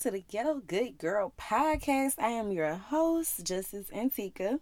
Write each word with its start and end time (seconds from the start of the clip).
to 0.00 0.10
the 0.10 0.24
Ghetto 0.30 0.62
Good 0.66 0.96
Girl 0.96 1.34
podcast. 1.38 2.14
I 2.18 2.28
am 2.28 2.50
your 2.50 2.72
host, 2.72 3.44
Justice 3.44 3.88
Antica. 3.92 4.58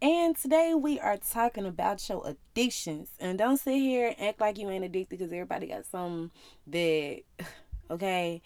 And 0.00 0.36
today 0.36 0.72
we 0.72 1.00
are 1.00 1.16
talking 1.16 1.66
about 1.66 2.08
your 2.08 2.22
addictions. 2.24 3.08
And 3.18 3.38
don't 3.38 3.56
sit 3.56 3.74
here 3.74 4.14
and 4.16 4.28
act 4.28 4.40
like 4.40 4.56
you 4.56 4.70
ain't 4.70 4.84
addicted 4.84 5.18
because 5.18 5.32
everybody 5.32 5.66
got 5.66 5.84
some 5.86 6.30
that, 6.68 7.22
okay, 7.90 8.40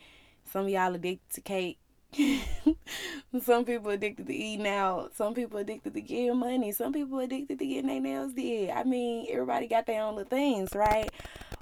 some 0.50 0.62
of 0.62 0.70
y'all 0.70 0.94
addicted 0.94 1.34
to 1.34 1.41
cake. 1.42 1.78
some 3.42 3.66
people 3.66 3.91
addicted 3.91 4.27
to 4.27 4.34
eating 4.34 4.69
out. 4.69 5.14
Some 5.14 5.34
people 5.34 5.58
addicted 5.58 5.92
to 5.92 6.00
getting 6.00 6.38
money. 6.38 6.72
Some 6.72 6.94
people 6.94 7.19
addicted 7.19 7.58
to 7.58 7.66
getting 7.66 7.88
their 7.88 8.00
nails 8.00 8.32
did. 8.32 8.70
I 8.70 8.84
mean, 8.84 9.27
everybody 9.28 9.66
got 9.66 9.84
their 9.84 10.02
own 10.02 10.16
little 10.16 10.30
things, 10.30 10.70
right? 10.74 11.10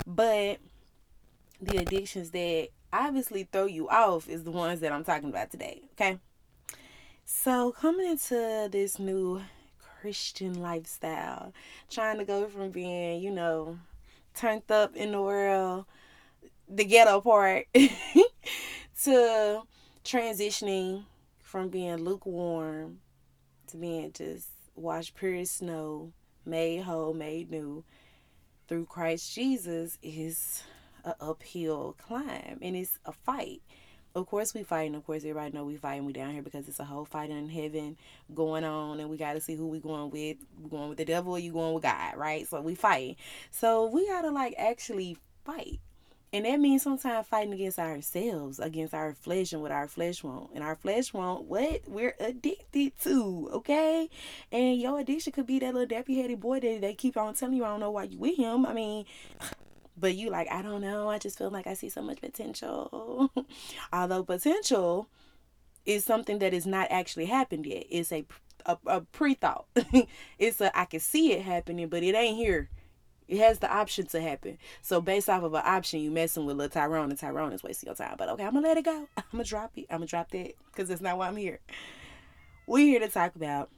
But 0.06 0.58
the 1.60 1.78
addictions 1.78 2.30
that 2.30 2.68
obviously 2.92 3.48
throw 3.50 3.66
you 3.66 3.88
off 3.88 4.28
is 4.28 4.44
the 4.44 4.50
ones 4.50 4.80
that 4.80 4.92
I'm 4.92 5.04
talking 5.04 5.28
about 5.28 5.50
today, 5.50 5.82
okay? 5.92 6.18
So, 7.24 7.72
coming 7.72 8.10
into 8.10 8.68
this 8.70 8.98
new 8.98 9.42
Christian 10.00 10.60
lifestyle, 10.60 11.52
trying 11.90 12.18
to 12.18 12.24
go 12.24 12.46
from 12.46 12.70
being, 12.70 13.20
you 13.20 13.30
know, 13.30 13.78
turned 14.34 14.70
up 14.70 14.96
in 14.96 15.12
the 15.12 15.20
world, 15.20 15.84
the 16.68 16.84
ghetto 16.84 17.20
part, 17.20 17.66
to 19.04 19.62
transitioning 20.04 21.04
from 21.42 21.68
being 21.68 21.96
lukewarm 21.96 23.00
to 23.68 23.76
being 23.76 24.12
just 24.12 24.48
washed 24.74 25.14
pure 25.14 25.44
snow, 25.44 26.12
made 26.44 26.82
whole, 26.82 27.14
made 27.14 27.50
new 27.50 27.84
through 28.66 28.86
Christ 28.86 29.34
Jesus 29.34 29.98
is 30.02 30.62
a 31.08 31.16
uphill 31.20 31.96
climb 31.98 32.58
and 32.60 32.76
it's 32.76 32.98
a 33.04 33.12
fight. 33.12 33.62
Of 34.14 34.26
course 34.26 34.54
we 34.54 34.62
fight, 34.62 34.86
and 34.86 34.96
Of 34.96 35.04
course 35.04 35.22
everybody 35.22 35.52
know 35.52 35.64
we 35.64 35.76
fight, 35.76 35.96
and 35.96 36.06
We 36.06 36.12
down 36.12 36.32
here 36.32 36.42
because 36.42 36.66
it's 36.66 36.80
a 36.80 36.84
whole 36.84 37.04
fight 37.04 37.30
in 37.30 37.48
heaven 37.48 37.96
going 38.34 38.64
on, 38.64 39.00
and 39.00 39.08
we 39.10 39.16
got 39.16 39.34
to 39.34 39.40
see 39.40 39.54
who 39.54 39.68
we 39.68 39.80
going 39.80 40.10
with. 40.10 40.38
We 40.60 40.70
going 40.70 40.88
with 40.88 40.98
the 40.98 41.04
devil 41.04 41.34
or 41.34 41.38
you 41.38 41.52
going 41.52 41.74
with 41.74 41.82
God, 41.82 42.16
right? 42.16 42.46
So 42.48 42.60
we 42.60 42.74
fight. 42.74 43.16
So 43.50 43.86
we 43.86 44.06
gotta 44.06 44.30
like 44.30 44.54
actually 44.58 45.18
fight. 45.44 45.80
And 46.30 46.44
that 46.44 46.60
means 46.60 46.82
sometimes 46.82 47.26
fighting 47.26 47.54
against 47.54 47.78
ourselves, 47.78 48.58
against 48.58 48.92
our 48.92 49.14
flesh 49.14 49.54
and 49.54 49.62
what 49.62 49.72
our 49.72 49.88
flesh 49.88 50.22
want. 50.22 50.50
And 50.54 50.62
our 50.62 50.76
flesh 50.76 51.14
want 51.14 51.44
what 51.44 51.82
we're 51.86 52.14
addicted 52.20 52.92
to, 53.04 53.48
okay? 53.54 54.10
And 54.52 54.78
your 54.78 54.98
addiction 55.00 55.32
could 55.32 55.46
be 55.46 55.58
that 55.60 55.72
little 55.72 55.88
dappy 55.88 56.20
headed 56.20 56.40
boy 56.40 56.60
that 56.60 56.82
they 56.82 56.92
keep 56.92 57.16
on 57.16 57.32
telling 57.32 57.56
you, 57.56 57.64
I 57.64 57.68
don't 57.68 57.80
know 57.80 57.92
why 57.92 58.02
you 58.04 58.18
with 58.18 58.36
him. 58.36 58.66
I 58.66 58.74
mean, 58.74 59.06
but 59.98 60.14
you 60.14 60.30
like 60.30 60.50
i 60.50 60.62
don't 60.62 60.80
know 60.80 61.08
i 61.08 61.18
just 61.18 61.38
feel 61.38 61.50
like 61.50 61.66
i 61.66 61.74
see 61.74 61.88
so 61.88 62.02
much 62.02 62.20
potential 62.20 63.30
although 63.92 64.22
potential 64.22 65.08
is 65.86 66.04
something 66.04 66.38
that 66.38 66.52
has 66.52 66.66
not 66.66 66.86
actually 66.90 67.26
happened 67.26 67.66
yet 67.66 67.84
it's 67.90 68.12
a 68.12 68.24
a, 68.66 68.76
a 68.86 69.00
pre-thought 69.00 69.66
it's 70.38 70.60
a 70.60 70.76
i 70.78 70.84
can 70.84 71.00
see 71.00 71.32
it 71.32 71.42
happening 71.42 71.88
but 71.88 72.02
it 72.02 72.14
ain't 72.14 72.36
here 72.36 72.68
it 73.28 73.38
has 73.38 73.58
the 73.58 73.70
option 73.70 74.06
to 74.06 74.20
happen. 74.22 74.56
So 74.80 75.02
based 75.02 75.28
off 75.28 75.42
of 75.42 75.52
an 75.52 75.62
option, 75.64 76.00
you 76.00 76.10
messing 76.10 76.46
with 76.46 76.56
little 76.56 76.70
Tyrone, 76.70 77.10
and 77.10 77.18
Tyrone 77.18 77.52
is 77.52 77.62
wasting 77.62 77.88
your 77.88 77.94
time. 77.94 78.14
But 78.16 78.30
okay, 78.30 78.44
I'm 78.44 78.54
gonna 78.54 78.66
let 78.66 78.78
it 78.78 78.86
go. 78.86 79.06
I'm 79.18 79.24
gonna 79.32 79.44
drop 79.44 79.72
it. 79.76 79.86
I'm 79.90 79.98
gonna 79.98 80.06
drop 80.06 80.30
that 80.30 80.54
because 80.72 80.88
that's 80.88 81.02
not 81.02 81.18
why 81.18 81.28
I'm 81.28 81.36
here. 81.36 81.60
We're 82.66 82.86
here 82.86 83.00
to 83.00 83.08
talk 83.08 83.36
about 83.36 83.70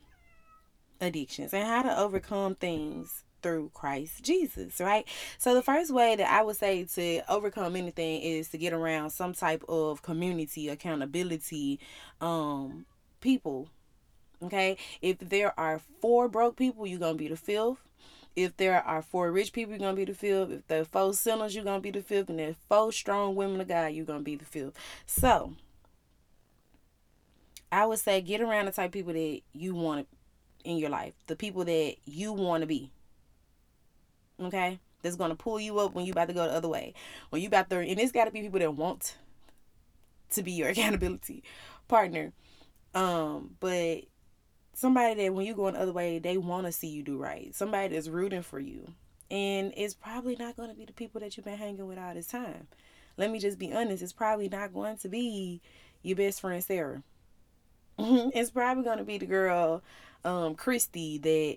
addictions 1.00 1.52
and 1.52 1.66
how 1.66 1.82
to 1.82 1.98
overcome 1.98 2.54
things 2.54 3.24
through 3.42 3.70
Christ 3.74 4.22
Jesus, 4.22 4.80
right? 4.80 5.06
So 5.38 5.54
the 5.54 5.62
first 5.62 5.92
way 5.92 6.16
that 6.16 6.30
I 6.30 6.42
would 6.42 6.56
say 6.56 6.84
to 6.84 7.32
overcome 7.32 7.76
anything 7.76 8.22
is 8.22 8.48
to 8.50 8.58
get 8.58 8.72
around 8.72 9.10
some 9.10 9.32
type 9.32 9.64
of 9.68 10.02
community 10.02 10.68
accountability 10.68 11.80
um 12.20 12.86
people. 13.20 13.68
Okay? 14.42 14.76
If 15.02 15.18
there 15.18 15.58
are 15.58 15.80
four 16.00 16.28
broke 16.28 16.56
people, 16.56 16.86
you're 16.86 16.98
going 16.98 17.14
to 17.14 17.18
be 17.18 17.28
the 17.28 17.36
fifth. 17.36 17.78
If 18.36 18.56
there 18.56 18.82
are 18.82 19.02
four 19.02 19.30
rich 19.32 19.52
people, 19.52 19.72
you're 19.72 19.80
going 19.80 19.96
to 19.96 20.06
be 20.06 20.10
the 20.10 20.16
fifth. 20.16 20.50
If 20.50 20.66
there 20.68 20.82
are 20.82 20.84
four 20.84 21.14
sinners, 21.14 21.54
you're 21.54 21.64
going 21.64 21.78
to 21.78 21.82
be 21.82 21.90
the 21.90 22.02
fifth. 22.02 22.30
And 22.30 22.38
there's 22.38 22.56
four 22.68 22.92
strong 22.92 23.34
women 23.34 23.60
of 23.60 23.68
God, 23.68 23.92
you're 23.92 24.06
going 24.06 24.20
to 24.20 24.24
be 24.24 24.36
the 24.36 24.44
fifth. 24.44 24.74
So, 25.06 25.54
I 27.72 27.86
would 27.86 27.98
say 27.98 28.20
get 28.20 28.40
around 28.40 28.66
the 28.66 28.72
type 28.72 28.86
of 28.86 28.92
people 28.92 29.12
that 29.12 29.40
you 29.52 29.74
want 29.74 30.08
in 30.64 30.76
your 30.76 30.90
life, 30.90 31.14
the 31.26 31.36
people 31.36 31.64
that 31.64 31.96
you 32.04 32.32
want 32.32 32.62
to 32.62 32.66
be 32.66 32.90
okay 34.40 34.78
that's 35.02 35.16
gonna 35.16 35.34
pull 35.34 35.60
you 35.60 35.78
up 35.78 35.94
when 35.94 36.04
you 36.04 36.12
about 36.12 36.28
to 36.28 36.34
go 36.34 36.46
the 36.46 36.52
other 36.52 36.68
way. 36.68 36.94
When 37.30 37.42
you 37.42 37.48
about 37.48 37.70
to 37.70 37.78
and 37.78 37.98
it's 37.98 38.12
got 38.12 38.26
to 38.26 38.30
be 38.30 38.42
people 38.42 38.60
that 38.60 38.74
want 38.74 39.16
to 40.32 40.42
be 40.42 40.52
your 40.52 40.68
accountability 40.70 41.42
partner. 41.88 42.32
Um 42.94 43.56
but 43.60 44.02
somebody 44.74 45.22
that 45.22 45.34
when 45.34 45.46
you 45.46 45.54
going 45.54 45.74
the 45.74 45.80
other 45.80 45.92
way 45.92 46.18
they 46.18 46.36
want 46.36 46.66
to 46.66 46.72
see 46.72 46.88
you 46.88 47.02
do 47.02 47.18
right. 47.18 47.54
Somebody 47.54 47.94
that's 47.94 48.08
rooting 48.08 48.42
for 48.42 48.58
you. 48.60 48.92
And 49.30 49.72
it's 49.76 49.94
probably 49.94 50.34
not 50.34 50.56
going 50.56 50.70
to 50.70 50.74
be 50.74 50.84
the 50.84 50.92
people 50.92 51.20
that 51.20 51.36
you've 51.36 51.46
been 51.46 51.56
hanging 51.56 51.86
with 51.86 51.98
all 51.98 52.14
this 52.14 52.26
time. 52.26 52.66
Let 53.16 53.30
me 53.30 53.38
just 53.38 53.58
be 53.58 53.72
honest 53.72 54.02
it's 54.02 54.12
probably 54.12 54.48
not 54.48 54.74
going 54.74 54.98
to 54.98 55.08
be 55.08 55.60
your 56.02 56.16
best 56.16 56.40
friend 56.40 56.62
sarah. 56.62 57.02
It's 57.98 58.50
probably 58.50 58.84
going 58.84 58.98
to 58.98 59.04
be 59.04 59.18
the 59.18 59.26
girl 59.26 59.82
um 60.22 60.54
christy 60.54 61.16
that 61.16 61.56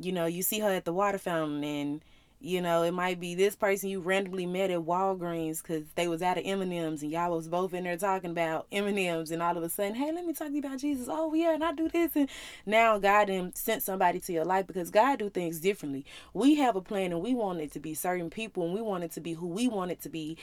you 0.00 0.12
know 0.12 0.26
you 0.26 0.40
see 0.40 0.60
her 0.60 0.68
at 0.68 0.84
the 0.84 0.92
water 0.92 1.18
fountain 1.18 1.64
and 1.64 2.00
you 2.40 2.60
know, 2.60 2.82
it 2.82 2.92
might 2.92 3.18
be 3.20 3.34
this 3.34 3.56
person 3.56 3.88
you 3.88 4.00
randomly 4.00 4.44
met 4.44 4.70
at 4.70 4.80
Walgreens 4.80 5.62
because 5.62 5.84
they 5.94 6.08
was 6.08 6.20
out 6.20 6.36
of 6.36 6.44
M&Ms 6.44 7.02
and 7.02 7.10
y'all 7.10 7.34
was 7.34 7.48
both 7.48 7.72
in 7.72 7.84
there 7.84 7.96
talking 7.96 8.30
about 8.30 8.66
M&Ms 8.70 9.30
and 9.30 9.42
all 9.42 9.56
of 9.56 9.62
a 9.62 9.68
sudden, 9.68 9.94
hey, 9.94 10.12
let 10.12 10.26
me 10.26 10.34
talk 10.34 10.48
to 10.48 10.52
you 10.52 10.58
about 10.58 10.78
Jesus. 10.78 11.08
Oh, 11.10 11.32
yeah, 11.32 11.54
and 11.54 11.64
I 11.64 11.72
do 11.72 11.88
this. 11.88 12.14
And 12.14 12.28
now 12.66 12.98
God 12.98 13.28
then 13.28 13.54
sent 13.54 13.82
somebody 13.82 14.20
to 14.20 14.32
your 14.32 14.44
life 14.44 14.66
because 14.66 14.90
God 14.90 15.18
do 15.18 15.30
things 15.30 15.58
differently. 15.58 16.04
We 16.34 16.56
have 16.56 16.76
a 16.76 16.82
plan 16.82 17.12
and 17.12 17.22
we 17.22 17.34
want 17.34 17.60
it 17.60 17.72
to 17.72 17.80
be 17.80 17.94
certain 17.94 18.28
people 18.28 18.64
and 18.64 18.74
we 18.74 18.82
want 18.82 19.04
it 19.04 19.12
to 19.12 19.20
be 19.20 19.32
who 19.32 19.46
we 19.46 19.66
want 19.66 19.90
it 19.90 20.02
to 20.02 20.10
be 20.10 20.36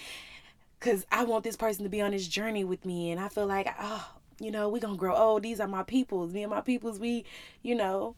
because 0.79 1.05
I 1.11 1.23
want 1.25 1.43
this 1.43 1.55
person 1.55 1.83
to 1.83 1.89
be 1.89 2.01
on 2.01 2.11
this 2.11 2.27
journey 2.27 2.63
with 2.63 2.83
me. 2.83 3.11
And 3.11 3.21
I 3.21 3.27
feel 3.27 3.45
like, 3.45 3.67
oh, 3.79 4.09
you 4.39 4.49
know, 4.49 4.67
we 4.69 4.79
going 4.79 4.95
to 4.95 4.99
grow 4.99 5.15
old. 5.15 5.43
These 5.43 5.59
are 5.59 5.67
my 5.67 5.83
peoples. 5.83 6.33
Me 6.33 6.41
and 6.41 6.49
my 6.49 6.61
peoples, 6.61 6.99
we, 6.99 7.25
you 7.61 7.75
know, 7.75 8.15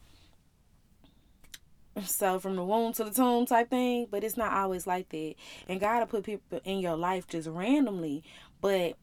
so 2.03 2.39
from 2.39 2.55
the 2.55 2.63
womb 2.63 2.93
to 2.93 3.03
the 3.03 3.11
tomb 3.11 3.45
type 3.45 3.69
thing, 3.69 4.07
but 4.09 4.23
it's 4.23 4.37
not 4.37 4.53
always 4.53 4.87
like 4.87 5.09
that. 5.09 5.35
And 5.67 5.79
God 5.79 5.99
will 5.99 6.07
put 6.07 6.23
people 6.23 6.59
in 6.63 6.79
your 6.79 6.95
life 6.95 7.27
just 7.27 7.47
randomly, 7.47 8.23
but 8.61 8.95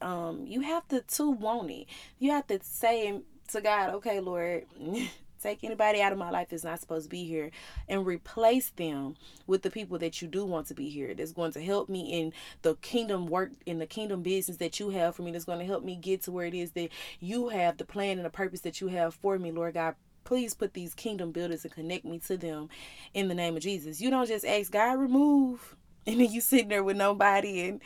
um, 0.00 0.46
you 0.46 0.60
have 0.60 0.86
to 0.88 1.00
to 1.00 1.30
want 1.30 1.70
it. 1.70 1.86
You 2.18 2.30
have 2.32 2.46
to 2.48 2.60
say 2.62 3.20
to 3.48 3.60
God, 3.60 3.90
okay, 3.94 4.20
Lord. 4.20 4.64
take 5.44 5.62
anybody 5.62 6.00
out 6.00 6.10
of 6.10 6.16
my 6.16 6.30
life 6.30 6.48
that's 6.48 6.64
not 6.64 6.80
supposed 6.80 7.04
to 7.04 7.10
be 7.10 7.24
here 7.24 7.50
and 7.86 8.06
replace 8.06 8.70
them 8.70 9.14
with 9.46 9.60
the 9.60 9.70
people 9.70 9.98
that 9.98 10.22
you 10.22 10.26
do 10.26 10.42
want 10.42 10.66
to 10.66 10.72
be 10.72 10.88
here 10.88 11.12
that's 11.12 11.32
going 11.32 11.52
to 11.52 11.62
help 11.62 11.90
me 11.90 12.18
in 12.18 12.32
the 12.62 12.74
kingdom 12.76 13.26
work 13.26 13.50
in 13.66 13.78
the 13.78 13.86
kingdom 13.86 14.22
business 14.22 14.56
that 14.56 14.80
you 14.80 14.88
have 14.88 15.14
for 15.14 15.20
me 15.20 15.30
that's 15.30 15.44
going 15.44 15.58
to 15.58 15.64
help 15.66 15.84
me 15.84 15.96
get 15.96 16.22
to 16.22 16.32
where 16.32 16.46
it 16.46 16.54
is 16.54 16.70
that 16.70 16.88
you 17.20 17.50
have 17.50 17.76
the 17.76 17.84
plan 17.84 18.16
and 18.16 18.24
the 18.24 18.30
purpose 18.30 18.60
that 18.60 18.80
you 18.80 18.88
have 18.88 19.14
for 19.14 19.38
me 19.38 19.52
lord 19.52 19.74
god 19.74 19.94
please 20.24 20.54
put 20.54 20.74
these 20.74 20.94
kingdom 20.94 21.32
builders 21.32 21.64
and 21.64 21.72
connect 21.72 22.04
me 22.04 22.18
to 22.20 22.36
them 22.36 22.68
in 23.12 23.28
the 23.28 23.34
name 23.34 23.56
of 23.56 23.62
Jesus. 23.62 24.00
You 24.00 24.10
don't 24.10 24.26
just 24.26 24.44
ask 24.44 24.72
God 24.72 24.98
remove 24.98 25.76
and 26.06 26.20
then 26.20 26.32
you 26.32 26.40
sitting 26.40 26.68
there 26.68 26.82
with 26.82 26.96
nobody 26.96 27.68
and 27.68 27.80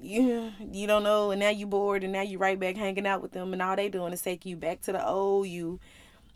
you 0.00 0.50
you 0.72 0.86
don't 0.86 1.04
know 1.04 1.30
and 1.30 1.40
now 1.40 1.50
you 1.50 1.66
bored 1.66 2.02
and 2.02 2.12
now 2.12 2.22
you 2.22 2.38
right 2.38 2.58
back 2.58 2.76
hanging 2.76 3.06
out 3.06 3.22
with 3.22 3.32
them 3.32 3.52
and 3.52 3.62
all 3.62 3.76
they 3.76 3.88
doing 3.88 4.12
is 4.12 4.22
take 4.22 4.44
you 4.44 4.56
back 4.56 4.80
to 4.80 4.92
the 4.92 5.06
old 5.06 5.46
you 5.46 5.78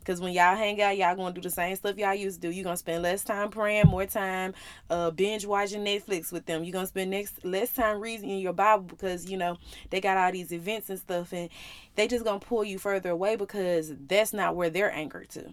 because 0.06 0.20
when 0.20 0.32
y'all 0.32 0.54
hang 0.54 0.80
out, 0.80 0.96
y'all 0.96 1.16
gonna 1.16 1.34
do 1.34 1.40
the 1.40 1.50
same 1.50 1.74
stuff 1.74 1.98
y'all 1.98 2.14
used 2.14 2.40
to 2.40 2.46
do. 2.46 2.54
You're 2.54 2.62
gonna 2.62 2.76
spend 2.76 3.02
less 3.02 3.24
time 3.24 3.50
praying, 3.50 3.86
more 3.86 4.06
time 4.06 4.54
uh, 4.88 5.10
binge 5.10 5.44
watching 5.44 5.84
Netflix 5.84 6.30
with 6.30 6.46
them. 6.46 6.62
You're 6.62 6.72
gonna 6.72 6.86
spend 6.86 7.10
next 7.10 7.44
less 7.44 7.72
time 7.72 8.00
reading 8.00 8.38
your 8.38 8.52
Bible 8.52 8.84
because 8.84 9.28
you 9.28 9.36
know 9.36 9.58
they 9.90 10.00
got 10.00 10.16
all 10.16 10.30
these 10.30 10.52
events 10.52 10.88
and 10.90 10.98
stuff, 10.98 11.32
and 11.32 11.48
they 11.96 12.06
just 12.06 12.24
gonna 12.24 12.38
pull 12.38 12.62
you 12.62 12.78
further 12.78 13.10
away 13.10 13.34
because 13.34 13.92
that's 14.06 14.32
not 14.32 14.54
where 14.54 14.70
they're 14.70 14.92
anchored 14.92 15.28
to. 15.30 15.52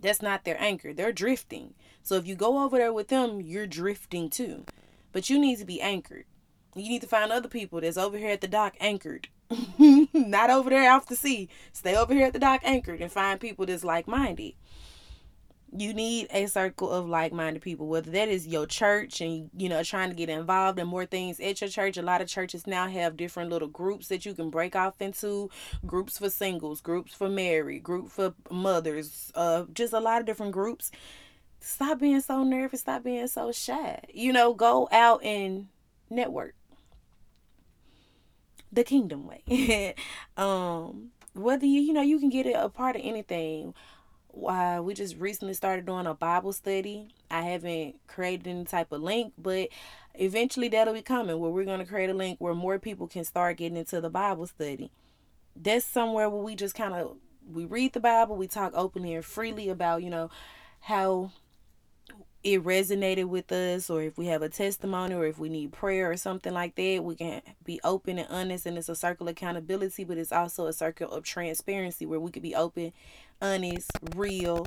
That's 0.00 0.22
not 0.22 0.44
their 0.44 0.60
anchor. 0.60 0.92
They're 0.92 1.12
drifting. 1.12 1.74
So 2.02 2.16
if 2.16 2.26
you 2.26 2.34
go 2.34 2.64
over 2.64 2.78
there 2.78 2.92
with 2.92 3.08
them, 3.08 3.40
you're 3.40 3.66
drifting 3.66 4.30
too. 4.30 4.64
But 5.12 5.30
you 5.30 5.38
need 5.38 5.58
to 5.58 5.64
be 5.64 5.80
anchored. 5.80 6.24
You 6.74 6.88
need 6.88 7.02
to 7.02 7.06
find 7.06 7.30
other 7.30 7.48
people 7.48 7.80
that's 7.80 7.98
over 7.98 8.16
here 8.16 8.30
at 8.30 8.40
the 8.40 8.48
dock 8.48 8.76
anchored. 8.80 9.28
Not 9.78 10.50
over 10.50 10.70
there 10.70 10.92
off 10.92 11.06
the 11.06 11.16
sea. 11.16 11.48
Stay 11.72 11.96
over 11.96 12.14
here 12.14 12.26
at 12.26 12.32
the 12.32 12.38
dock 12.38 12.60
anchored 12.64 13.00
and 13.00 13.10
find 13.10 13.40
people 13.40 13.66
that's 13.66 13.84
like 13.84 14.06
minded. 14.06 14.54
You 15.72 15.94
need 15.94 16.26
a 16.30 16.46
circle 16.46 16.90
of 16.90 17.08
like 17.08 17.32
minded 17.32 17.62
people, 17.62 17.86
whether 17.86 18.10
that 18.10 18.28
is 18.28 18.46
your 18.46 18.66
church 18.66 19.20
and 19.20 19.50
you 19.56 19.68
know, 19.68 19.82
trying 19.82 20.10
to 20.10 20.16
get 20.16 20.28
involved 20.28 20.78
in 20.78 20.86
more 20.88 21.06
things 21.06 21.38
at 21.40 21.60
your 21.60 21.70
church. 21.70 21.96
A 21.96 22.02
lot 22.02 22.20
of 22.20 22.28
churches 22.28 22.66
now 22.66 22.88
have 22.88 23.16
different 23.16 23.50
little 23.50 23.68
groups 23.68 24.08
that 24.08 24.26
you 24.26 24.34
can 24.34 24.50
break 24.50 24.74
off 24.74 25.00
into 25.00 25.48
groups 25.86 26.18
for 26.18 26.30
singles, 26.30 26.80
groups 26.80 27.14
for 27.14 27.28
married, 27.28 27.82
group 27.82 28.10
for 28.10 28.34
mothers, 28.50 29.30
uh, 29.34 29.64
just 29.72 29.92
a 29.92 30.00
lot 30.00 30.20
of 30.20 30.26
different 30.26 30.52
groups. 30.52 30.90
Stop 31.60 32.00
being 32.00 32.20
so 32.20 32.42
nervous, 32.42 32.80
stop 32.80 33.04
being 33.04 33.28
so 33.28 33.52
shy. 33.52 34.00
You 34.12 34.32
know, 34.32 34.54
go 34.54 34.88
out 34.90 35.22
and 35.22 35.68
network 36.08 36.54
the 38.72 38.84
kingdom 38.84 39.26
way. 39.26 39.94
um, 40.36 41.10
whether 41.34 41.66
you 41.66 41.80
you 41.80 41.92
know 41.92 42.02
you 42.02 42.18
can 42.18 42.30
get 42.30 42.46
it 42.46 42.56
a 42.56 42.68
part 42.68 42.96
of 42.96 43.02
anything. 43.04 43.74
Why 44.32 44.76
uh, 44.76 44.82
we 44.82 44.94
just 44.94 45.16
recently 45.16 45.54
started 45.54 45.86
doing 45.86 46.06
a 46.06 46.14
Bible 46.14 46.52
study. 46.52 47.08
I 47.30 47.42
haven't 47.42 47.96
created 48.06 48.46
any 48.46 48.64
type 48.64 48.92
of 48.92 49.02
link, 49.02 49.32
but 49.36 49.70
eventually 50.14 50.68
that'll 50.68 50.94
be 50.94 51.02
coming 51.02 51.38
where 51.38 51.50
we're 51.50 51.64
gonna 51.64 51.86
create 51.86 52.10
a 52.10 52.14
link 52.14 52.38
where 52.40 52.54
more 52.54 52.78
people 52.78 53.08
can 53.08 53.24
start 53.24 53.56
getting 53.56 53.76
into 53.76 54.00
the 54.00 54.10
Bible 54.10 54.46
study. 54.46 54.92
That's 55.56 55.84
somewhere 55.84 56.30
where 56.30 56.42
we 56.42 56.54
just 56.54 56.76
kind 56.76 56.94
of 56.94 57.16
we 57.52 57.64
read 57.64 57.92
the 57.92 58.00
Bible, 58.00 58.36
we 58.36 58.46
talk 58.46 58.72
openly 58.74 59.14
and 59.14 59.24
freely 59.24 59.68
about 59.68 60.02
you 60.02 60.10
know 60.10 60.30
how 60.80 61.32
it 62.42 62.64
resonated 62.64 63.26
with 63.26 63.52
us 63.52 63.90
or 63.90 64.02
if 64.02 64.16
we 64.16 64.26
have 64.26 64.40
a 64.40 64.48
testimony 64.48 65.14
or 65.14 65.26
if 65.26 65.38
we 65.38 65.48
need 65.48 65.72
prayer 65.72 66.10
or 66.10 66.16
something 66.16 66.54
like 66.54 66.74
that 66.74 67.04
we 67.04 67.14
can 67.14 67.42
be 67.64 67.78
open 67.84 68.18
and 68.18 68.28
honest 68.30 68.64
and 68.64 68.78
it's 68.78 68.88
a 68.88 68.94
circle 68.94 69.28
of 69.28 69.32
accountability 69.32 70.04
but 70.04 70.16
it's 70.16 70.32
also 70.32 70.66
a 70.66 70.72
circle 70.72 71.10
of 71.10 71.22
transparency 71.22 72.06
where 72.06 72.20
we 72.20 72.30
could 72.30 72.42
be 72.42 72.54
open 72.54 72.92
honest 73.42 73.90
real 74.16 74.66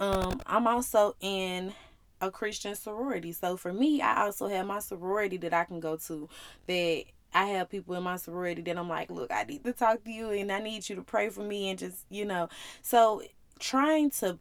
um 0.00 0.40
i'm 0.46 0.66
also 0.66 1.14
in 1.20 1.72
a 2.20 2.30
christian 2.32 2.74
sorority 2.74 3.30
so 3.30 3.56
for 3.56 3.72
me 3.72 4.00
i 4.02 4.24
also 4.24 4.48
have 4.48 4.66
my 4.66 4.80
sorority 4.80 5.36
that 5.36 5.54
i 5.54 5.64
can 5.64 5.78
go 5.78 5.96
to 5.96 6.28
that 6.66 7.04
I 7.34 7.44
have 7.48 7.68
people 7.68 7.94
in 7.94 8.02
my 8.02 8.16
sorority 8.16 8.62
that 8.62 8.78
I'm 8.78 8.88
like, 8.88 9.10
look, 9.10 9.30
I 9.30 9.44
need 9.44 9.62
to 9.64 9.74
talk 9.74 10.02
to 10.04 10.10
you 10.10 10.30
and 10.30 10.50
I 10.50 10.60
need 10.60 10.88
you 10.88 10.96
to 10.96 11.02
pray 11.02 11.28
for 11.28 11.42
me 11.42 11.68
and 11.68 11.78
just, 11.78 12.06
you 12.08 12.24
know. 12.24 12.48
So 12.80 13.22
trying 13.58 14.10
to 14.12 14.38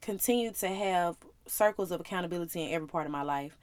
continue 0.00 0.52
to 0.52 0.68
have 0.68 1.16
circles 1.46 1.90
of 1.90 2.00
accountability 2.00 2.62
in 2.62 2.72
every 2.72 2.88
part 2.88 3.06
of 3.06 3.12
my 3.12 3.22
life. 3.22 3.58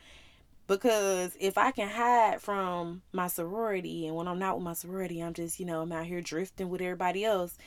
Because 0.67 1.35
if 1.39 1.57
I 1.57 1.71
can 1.71 1.87
hide 1.87 2.41
from 2.41 3.03
my 3.13 3.27
sorority 3.27 4.07
and 4.07 4.15
when 4.15 4.27
I'm 4.27 4.39
not 4.39 4.55
with 4.55 4.63
my 4.63 4.73
sorority, 4.73 5.21
I'm 5.21 5.33
just, 5.33 5.59
you 5.59 5.65
know, 5.65 5.81
I'm 5.81 5.91
out 5.91 6.05
here 6.05 6.21
drifting 6.21 6.69
with 6.69 6.81
everybody 6.81 7.23
else. 7.23 7.57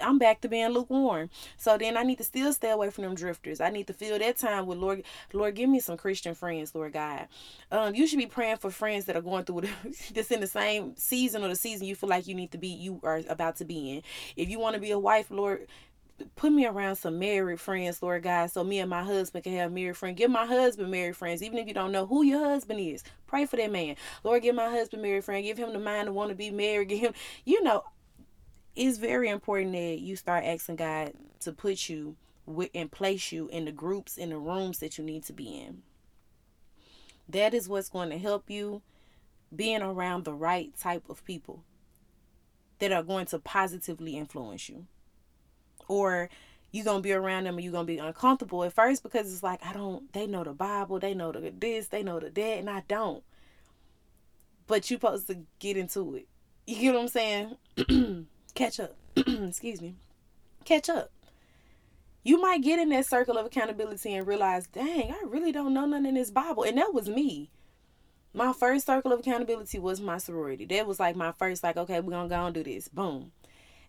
I'm 0.00 0.18
back 0.18 0.40
to 0.42 0.48
being 0.48 0.68
lukewarm. 0.68 1.30
So 1.56 1.76
then 1.76 1.96
I 1.96 2.04
need 2.04 2.18
to 2.18 2.24
still 2.24 2.52
stay 2.52 2.70
away 2.70 2.90
from 2.90 3.04
them 3.04 3.16
drifters. 3.16 3.60
I 3.60 3.70
need 3.70 3.88
to 3.88 3.92
fill 3.92 4.18
that 4.18 4.36
time 4.36 4.66
with 4.66 4.78
Lord. 4.78 5.02
Lord, 5.32 5.54
give 5.56 5.68
me 5.68 5.80
some 5.80 5.96
Christian 5.96 6.34
friends, 6.34 6.74
Lord 6.74 6.92
God. 6.92 7.26
Um, 7.72 7.94
you 7.96 8.06
should 8.06 8.18
be 8.18 8.26
praying 8.26 8.58
for 8.58 8.70
friends 8.70 9.06
that 9.06 9.16
are 9.16 9.22
going 9.22 9.44
through 9.44 9.62
this 10.12 10.30
in 10.30 10.40
the 10.40 10.46
same 10.46 10.94
season 10.96 11.42
or 11.42 11.48
the 11.48 11.56
season 11.56 11.86
you 11.86 11.96
feel 11.96 12.08
like 12.08 12.28
you 12.28 12.34
need 12.34 12.52
to 12.52 12.58
be, 12.58 12.68
you 12.68 13.00
are 13.02 13.22
about 13.28 13.56
to 13.56 13.64
be 13.64 13.96
in. 13.96 14.02
If 14.36 14.48
you 14.48 14.58
want 14.58 14.74
to 14.74 14.80
be 14.80 14.90
a 14.90 14.98
wife, 14.98 15.30
Lord, 15.30 15.66
put 16.36 16.52
me 16.52 16.66
around 16.66 16.96
some 16.96 17.18
married 17.18 17.60
friends, 17.60 18.02
Lord 18.02 18.22
God, 18.22 18.50
so 18.50 18.64
me 18.64 18.78
and 18.80 18.90
my 18.90 19.02
husband 19.02 19.44
can 19.44 19.54
have 19.54 19.72
married 19.72 19.96
friends. 19.96 20.18
Give 20.18 20.30
my 20.30 20.46
husband 20.46 20.90
married 20.90 21.16
friends, 21.16 21.42
even 21.42 21.58
if 21.58 21.66
you 21.66 21.74
don't 21.74 21.92
know 21.92 22.06
who 22.06 22.22
your 22.22 22.44
husband 22.44 22.80
is. 22.80 23.04
Pray 23.26 23.46
for 23.46 23.56
that 23.56 23.70
man. 23.70 23.96
Lord, 24.24 24.42
give 24.42 24.54
my 24.54 24.70
husband 24.70 25.02
married 25.02 25.24
friend. 25.24 25.44
Give 25.44 25.58
him 25.58 25.72
the 25.72 25.78
mind 25.78 26.06
to 26.06 26.12
want 26.12 26.30
to 26.30 26.36
be 26.36 26.50
married. 26.50 26.88
Give 26.88 27.00
him, 27.00 27.14
you 27.44 27.62
know, 27.62 27.84
it's 28.74 28.98
very 28.98 29.28
important 29.28 29.72
that 29.72 29.98
you 30.00 30.16
start 30.16 30.44
asking 30.44 30.76
God 30.76 31.12
to 31.40 31.52
put 31.52 31.88
you 31.88 32.16
with 32.46 32.70
and 32.74 32.90
place 32.90 33.30
you 33.32 33.48
in 33.48 33.64
the 33.64 33.72
groups, 33.72 34.16
in 34.16 34.30
the 34.30 34.38
rooms 34.38 34.78
that 34.78 34.98
you 34.98 35.04
need 35.04 35.24
to 35.24 35.32
be 35.32 35.60
in. 35.60 35.82
That 37.28 37.52
is 37.52 37.68
what's 37.68 37.90
going 37.90 38.10
to 38.10 38.18
help 38.18 38.48
you 38.48 38.82
being 39.54 39.82
around 39.82 40.24
the 40.24 40.32
right 40.32 40.76
type 40.78 41.04
of 41.08 41.24
people 41.24 41.62
that 42.78 42.92
are 42.92 43.02
going 43.02 43.26
to 43.26 43.38
positively 43.38 44.16
influence 44.16 44.68
you 44.68 44.86
or 45.88 46.30
you're 46.70 46.84
gonna 46.84 47.00
be 47.00 47.12
around 47.12 47.44
them 47.44 47.54
and 47.54 47.64
you're 47.64 47.72
gonna 47.72 47.84
be 47.84 47.98
uncomfortable 47.98 48.62
at 48.64 48.72
first 48.72 49.02
because 49.02 49.32
it's 49.32 49.42
like 49.42 49.64
I 49.64 49.72
don't 49.72 50.12
they 50.12 50.26
know 50.26 50.44
the 50.44 50.52
Bible, 50.52 50.98
they 50.98 51.14
know 51.14 51.32
the 51.32 51.50
this, 51.50 51.88
they 51.88 52.02
know 52.02 52.20
the 52.20 52.30
that, 52.30 52.58
and 52.58 52.70
I 52.70 52.82
don't. 52.88 53.22
But 54.66 54.90
you're 54.90 55.00
supposed 55.00 55.26
to 55.28 55.38
get 55.58 55.76
into 55.76 56.14
it. 56.14 56.28
You 56.66 56.76
get 56.76 56.94
what 56.94 57.00
I'm 57.00 57.08
saying? 57.08 58.26
Catch 58.54 58.80
up. 58.80 58.94
Excuse 59.16 59.80
me. 59.80 59.94
Catch 60.66 60.90
up. 60.90 61.10
You 62.22 62.38
might 62.38 62.62
get 62.62 62.78
in 62.78 62.90
that 62.90 63.06
circle 63.06 63.38
of 63.38 63.46
accountability 63.46 64.14
and 64.14 64.26
realize, 64.26 64.66
dang, 64.66 65.10
I 65.12 65.24
really 65.26 65.50
don't 65.52 65.72
know 65.72 65.86
nothing 65.86 66.04
in 66.04 66.14
this 66.14 66.30
Bible. 66.30 66.64
And 66.64 66.76
that 66.76 66.92
was 66.92 67.08
me. 67.08 67.48
My 68.34 68.52
first 68.52 68.84
circle 68.84 69.12
of 69.12 69.20
accountability 69.20 69.78
was 69.78 70.00
my 70.00 70.18
sorority. 70.18 70.66
That 70.66 70.86
was 70.86 71.00
like 71.00 71.16
my 71.16 71.32
first, 71.32 71.62
like, 71.62 71.78
okay, 71.78 72.00
we're 72.00 72.10
gonna 72.10 72.28
go 72.28 72.44
and 72.44 72.54
do 72.54 72.62
this. 72.62 72.88
Boom. 72.88 73.32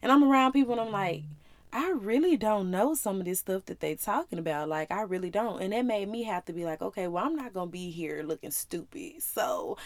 And 0.01 0.09
I'm 0.09 0.23
around 0.23 0.53
people 0.53 0.71
and 0.71 0.81
I'm 0.81 0.91
like, 0.91 1.23
I 1.71 1.91
really 1.91 2.35
don't 2.35 2.71
know 2.71 2.95
some 2.95 3.19
of 3.19 3.25
this 3.25 3.39
stuff 3.39 3.65
that 3.65 3.79
they 3.79 3.95
talking 3.95 4.39
about. 4.39 4.69
Like 4.69 4.91
I 4.91 5.01
really 5.01 5.29
don't. 5.29 5.61
And 5.61 5.73
it 5.73 5.83
made 5.85 6.09
me 6.09 6.23
have 6.23 6.45
to 6.45 6.53
be 6.53 6.65
like, 6.65 6.81
okay, 6.81 7.07
well 7.07 7.25
I'm 7.25 7.35
not 7.35 7.53
gonna 7.53 7.69
be 7.69 7.91
here 7.91 8.23
looking 8.23 8.51
stupid. 8.51 9.21
So 9.21 9.77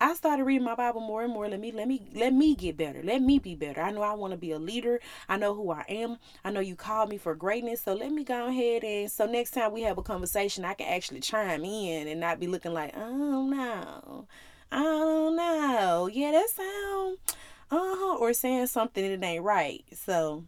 I 0.00 0.14
started 0.14 0.44
reading 0.44 0.64
my 0.64 0.74
Bible 0.74 1.00
more 1.00 1.22
and 1.22 1.32
more. 1.32 1.48
Let 1.48 1.60
me 1.60 1.72
let 1.72 1.88
me 1.88 2.02
let 2.14 2.34
me 2.34 2.54
get 2.54 2.76
better. 2.76 3.02
Let 3.02 3.22
me 3.22 3.38
be 3.38 3.54
better. 3.54 3.80
I 3.80 3.90
know 3.90 4.02
I 4.02 4.12
want 4.12 4.32
to 4.32 4.36
be 4.36 4.52
a 4.52 4.58
leader. 4.58 5.00
I 5.28 5.38
know 5.38 5.54
who 5.54 5.70
I 5.70 5.84
am. 5.88 6.18
I 6.44 6.50
know 6.50 6.60
you 6.60 6.76
called 6.76 7.08
me 7.08 7.16
for 7.16 7.34
greatness. 7.34 7.82
So 7.82 7.94
let 7.94 8.12
me 8.12 8.24
go 8.24 8.48
ahead 8.48 8.84
and 8.84 9.10
so 9.10 9.26
next 9.26 9.52
time 9.52 9.72
we 9.72 9.82
have 9.82 9.98
a 9.98 10.02
conversation, 10.02 10.64
I 10.64 10.74
can 10.74 10.88
actually 10.88 11.20
chime 11.20 11.64
in 11.64 12.08
and 12.08 12.20
not 12.20 12.40
be 12.40 12.48
looking 12.48 12.74
like, 12.74 12.94
oh 12.96 13.46
no, 13.46 14.26
don't 14.70 15.36
know. 15.36 16.08
Yeah, 16.12 16.32
that 16.32 16.50
sound 16.50 17.18
uh 17.70 17.96
huh, 17.96 18.16
or 18.16 18.32
saying 18.32 18.66
something 18.66 19.08
that 19.08 19.26
ain't 19.26 19.42
right. 19.42 19.84
So 19.92 20.44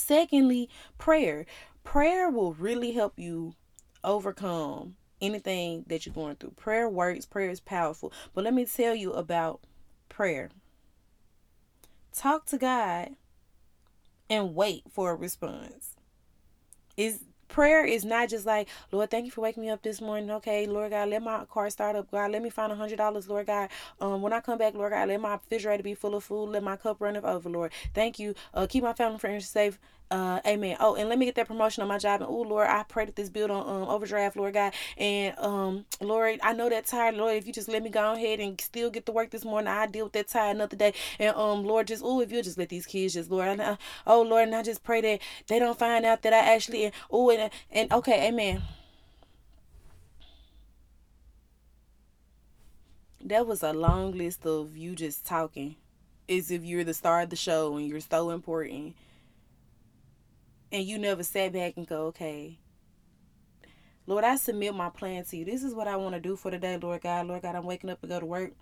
Secondly, 0.00 0.68
prayer. 0.98 1.46
Prayer 1.84 2.30
will 2.30 2.54
really 2.54 2.92
help 2.92 3.18
you 3.18 3.54
overcome 4.02 4.96
anything 5.20 5.84
that 5.88 6.06
you're 6.06 6.14
going 6.14 6.36
through. 6.36 6.52
Prayer 6.52 6.88
works, 6.88 7.26
prayer 7.26 7.50
is 7.50 7.60
powerful. 7.60 8.12
But 8.34 8.44
let 8.44 8.54
me 8.54 8.64
tell 8.64 8.94
you 8.94 9.12
about 9.12 9.60
prayer. 10.08 10.50
Talk 12.12 12.46
to 12.46 12.58
God 12.58 13.10
and 14.28 14.54
wait 14.54 14.84
for 14.90 15.10
a 15.10 15.14
response. 15.14 15.96
Is 16.96 17.20
prayer 17.50 17.84
is 17.84 18.04
not 18.04 18.30
just 18.30 18.46
like, 18.46 18.68
Lord, 18.92 19.10
thank 19.10 19.26
you 19.26 19.30
for 19.32 19.42
waking 19.42 19.62
me 19.64 19.70
up 19.70 19.82
this 19.82 20.00
morning. 20.00 20.30
Okay, 20.32 20.66
Lord 20.66 20.92
God, 20.92 21.10
let 21.10 21.22
my 21.22 21.44
car 21.46 21.70
start 21.70 21.96
up. 21.96 22.10
God, 22.10 22.32
let 22.32 22.42
me 22.42 22.50
find 22.50 22.72
a 22.72 22.76
hundred 22.76 22.96
dollars, 22.98 23.28
Lord 23.28 23.46
God. 23.46 23.68
Um, 24.00 24.22
when 24.22 24.32
I 24.32 24.40
come 24.40 24.58
back, 24.58 24.74
Lord 24.74 24.92
God, 24.92 25.08
let 25.08 25.20
my 25.20 25.34
refrigerator 25.34 25.82
be 25.82 25.94
full 25.94 26.14
of 26.14 26.24
food. 26.24 26.50
Let 26.50 26.62
my 26.62 26.76
cup 26.76 26.98
run 27.00 27.16
over, 27.16 27.50
Lord. 27.50 27.72
Thank 27.94 28.18
you. 28.18 28.34
Uh, 28.54 28.66
keep 28.68 28.84
my 28.84 28.94
family 28.94 29.18
friends 29.18 29.48
safe. 29.48 29.78
Uh, 30.10 30.40
amen. 30.46 30.76
Oh, 30.80 30.96
and 30.96 31.08
let 31.08 31.18
me 31.18 31.26
get 31.26 31.36
that 31.36 31.46
promotion 31.46 31.82
on 31.82 31.88
my 31.88 31.98
job. 31.98 32.20
And 32.20 32.28
oh, 32.28 32.42
Lord, 32.42 32.66
I 32.68 32.82
pray 32.82 33.04
that 33.04 33.14
this 33.16 33.30
build 33.30 33.50
on 33.50 33.62
um, 33.68 33.88
overdraft, 33.88 34.36
Lord 34.36 34.54
God. 34.54 34.72
And 34.98 35.38
um, 35.38 35.84
Lord, 36.00 36.40
I 36.42 36.52
know 36.52 36.68
that 36.68 36.86
tired, 36.86 37.14
Lord. 37.14 37.36
If 37.36 37.46
you 37.46 37.52
just 37.52 37.68
let 37.68 37.82
me 37.82 37.90
go 37.90 38.14
ahead 38.14 38.40
and 38.40 38.60
still 38.60 38.90
get 38.90 39.06
to 39.06 39.12
work 39.12 39.30
this 39.30 39.44
morning, 39.44 39.68
I 39.68 39.86
deal 39.86 40.04
with 40.04 40.12
that 40.14 40.28
tired 40.28 40.56
another 40.56 40.76
day. 40.76 40.94
And 41.20 41.36
um, 41.36 41.64
Lord, 41.64 41.86
just 41.86 42.02
oh, 42.04 42.20
if 42.20 42.32
you 42.32 42.42
just 42.42 42.58
let 42.58 42.70
these 42.70 42.86
kids 42.86 43.14
just, 43.14 43.30
Lord, 43.30 43.60
I, 43.60 43.78
oh 44.06 44.22
Lord, 44.22 44.44
and 44.48 44.54
I 44.56 44.62
just 44.62 44.82
pray 44.82 45.00
that 45.00 45.20
they 45.46 45.60
don't 45.60 45.78
find 45.78 46.04
out 46.04 46.22
that 46.22 46.32
I 46.32 46.54
actually 46.54 46.92
oh 47.10 47.30
and 47.70 47.92
okay, 47.92 48.28
amen. 48.28 48.62
That 53.22 53.46
was 53.46 53.62
a 53.62 53.72
long 53.72 54.12
list 54.12 54.46
of 54.46 54.76
you 54.76 54.94
just 54.94 55.26
talking 55.26 55.76
as 56.28 56.50
if 56.50 56.64
you're 56.64 56.84
the 56.84 56.94
star 56.94 57.22
of 57.22 57.30
the 57.30 57.36
show 57.36 57.76
and 57.76 57.86
you're 57.86 58.00
so 58.00 58.30
important 58.30 58.94
and 60.72 60.84
you 60.84 60.98
never 60.98 61.22
sat 61.22 61.52
back 61.52 61.76
and 61.76 61.86
go, 61.86 62.06
okay, 62.06 62.58
Lord, 64.06 64.24
I 64.24 64.36
submit 64.36 64.74
my 64.74 64.90
plan 64.90 65.24
to 65.24 65.36
you. 65.36 65.44
This 65.44 65.62
is 65.62 65.74
what 65.74 65.88
I 65.88 65.96
want 65.96 66.14
to 66.14 66.20
do 66.20 66.36
for 66.36 66.50
today, 66.50 66.76
Lord 66.76 67.02
God. 67.02 67.26
Lord 67.26 67.42
God, 67.42 67.54
I'm 67.54 67.64
waking 67.64 67.90
up 67.90 68.00
to 68.00 68.06
go 68.06 68.20
to 68.20 68.26
work. 68.26 68.52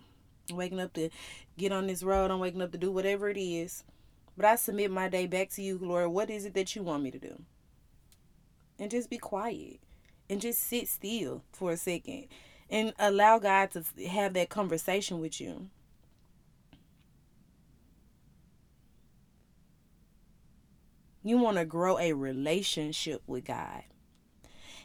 I'm 0.51 0.57
waking 0.57 0.81
up 0.81 0.93
to 0.95 1.11
get 1.57 1.73
on 1.73 1.87
this 1.87 2.03
road. 2.03 2.31
I'm 2.31 2.41
waking 2.41 2.63
up 2.63 2.73
to 2.73 2.79
do 2.79 2.91
whatever 2.91 3.29
it 3.29 3.39
is. 3.39 3.85
But 4.37 4.47
I 4.47 4.57
submit 4.57 4.91
my 4.91 5.09
day 5.09 5.27
back 5.27 5.51
to 5.51 5.63
you, 5.63 5.79
Lord. 5.81 6.11
What 6.11 6.31
is 6.31 6.45
it 6.45 6.55
that 6.55 6.75
you 6.75 6.83
want 6.83 7.03
me 7.03 7.11
to 7.11 7.19
do? 7.19 7.43
And 8.79 8.91
just 8.91 9.11
be 9.11 9.19
quiet 9.19 9.81
and 10.31 10.41
just 10.41 10.61
sit 10.61 10.89
still 10.89 11.43
for 11.53 11.73
a 11.73 11.77
second 11.77 12.27
and 12.71 12.93
allow 12.99 13.39
God 13.39 13.71
to 13.73 13.85
have 14.09 14.35
that 14.35 14.51
conversation 14.51 15.21
with 15.21 15.41
you. 15.41 15.69
You 21.25 21.39
want 21.39 21.57
to 21.57 21.65
grow 21.65 21.99
a 21.99 22.13
relationship 22.13 23.23
with 23.27 23.45
God. 23.45 23.83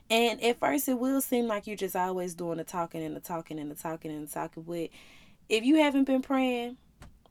And 0.10 0.44
at 0.44 0.60
first, 0.60 0.90
it 0.90 1.00
will 1.00 1.22
seem 1.22 1.48
like 1.48 1.68
you're 1.68 1.78
just 1.78 1.96
always 1.96 2.36
doing 2.36 2.58
the 2.58 2.64
talking 2.64 3.04
and 3.04 3.16
the 3.16 3.22
talking 3.22 3.60
and 3.60 3.72
the 3.72 3.76
talking 3.76 4.12
and 4.12 4.28
the 4.28 4.32
talking. 4.32 4.64
But 4.64 4.90
if 5.48 5.64
you 5.64 5.78
haven't 5.78 6.06
been 6.06 6.22
praying, 6.22 6.78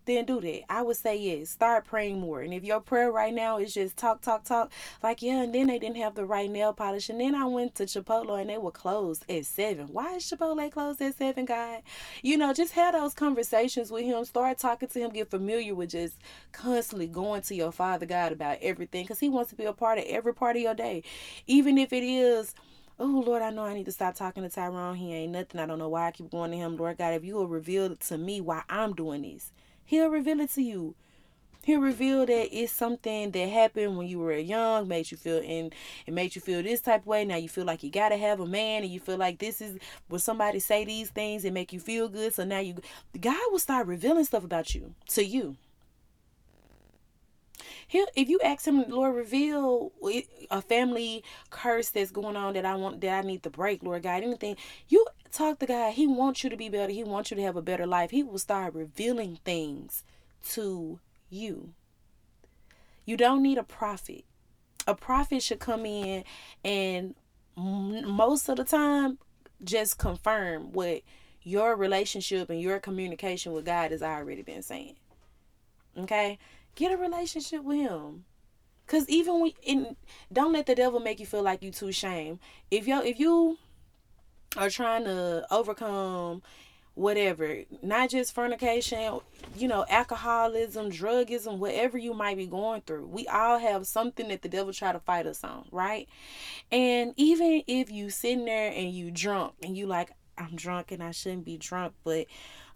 then 0.05 0.25
do 0.25 0.41
that. 0.41 0.63
I 0.71 0.83
would 0.83 0.97
say 0.97 1.17
yes. 1.17 1.51
Start 1.51 1.85
praying 1.85 2.21
more. 2.21 2.41
And 2.41 2.53
if 2.53 2.65
your 2.65 2.81
prayer 2.81 3.11
right 3.11 3.33
now 3.33 3.59
is 3.59 3.75
just 3.75 3.97
talk, 3.97 4.21
talk, 4.21 4.45
talk, 4.45 4.73
like 5.03 5.23
yeah, 5.23 5.43
and 5.43 5.55
then 5.55 5.67
they 5.69 5.79
didn't 5.79 5.97
have 5.97 6.15
the 6.15 6.25
right 6.25 6.51
nail 6.51 6.73
polish, 6.73 7.09
and 7.09 7.21
then 7.21 7.35
I 7.35 7.45
went 7.45 7.75
to 7.77 7.85
Chipotle 7.85 8.41
and 8.41 8.51
they 8.51 8.59
were 8.59 8.71
closed 8.71 9.25
at 9.31 9.47
seven. 9.47 9.89
Why 9.89 10.17
is 10.17 10.25
Chipotle 10.25 10.71
closed 10.71 11.01
at 11.03 11.17
seven, 11.17 11.45
God? 11.45 11.83
You 12.23 12.37
know, 12.37 12.53
just 12.53 12.73
have 12.73 12.95
those 12.95 13.15
conversations 13.15 13.91
with 13.91 14.05
him. 14.05 14.25
Start 14.25 14.59
talking 14.59 14.89
to 14.89 15.01
him. 15.01 15.11
Get 15.11 15.31
familiar 15.31 15.75
with 15.75 15.91
just 15.91 16.17
constantly 16.53 17.07
going 17.07 17.43
to 17.43 17.55
your 17.55 17.73
Father 17.73 18.07
God 18.07 18.33
about 18.33 18.59
everything, 18.63 19.05
because 19.05 19.21
He 19.21 19.29
wants 19.29 19.51
to 19.51 19.57
be 19.57 19.65
a 19.65 19.73
part 19.73 19.99
of 19.99 20.05
every 20.07 20.35
part 20.35 20.57
of 20.57 20.63
your 20.63 20.75
day, 20.75 21.03
even 21.47 21.79
if 21.79 21.93
it 21.93 22.03
is 22.03 22.55
Oh, 22.99 23.23
Lord, 23.27 23.43
I 23.43 23.51
know 23.51 23.65
I 23.65 23.75
need 23.75 23.87
to 23.87 23.93
stop 23.93 24.15
talking 24.15 24.43
to 24.43 24.51
Tyrone. 24.51 24.95
He 24.95 25.13
ain't 25.13 25.33
nothing. 25.33 25.61
I 25.61 25.67
don't 25.67 25.79
know 25.79 25.89
why 25.89 26.07
I 26.07 26.11
keep 26.13 26.31
going 26.31 26.51
to 26.51 26.57
him. 26.57 26.77
Lord 26.77 26.99
God, 26.99 27.15
if 27.15 27.25
you 27.25 27.35
will 27.35 27.49
reveal 27.49 27.97
to 27.97 28.19
me 28.19 28.41
why 28.41 28.63
I'm 28.69 28.93
doing 28.93 29.23
this, 29.23 29.51
He'll 29.85 30.09
reveal 30.09 30.41
it 30.41 30.51
to 30.51 30.63
you. 30.63 30.95
He'll 31.65 31.81
reveal 31.81 32.27
that 32.27 32.49
it's 32.53 32.73
something 32.73 33.31
that 33.31 33.49
happened 33.49 33.97
when 33.97 34.09
you 34.09 34.19
were 34.19 34.33
young, 34.35 34.89
made 34.89 35.13
you 35.13 35.17
feel 35.17 35.39
and 35.39 35.73
it 36.07 36.13
made 36.13 36.35
you 36.35 36.41
feel 36.41 36.61
this 36.61 36.81
type 36.81 37.03
of 37.03 37.07
way. 37.07 37.25
Now 37.25 37.37
you 37.37 37.49
feel 37.49 37.65
like 37.65 37.85
you 37.85 37.91
gotta 37.91 38.17
have 38.17 38.41
a 38.41 38.47
man, 38.47 38.83
and 38.83 38.91
you 38.91 38.99
feel 38.99 39.17
like 39.17 39.39
this 39.39 39.61
is 39.61 39.79
when 40.09 40.19
somebody 40.19 40.59
say 40.59 40.85
these 40.85 41.11
things 41.11 41.45
and 41.45 41.55
make 41.55 41.73
you 41.73 41.79
feel 41.79 42.09
good. 42.09 42.35
So 42.35 42.45
now 42.45 42.59
you, 42.59 42.75
God 43.21 43.41
will 43.53 43.61
start 43.61 43.87
revealing 43.87 44.25
stuff 44.25 44.43
about 44.43 44.75
you 44.75 44.95
to 45.11 45.25
you. 45.25 45.57
He'll, 47.87 48.07
if 48.17 48.29
you 48.29 48.41
ask 48.43 48.67
him, 48.67 48.85
Lord, 48.89 49.15
reveal 49.15 49.93
a 50.51 50.63
family 50.63 51.23
curse 51.51 51.91
that's 51.91 52.11
going 52.11 52.37
on 52.37 52.55
that 52.55 52.65
I 52.65 52.75
want 52.75 53.01
that 53.01 53.25
I 53.25 53.27
need 53.27 53.43
to 53.45 53.51
break, 53.51 53.83
Lord 53.83 54.03
God, 54.03 54.23
anything. 54.23 54.57
You 54.89 55.07
talk 55.31 55.59
to 55.61 55.67
God. 55.67 55.95
He 55.95 56.07
wants 56.07 56.43
you 56.43 56.51
to 56.51 56.57
be 56.57 56.69
better. 56.69 56.93
He 56.93 57.05
wants 57.05 57.31
you 57.31 57.37
to 57.37 57.43
have 57.43 57.57
a 57.57 57.63
better 57.63 57.87
life. 57.87 58.11
He 58.11 58.23
will 58.23 58.39
start 58.39 58.75
revealing 58.75 59.39
things 59.45 60.05
to 60.51 61.01
you. 61.31 61.75
You 63.05 63.17
don't 63.17 63.43
need 63.43 63.59
a 63.59 63.65
prophet. 63.65 64.25
A 64.87 64.95
prophet 64.95 65.43
should 65.43 65.61
come 65.61 65.87
in 65.87 66.25
and 66.65 67.15
most 67.57 68.49
of 68.49 68.57
the 68.57 68.65
time 68.65 69.19
just 69.63 69.99
confirm 69.99 70.73
what 70.73 71.03
your 71.43 71.77
relationship 71.77 72.51
and 72.51 72.61
your 72.61 72.81
communication 72.81 73.53
with 73.53 73.65
God 73.65 73.91
has 73.91 74.03
already 74.03 74.43
been 74.43 74.63
saying. 74.63 74.97
Okay? 75.97 76.39
Get 76.75 76.93
a 76.93 76.97
relationship 76.97 77.63
with 77.63 77.79
him. 77.79 78.25
Cause 78.87 79.09
even 79.09 79.41
when 79.41 79.53
in 79.63 79.97
don't 80.33 80.53
let 80.53 80.67
the 80.67 80.75
devil 80.75 81.01
make 81.01 81.21
you 81.21 81.27
feel 81.27 81.43
like 81.43 81.63
you 81.63 81.71
too 81.71 81.93
shame. 81.93 82.41
If 82.71 82.87
you 82.87 83.01
if 83.03 83.19
you 83.19 83.59
are 84.57 84.69
trying 84.69 85.05
to 85.05 85.47
overcome 85.51 86.43
whatever, 86.95 87.63
not 87.83 88.11
just 88.11 88.35
fornication, 88.35 89.21
you 89.57 89.67
know, 89.67 89.87
alcoholism, 89.89 90.91
drugism, 90.91 91.59
whatever 91.59 91.97
you 91.97 92.13
might 92.13 92.37
be 92.37 92.47
going 92.47 92.83
through. 92.83 93.07
We 93.07 93.27
all 93.29 93.59
have 93.59 93.87
something 93.87 94.29
that 94.29 94.43
the 94.43 94.49
devil 94.49 94.73
try 94.73 94.93
to 94.93 95.01
fight 95.01 95.27
us 95.27 95.43
on, 95.43 95.67
right? 95.71 96.07
And 96.71 97.15
even 97.17 97.63
if 97.67 97.91
you 97.91 98.11
sitting 98.11 98.45
there 98.45 98.71
and 98.73 98.91
you 98.93 99.11
drunk 99.11 99.55
and 99.63 99.77
you 99.77 99.87
like, 99.87 100.13
I'm 100.37 100.55
drunk 100.55 100.93
and 100.93 101.03
I 101.03 101.13
shouldn't 101.13 101.45
be 101.45 101.57
drunk, 101.57 101.95
but 102.05 102.27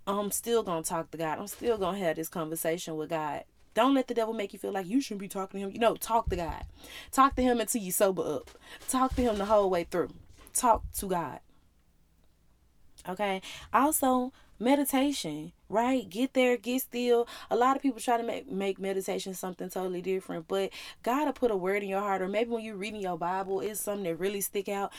I'm 0.06 0.30
still 0.30 0.62
gonna 0.62 0.82
talk 0.82 1.10
to 1.10 1.18
God. 1.18 1.38
I'm 1.38 1.46
still 1.46 1.76
gonna 1.76 1.98
have 1.98 2.16
this 2.16 2.28
conversation 2.28 2.96
with 2.96 3.10
God. 3.10 3.44
Don't 3.76 3.92
let 3.92 4.08
the 4.08 4.14
devil 4.14 4.32
make 4.32 4.54
you 4.54 4.58
feel 4.58 4.72
like 4.72 4.86
you 4.86 5.02
shouldn't 5.02 5.20
be 5.20 5.28
talking 5.28 5.60
to 5.60 5.66
him. 5.66 5.72
You 5.72 5.78
know, 5.78 5.96
talk 5.96 6.30
to 6.30 6.36
God. 6.36 6.64
Talk 7.12 7.36
to 7.36 7.42
him 7.42 7.60
until 7.60 7.82
you 7.82 7.92
sober 7.92 8.22
up. 8.22 8.50
Talk 8.88 9.14
to 9.16 9.22
him 9.22 9.36
the 9.36 9.44
whole 9.44 9.68
way 9.68 9.84
through. 9.84 10.08
Talk 10.54 10.82
to 10.94 11.06
God. 11.06 11.40
Okay. 13.06 13.42
Also, 13.74 14.32
meditation, 14.58 15.52
right? 15.68 16.08
Get 16.08 16.32
there, 16.32 16.56
get 16.56 16.80
still. 16.80 17.28
A 17.50 17.56
lot 17.56 17.76
of 17.76 17.82
people 17.82 18.00
try 18.00 18.16
to 18.16 18.22
make, 18.22 18.50
make 18.50 18.78
meditation 18.78 19.34
something 19.34 19.68
totally 19.68 20.00
different, 20.00 20.48
but 20.48 20.70
God 21.02 21.26
to 21.26 21.34
put 21.34 21.50
a 21.50 21.56
word 21.56 21.82
in 21.82 21.90
your 21.90 22.00
heart, 22.00 22.22
or 22.22 22.28
maybe 22.28 22.48
when 22.48 22.64
you're 22.64 22.76
reading 22.76 23.02
your 23.02 23.18
Bible, 23.18 23.60
it's 23.60 23.80
something 23.80 24.04
that 24.04 24.16
really 24.16 24.40
stick 24.40 24.70
out 24.70 24.90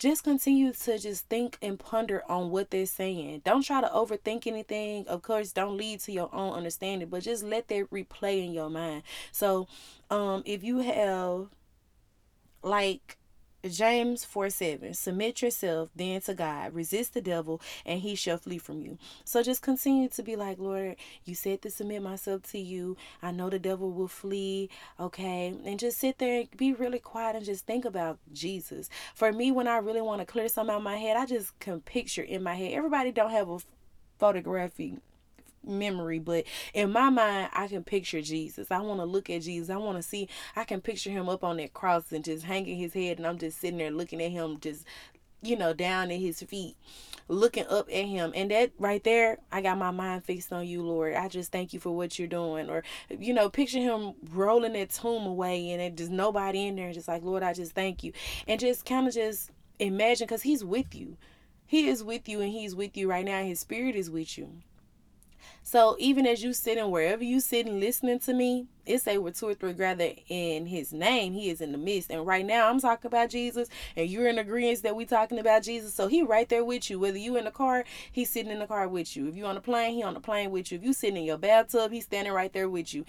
just 0.00 0.24
continue 0.24 0.72
to 0.72 0.98
just 0.98 1.28
think 1.28 1.58
and 1.60 1.78
ponder 1.78 2.22
on 2.26 2.50
what 2.50 2.70
they're 2.70 2.86
saying. 2.86 3.42
Don't 3.44 3.62
try 3.62 3.82
to 3.82 3.86
overthink 3.88 4.46
anything. 4.46 5.06
Of 5.06 5.20
course, 5.20 5.52
don't 5.52 5.76
lead 5.76 6.00
to 6.00 6.12
your 6.12 6.34
own 6.34 6.54
understanding, 6.54 7.08
but 7.08 7.22
just 7.22 7.44
let 7.44 7.68
that 7.68 7.90
replay 7.90 8.44
in 8.44 8.54
your 8.54 8.70
mind. 8.70 9.02
So, 9.30 9.68
um, 10.10 10.42
if 10.46 10.64
you 10.64 10.78
have 10.78 11.48
like 12.62 13.18
James 13.68 14.24
4 14.24 14.50
7. 14.50 14.94
Submit 14.94 15.42
yourself 15.42 15.90
then 15.94 16.20
to 16.22 16.34
God. 16.34 16.74
Resist 16.74 17.14
the 17.14 17.20
devil, 17.20 17.60
and 17.84 18.00
he 18.00 18.14
shall 18.14 18.38
flee 18.38 18.58
from 18.58 18.80
you. 18.80 18.98
So 19.24 19.42
just 19.42 19.62
continue 19.62 20.08
to 20.08 20.22
be 20.22 20.36
like, 20.36 20.58
Lord, 20.58 20.96
you 21.24 21.34
said 21.34 21.62
to 21.62 21.70
submit 21.70 22.02
myself 22.02 22.42
to 22.52 22.58
you. 22.58 22.96
I 23.22 23.30
know 23.32 23.50
the 23.50 23.58
devil 23.58 23.90
will 23.90 24.08
flee. 24.08 24.70
Okay. 24.98 25.54
And 25.64 25.78
just 25.78 25.98
sit 25.98 26.18
there 26.18 26.40
and 26.40 26.56
be 26.56 26.72
really 26.72 26.98
quiet 26.98 27.36
and 27.36 27.44
just 27.44 27.66
think 27.66 27.84
about 27.84 28.18
Jesus. 28.32 28.88
For 29.14 29.32
me, 29.32 29.52
when 29.52 29.68
I 29.68 29.78
really 29.78 30.00
want 30.00 30.20
to 30.20 30.26
clear 30.26 30.48
something 30.48 30.72
out 30.72 30.78
of 30.78 30.82
my 30.82 30.96
head, 30.96 31.16
I 31.16 31.26
just 31.26 31.58
can 31.58 31.80
picture 31.80 32.22
in 32.22 32.42
my 32.42 32.54
head. 32.54 32.72
Everybody 32.72 33.12
don't 33.12 33.30
have 33.30 33.48
a 33.48 33.58
photographic 34.18 34.94
memory, 35.64 36.18
but 36.18 36.44
in 36.74 36.92
my 36.92 37.10
mind, 37.10 37.50
I 37.52 37.68
can 37.68 37.84
picture 37.84 38.22
Jesus. 38.22 38.70
I 38.70 38.80
want 38.80 39.00
to 39.00 39.04
look 39.04 39.28
at 39.30 39.42
Jesus. 39.42 39.70
I 39.70 39.76
want 39.76 39.98
to 39.98 40.02
see, 40.02 40.28
I 40.56 40.64
can 40.64 40.80
picture 40.80 41.10
him 41.10 41.28
up 41.28 41.44
on 41.44 41.58
that 41.58 41.74
cross 41.74 42.12
and 42.12 42.24
just 42.24 42.44
hanging 42.44 42.78
his 42.78 42.94
head, 42.94 43.18
and 43.18 43.26
I'm 43.26 43.38
just 43.38 43.60
sitting 43.60 43.78
there 43.78 43.90
looking 43.90 44.22
at 44.22 44.30
him, 44.30 44.58
just, 44.60 44.84
you 45.42 45.56
know, 45.56 45.72
down 45.72 46.10
at 46.10 46.18
his 46.18 46.42
feet, 46.42 46.76
looking 47.28 47.66
up 47.68 47.88
at 47.88 48.04
him. 48.04 48.32
And 48.34 48.50
that 48.50 48.72
right 48.78 49.02
there, 49.02 49.38
I 49.50 49.62
got 49.62 49.78
my 49.78 49.90
mind 49.90 50.24
fixed 50.24 50.52
on 50.52 50.66
you, 50.66 50.82
Lord. 50.82 51.14
I 51.14 51.28
just 51.28 51.50
thank 51.52 51.72
you 51.72 51.80
for 51.80 51.96
what 51.96 52.18
you're 52.18 52.28
doing. 52.28 52.68
Or, 52.68 52.82
you 53.08 53.32
know, 53.32 53.48
picture 53.48 53.78
him 53.78 54.14
rolling 54.32 54.74
that 54.74 54.90
tomb 54.90 55.26
away 55.26 55.70
and 55.70 55.96
just 55.96 56.10
nobody 56.10 56.66
in 56.66 56.76
there, 56.76 56.92
just 56.92 57.08
like, 57.08 57.22
Lord, 57.22 57.42
I 57.42 57.54
just 57.54 57.72
thank 57.72 58.04
you. 58.04 58.12
And 58.46 58.60
just 58.60 58.84
kind 58.84 59.08
of 59.08 59.14
just 59.14 59.50
imagine, 59.78 60.26
because 60.26 60.42
he's 60.42 60.64
with 60.64 60.94
you. 60.94 61.16
He 61.66 61.88
is 61.88 62.02
with 62.02 62.28
you 62.28 62.40
and 62.40 62.50
he's 62.50 62.74
with 62.74 62.96
you 62.96 63.08
right 63.08 63.24
now. 63.24 63.42
His 63.42 63.60
spirit 63.60 63.94
is 63.94 64.10
with 64.10 64.36
you. 64.36 64.62
So 65.62 65.96
even 65.98 66.26
as 66.26 66.42
you 66.42 66.52
sitting 66.52 66.90
wherever 66.90 67.22
you 67.22 67.40
sitting 67.40 67.80
listening 67.80 68.18
to 68.20 68.32
me, 68.32 68.66
it 68.86 69.00
say 69.00 69.18
with 69.18 69.38
two 69.38 69.48
or 69.48 69.54
three 69.54 69.72
gather 69.72 70.12
in 70.28 70.66
his 70.66 70.92
name, 70.92 71.32
he 71.32 71.50
is 71.50 71.60
in 71.60 71.72
the 71.72 71.78
midst. 71.78 72.10
And 72.10 72.26
right 72.26 72.44
now 72.44 72.68
I'm 72.68 72.80
talking 72.80 73.06
about 73.06 73.30
Jesus 73.30 73.68
and 73.96 74.08
you're 74.08 74.28
in 74.28 74.38
agreement 74.38 74.82
that 74.82 74.96
we 74.96 75.04
talking 75.04 75.38
about 75.38 75.62
Jesus. 75.62 75.94
So 75.94 76.08
he 76.08 76.22
right 76.22 76.48
there 76.48 76.64
with 76.64 76.90
you. 76.90 76.98
Whether 76.98 77.18
you 77.18 77.36
in 77.36 77.44
the 77.44 77.50
car, 77.50 77.84
he's 78.10 78.30
sitting 78.30 78.50
in 78.50 78.58
the 78.58 78.66
car 78.66 78.88
with 78.88 79.16
you. 79.16 79.28
If 79.28 79.36
you 79.36 79.46
on 79.46 79.54
the 79.54 79.60
plane, 79.60 79.94
he 79.94 80.02
on 80.02 80.14
the 80.14 80.20
plane 80.20 80.50
with 80.50 80.72
you. 80.72 80.78
If 80.78 80.84
you 80.84 80.92
sitting 80.92 81.18
in 81.18 81.24
your 81.24 81.38
bathtub, 81.38 81.92
he's 81.92 82.04
standing 82.04 82.32
right 82.32 82.52
there 82.52 82.68
with 82.68 82.92
you. 82.92 83.04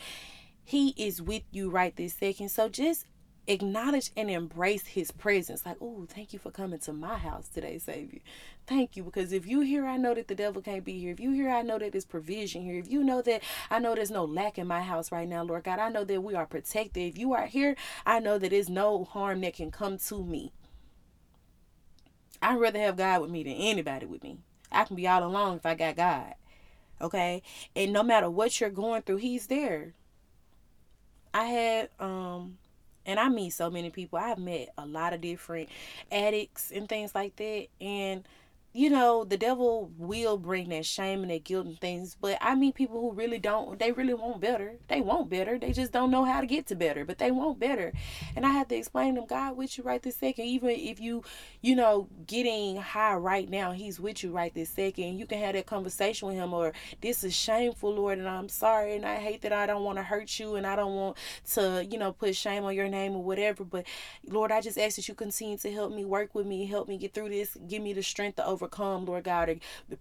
He 0.64 0.94
is 0.98 1.22
with 1.22 1.44
you 1.52 1.70
right 1.70 1.96
this 1.96 2.14
second. 2.14 2.50
So 2.50 2.70
just 2.70 3.06
acknowledge 3.48 4.12
and 4.16 4.30
embrace 4.30 4.88
his 4.88 5.12
presence. 5.12 5.66
Like, 5.66 5.78
oh, 5.82 6.06
thank 6.08 6.34
you 6.34 6.40
for 6.40 6.52
coming 6.52 6.80
to 6.80 6.94
my 6.94 7.18
house 7.18 7.48
today, 7.48 7.78
Savior. 7.78 8.20
Thank 8.68 8.96
you. 8.96 9.04
Because 9.04 9.34
if 9.34 9.46
you 9.48 9.62
here, 9.62 9.86
I 9.86 9.98
know 9.98 10.14
that 10.14 10.28
the 10.28 10.36
devil 10.36 10.62
can't 10.62 10.86
be 10.86 11.00
here. 11.00 11.12
If 11.12 11.20
you 11.20 11.32
here, 11.32 11.50
I 11.50 11.62
know 11.62 11.80
that 11.80 11.92
there's 11.92 12.06
provision 12.06 12.62
here. 12.62 12.80
If 12.80 12.90
you 12.90 13.04
know 13.04 13.22
that 13.24 13.42
I 13.70 13.80
know 13.80 13.96
there's 13.96 14.12
no 14.12 14.26
lack 14.26 14.58
in 14.58 14.68
my 14.68 14.82
house 14.82 15.12
right 15.12 15.28
now, 15.28 15.44
Lord 15.44 15.64
God, 15.64 15.80
I 15.80 15.90
know 15.90 16.04
that 16.04 16.22
we 16.22 16.36
are 16.36 16.46
protected. 16.46 17.14
If 17.14 17.18
you 17.18 17.34
are 17.34 17.48
here, 17.48 17.76
I 18.06 18.20
know 18.20 18.38
that 18.38 18.52
there's 18.52 18.70
no 18.70 19.04
harm 19.04 19.42
that 19.42 19.56
can 19.56 19.72
come 19.72 19.98
to 19.98 20.24
me. 20.24 20.54
I'd 22.42 22.60
rather 22.60 22.80
have 22.80 22.98
God 22.98 23.22
with 23.22 23.32
me 23.32 23.44
than 23.44 23.54
anybody 23.54 24.06
with 24.06 24.24
me. 24.24 24.38
I 24.72 24.86
can 24.86 24.96
be 24.96 25.08
all 25.08 25.24
alone 25.24 25.58
if 25.58 25.66
I 25.66 25.76
got 25.76 25.96
God. 25.96 26.34
Okay? 27.00 27.44
And 27.76 27.92
no 27.94 28.04
matter 28.04 28.30
what 28.30 28.60
you're 28.60 28.70
going 28.70 29.02
through, 29.02 29.18
He's 29.18 29.48
there. 29.48 29.94
I 31.34 31.46
had 31.46 31.90
um 32.00 32.58
and 33.06 33.20
I 33.20 33.30
meet 33.30 33.52
so 33.52 33.70
many 33.70 33.90
people. 33.90 34.20
I've 34.20 34.38
met 34.38 34.70
a 34.78 34.86
lot 34.86 35.14
of 35.14 35.22
different 35.22 35.70
addicts 36.12 36.72
and 36.72 36.88
things 36.88 37.16
like 37.16 37.36
that. 37.38 37.68
And 37.80 38.24
you 38.74 38.90
know, 38.90 39.26
the 39.26 39.38
devil 39.38 39.92
will 39.98 40.38
bring 40.38 40.70
that 40.70 40.86
shame 40.86 41.24
and 41.24 41.32
that 41.32 41.44
guilt 41.44 41.66
and 41.66 41.80
things. 41.80 42.16
But 42.20 42.38
I 42.40 42.56
meet 42.56 42.76
people 42.76 43.02
who 43.02 43.12
really 43.12 43.38
don't, 43.38 43.78
they 43.78 43.92
really 43.92 44.14
want 44.14 44.40
better. 44.40 44.76
They 44.88 45.02
want 45.02 45.30
better. 45.30 45.60
They 45.60 45.74
just 45.74 45.92
don't 45.92 46.12
know 46.12 46.24
how 46.24 46.40
to 46.40 46.48
get 46.48 46.68
to 46.68 46.76
better, 46.76 47.04
but 47.04 47.18
they 47.18 47.32
want 47.32 47.60
better. 47.60 47.92
And 48.36 48.46
I 48.46 48.52
have 48.52 48.70
to 48.70 48.76
explain 48.76 49.16
to 49.16 49.22
them, 49.22 49.28
God 49.28 49.58
with 49.58 49.78
you 49.78 49.84
right 49.84 50.02
this 50.02 50.16
second. 50.16 50.46
Even 50.46 50.70
if 50.70 51.00
you, 51.00 51.24
you 51.62 51.76
know, 51.76 52.08
getting 52.26 52.78
high 52.78 53.16
right 53.16 53.50
now, 53.50 53.72
He's 53.72 54.00
with 54.00 54.24
you 54.24 54.32
right 54.32 54.54
this 54.54 54.70
second. 54.70 55.18
You 55.18 55.26
can 55.26 55.40
have 55.40 55.54
that 55.54 55.66
conversation 55.66 56.30
with 56.30 56.38
Him, 56.38 56.54
or 56.54 56.72
this 57.02 57.24
is 57.24 57.34
shameful, 57.34 57.94
Lord, 57.94 58.20
and 58.20 58.28
I'm 58.28 58.50
sorry, 58.50 58.96
and 58.96 59.06
I 59.06 59.16
hate 59.16 59.42
that 59.42 59.54
I 59.54 59.66
don't 59.66 59.84
want 59.84 59.98
to 59.98 60.04
hurt 60.04 60.40
you, 60.40 60.56
and 60.56 60.66
I 60.66 60.76
don't 60.76 60.96
want 60.96 61.18
to, 61.54 61.86
you 61.90 61.98
know, 61.98 62.14
put 62.14 62.36
shame 62.36 62.64
on 62.64 62.76
your 62.76 62.88
name 62.88 63.14
or 63.14 63.24
whatever. 63.24 63.64
But 63.64 63.86
Lord, 64.26 64.52
I 64.52 64.62
just 64.62 64.78
ask 64.78 64.96
that 64.96 65.08
you 65.08 65.14
continue 65.14 65.58
to 65.58 65.72
help 65.72 65.94
me, 65.94 66.06
work 66.06 66.34
with 66.34 66.46
me, 66.46 66.66
help 66.66 66.88
me 66.88 66.98
get 66.98 67.14
through 67.14 67.30
this, 67.30 67.58
give 67.68 67.82
me 67.82 67.94
the 67.94 68.04
strength 68.04 68.38
to 68.38 68.46
over 68.46 68.61
overcome, 68.62 69.06
Lord 69.06 69.24
God, 69.24 69.50
or 69.50 69.56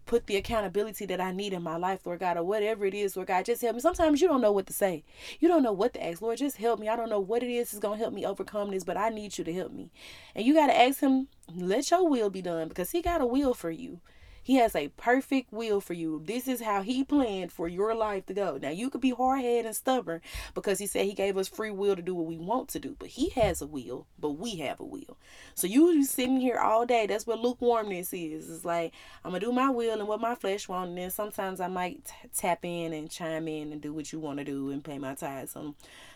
put 0.06 0.26
the 0.26 0.36
accountability 0.36 1.06
that 1.06 1.20
I 1.20 1.32
need 1.32 1.52
in 1.52 1.62
my 1.62 1.76
life, 1.76 2.04
Lord 2.04 2.20
God, 2.20 2.36
or 2.36 2.44
whatever 2.44 2.84
it 2.84 2.94
is, 2.94 3.16
Lord 3.16 3.28
God, 3.28 3.44
just 3.44 3.62
help 3.62 3.74
me. 3.74 3.80
Sometimes 3.80 4.20
you 4.20 4.28
don't 4.28 4.40
know 4.40 4.52
what 4.52 4.66
to 4.66 4.72
say. 4.72 5.02
You 5.38 5.48
don't 5.48 5.62
know 5.62 5.72
what 5.72 5.94
to 5.94 6.04
ask. 6.04 6.20
Lord, 6.20 6.38
just 6.38 6.58
help 6.58 6.78
me. 6.78 6.88
I 6.88 6.96
don't 6.96 7.08
know 7.08 7.20
what 7.20 7.42
it 7.42 7.50
is 7.50 7.70
that's 7.70 7.80
going 7.80 7.98
to 7.98 8.02
help 8.02 8.14
me 8.14 8.26
overcome 8.26 8.70
this, 8.70 8.84
but 8.84 8.96
I 8.96 9.08
need 9.08 9.38
you 9.38 9.44
to 9.44 9.52
help 9.52 9.72
me. 9.72 9.90
And 10.34 10.44
you 10.44 10.54
got 10.54 10.66
to 10.66 10.78
ask 10.78 11.00
him, 11.00 11.28
let 11.54 11.90
your 11.90 12.08
will 12.08 12.30
be 12.30 12.42
done 12.42 12.68
because 12.68 12.90
he 12.90 13.02
got 13.02 13.20
a 13.20 13.26
will 13.26 13.54
for 13.54 13.70
you. 13.70 14.00
He 14.42 14.56
has 14.56 14.74
a 14.74 14.88
perfect 14.88 15.52
will 15.52 15.80
for 15.80 15.94
you. 15.94 16.22
This 16.24 16.48
is 16.48 16.62
how 16.62 16.82
he 16.82 17.04
planned 17.04 17.52
for 17.52 17.68
your 17.68 17.94
life 17.94 18.26
to 18.26 18.34
go. 18.34 18.58
Now 18.60 18.70
you 18.70 18.90
could 18.90 19.00
be 19.00 19.10
hard 19.10 19.40
headed 19.40 19.66
and 19.66 19.76
stubborn 19.76 20.20
because 20.54 20.78
he 20.78 20.86
said 20.86 21.06
he 21.06 21.12
gave 21.12 21.36
us 21.36 21.48
free 21.48 21.70
will 21.70 21.96
to 21.96 22.02
do 22.02 22.14
what 22.14 22.26
we 22.26 22.36
want 22.36 22.68
to 22.70 22.78
do. 22.78 22.96
But 22.98 23.08
he 23.08 23.30
has 23.30 23.60
a 23.62 23.66
will, 23.66 24.06
but 24.18 24.30
we 24.30 24.56
have 24.56 24.80
a 24.80 24.84
will. 24.84 25.18
So 25.54 25.66
you 25.66 26.04
sitting 26.04 26.40
here 26.40 26.58
all 26.58 26.86
day. 26.86 27.06
That's 27.06 27.26
what 27.26 27.40
lukewarmness 27.40 28.12
is. 28.12 28.50
It's 28.50 28.64
like 28.64 28.92
I'm 29.24 29.32
gonna 29.32 29.40
do 29.40 29.52
my 29.52 29.70
will 29.70 29.98
and 29.98 30.08
what 30.08 30.20
my 30.20 30.34
flesh 30.34 30.68
wants, 30.68 30.90
and 30.90 30.98
then 30.98 31.10
sometimes 31.10 31.60
I 31.60 31.68
might 31.68 32.04
t- 32.04 32.28
tap 32.34 32.64
in 32.64 32.92
and 32.92 33.10
chime 33.10 33.48
in 33.48 33.72
and 33.72 33.80
do 33.80 33.92
what 33.92 34.12
you 34.12 34.18
want 34.18 34.38
to 34.38 34.44
do 34.44 34.70
and 34.70 34.82
pay 34.84 34.98
my 34.98 35.14
tithes 35.14 35.56
on 35.56 35.74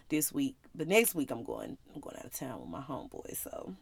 this 0.08 0.32
week. 0.32 0.56
But 0.74 0.88
next 0.88 1.14
week 1.14 1.30
I'm 1.30 1.44
going 1.44 1.78
I'm 1.94 2.00
going 2.00 2.16
out 2.16 2.26
of 2.26 2.34
town 2.34 2.60
with 2.60 2.70
my 2.70 2.80
homeboy. 2.80 3.36
So 3.36 3.74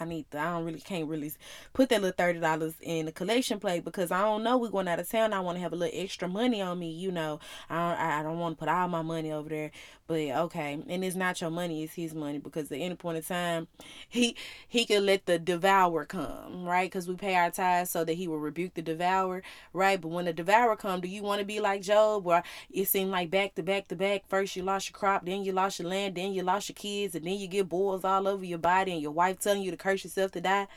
I 0.00 0.04
need 0.04 0.30
to, 0.30 0.38
I 0.40 0.52
don't 0.52 0.64
really 0.64 0.80
can't 0.80 1.08
really 1.08 1.32
put 1.72 1.88
that 1.90 2.00
little 2.02 2.14
thirty 2.16 2.40
dollars 2.40 2.74
in 2.80 3.06
the 3.06 3.12
collection 3.12 3.60
plate 3.60 3.84
because 3.84 4.10
I 4.10 4.22
don't 4.22 4.42
know 4.42 4.58
we're 4.58 4.70
going 4.70 4.88
out 4.88 5.00
of 5.00 5.08
town. 5.08 5.32
I 5.32 5.40
want 5.40 5.56
to 5.56 5.62
have 5.62 5.72
a 5.72 5.76
little 5.76 6.00
extra 6.00 6.28
money 6.28 6.60
on 6.62 6.78
me, 6.78 6.90
you 6.90 7.10
know. 7.10 7.40
I 7.70 7.74
don't, 7.76 8.00
I 8.00 8.22
don't 8.22 8.38
want 8.38 8.56
to 8.56 8.60
put 8.60 8.68
all 8.68 8.88
my 8.88 9.02
money 9.02 9.32
over 9.32 9.48
there. 9.48 9.70
But 10.06 10.16
okay, 10.20 10.78
and 10.88 11.04
it's 11.04 11.16
not 11.16 11.40
your 11.40 11.50
money; 11.50 11.82
it's 11.84 11.92
his 11.92 12.14
money 12.14 12.38
because 12.38 12.72
at 12.72 12.78
any 12.78 12.94
point 12.94 13.18
in 13.18 13.22
time, 13.24 13.68
he 14.08 14.36
he 14.66 14.86
can 14.86 15.04
let 15.04 15.26
the 15.26 15.38
devourer 15.38 16.06
come, 16.06 16.64
right? 16.64 16.90
Because 16.90 17.06
we 17.06 17.14
pay 17.14 17.34
our 17.34 17.50
tithes 17.50 17.90
so 17.90 18.04
that 18.04 18.14
he 18.14 18.26
will 18.26 18.38
rebuke 18.38 18.72
the 18.74 18.80
devourer, 18.80 19.42
right? 19.74 20.00
But 20.00 20.08
when 20.08 20.24
the 20.24 20.32
devourer 20.32 20.76
come, 20.76 21.02
do 21.02 21.08
you 21.08 21.22
want 21.22 21.40
to 21.40 21.44
be 21.44 21.60
like 21.60 21.82
Job, 21.82 22.24
where 22.24 22.42
it 22.70 22.86
seemed 22.88 23.10
like 23.10 23.30
back 23.30 23.54
to 23.56 23.62
back 23.62 23.88
to 23.88 23.96
back? 23.96 24.22
First 24.28 24.56
you 24.56 24.62
lost 24.62 24.88
your 24.88 24.98
crop, 24.98 25.26
then 25.26 25.44
you 25.44 25.52
lost 25.52 25.78
your 25.78 25.88
land, 25.88 26.14
then 26.14 26.32
you 26.32 26.42
lost 26.42 26.70
your 26.70 26.74
kids, 26.74 27.14
and 27.14 27.26
then 27.26 27.34
you 27.34 27.46
get 27.46 27.68
boils 27.68 28.04
all 28.04 28.26
over 28.26 28.44
your 28.44 28.58
body, 28.58 28.92
and 28.92 29.02
your 29.02 29.12
wife 29.12 29.38
telling 29.40 29.62
you 29.62 29.70
to 29.70 29.76
curse 29.88 30.04
yourself 30.04 30.32
to 30.32 30.40
die. 30.40 30.68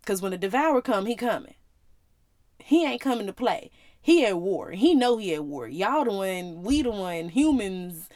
Because 0.00 0.20
when 0.20 0.32
the 0.32 0.38
devourer 0.38 0.82
come, 0.82 1.06
he 1.06 1.14
coming. 1.14 1.54
He 2.58 2.84
ain't 2.84 3.00
coming 3.00 3.26
to 3.26 3.32
play. 3.32 3.70
He 4.00 4.24
at 4.26 4.38
war. 4.38 4.72
He 4.72 4.94
know 4.94 5.16
he 5.18 5.34
at 5.34 5.44
war. 5.44 5.68
Y'all 5.68 6.04
the 6.04 6.12
one, 6.12 6.62
we 6.62 6.82
the 6.82 6.90
one, 6.90 7.28
humans 7.30 8.08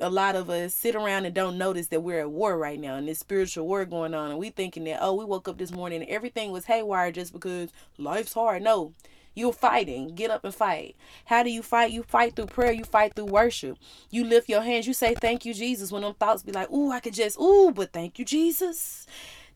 a 0.00 0.08
lot 0.08 0.34
of 0.34 0.48
us 0.48 0.74
sit 0.74 0.94
around 0.94 1.26
and 1.26 1.34
don't 1.34 1.58
notice 1.58 1.88
that 1.88 2.00
we're 2.00 2.20
at 2.20 2.30
war 2.30 2.56
right 2.56 2.80
now 2.80 2.96
and 2.96 3.06
this 3.06 3.18
spiritual 3.18 3.66
war 3.66 3.84
going 3.84 4.14
on 4.14 4.30
and 4.30 4.38
we 4.38 4.50
thinking 4.50 4.84
that 4.84 4.98
oh 5.02 5.14
we 5.14 5.24
woke 5.24 5.48
up 5.48 5.58
this 5.58 5.72
morning 5.72 6.00
and 6.00 6.10
everything 6.10 6.50
was 6.50 6.64
haywire 6.64 7.12
just 7.12 7.32
because 7.32 7.70
life's 7.98 8.32
hard. 8.32 8.62
No. 8.62 8.94
You're 9.32 9.52
fighting. 9.52 10.16
Get 10.16 10.30
up 10.30 10.44
and 10.44 10.54
fight. 10.54 10.96
How 11.26 11.44
do 11.44 11.50
you 11.50 11.62
fight? 11.62 11.92
You 11.92 12.02
fight 12.02 12.34
through 12.34 12.46
prayer. 12.46 12.72
You 12.72 12.82
fight 12.82 13.14
through 13.14 13.26
worship. 13.26 13.78
You 14.10 14.24
lift 14.24 14.48
your 14.48 14.62
hands. 14.62 14.88
You 14.88 14.92
say 14.92 15.14
thank 15.14 15.44
you 15.44 15.54
jesus. 15.54 15.92
When 15.92 16.02
them 16.02 16.14
thoughts 16.14 16.42
be 16.42 16.52
like 16.52 16.70
ooh 16.70 16.90
i 16.90 17.00
could 17.00 17.14
just 17.14 17.38
ooh 17.38 17.70
but 17.74 17.92
thank 17.92 18.18
you 18.18 18.24
jesus 18.24 19.06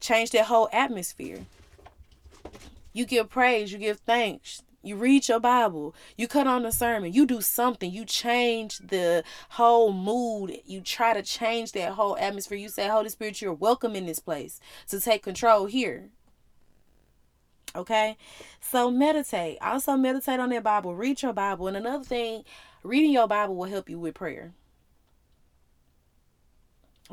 change 0.04 0.30
that 0.30 0.46
whole 0.46 0.68
atmosphere 0.72 1.46
you 2.92 3.04
give 3.04 3.28
praise 3.28 3.72
you 3.72 3.78
give 3.78 3.98
thanks 4.00 4.62
you 4.84 4.96
read 4.96 5.28
your 5.28 5.40
Bible, 5.40 5.94
you 6.16 6.28
cut 6.28 6.46
on 6.46 6.62
the 6.62 6.70
sermon, 6.70 7.12
you 7.12 7.26
do 7.26 7.40
something, 7.40 7.90
you 7.90 8.04
change 8.04 8.78
the 8.78 9.24
whole 9.50 9.92
mood, 9.92 10.58
you 10.66 10.82
try 10.82 11.14
to 11.14 11.22
change 11.22 11.72
that 11.72 11.92
whole 11.92 12.16
atmosphere. 12.18 12.58
You 12.58 12.68
say, 12.68 12.88
Holy 12.88 13.08
Spirit, 13.08 13.40
you're 13.40 13.54
welcome 13.54 13.96
in 13.96 14.06
this 14.06 14.18
place 14.18 14.60
to 14.88 15.00
take 15.00 15.22
control 15.22 15.66
here. 15.66 16.10
Okay? 17.74 18.16
So 18.60 18.90
meditate. 18.90 19.58
Also 19.62 19.96
meditate 19.96 20.38
on 20.38 20.50
that 20.50 20.62
Bible. 20.62 20.94
Read 20.94 21.22
your 21.22 21.32
Bible. 21.32 21.66
And 21.66 21.76
another 21.76 22.04
thing, 22.04 22.44
reading 22.82 23.10
your 23.10 23.26
Bible 23.26 23.56
will 23.56 23.70
help 23.70 23.88
you 23.88 23.98
with 23.98 24.14
prayer 24.14 24.52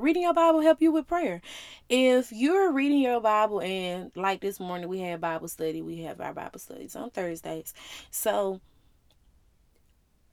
reading 0.01 0.23
your 0.23 0.33
bible 0.33 0.61
help 0.61 0.81
you 0.81 0.91
with 0.91 1.07
prayer. 1.07 1.41
If 1.89 2.31
you're 2.31 2.71
reading 2.71 2.99
your 2.99 3.21
bible 3.21 3.61
and 3.61 4.11
like 4.15 4.41
this 4.41 4.59
morning 4.59 4.89
we 4.89 4.99
had 4.99 5.21
bible 5.21 5.47
study 5.47 5.81
we 5.81 6.01
have 6.01 6.19
our 6.19 6.33
bible 6.33 6.59
studies 6.59 6.95
on 6.95 7.11
thursdays. 7.11 7.73
So 8.09 8.59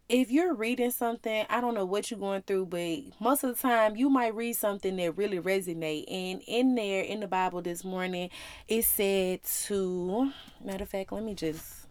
if 0.08 0.30
you're 0.30 0.54
reading 0.54 0.90
something 0.90 1.44
i 1.50 1.60
don't 1.60 1.74
know 1.74 1.84
what 1.84 2.10
you're 2.10 2.18
going 2.18 2.40
through 2.40 2.64
but 2.64 2.98
most 3.20 3.44
of 3.44 3.54
the 3.54 3.60
time 3.60 3.94
you 3.94 4.08
might 4.08 4.34
read 4.34 4.54
something 4.54 4.96
that 4.96 5.18
really 5.18 5.38
resonate. 5.38 6.04
And 6.10 6.42
in 6.46 6.74
there 6.74 7.02
in 7.02 7.20
the 7.20 7.26
bible 7.26 7.60
this 7.60 7.84
morning 7.84 8.30
it 8.68 8.84
said 8.84 9.42
to 9.66 10.32
matter 10.64 10.84
of 10.84 10.88
fact 10.88 11.12
let 11.12 11.22
me 11.22 11.34
just 11.34 11.86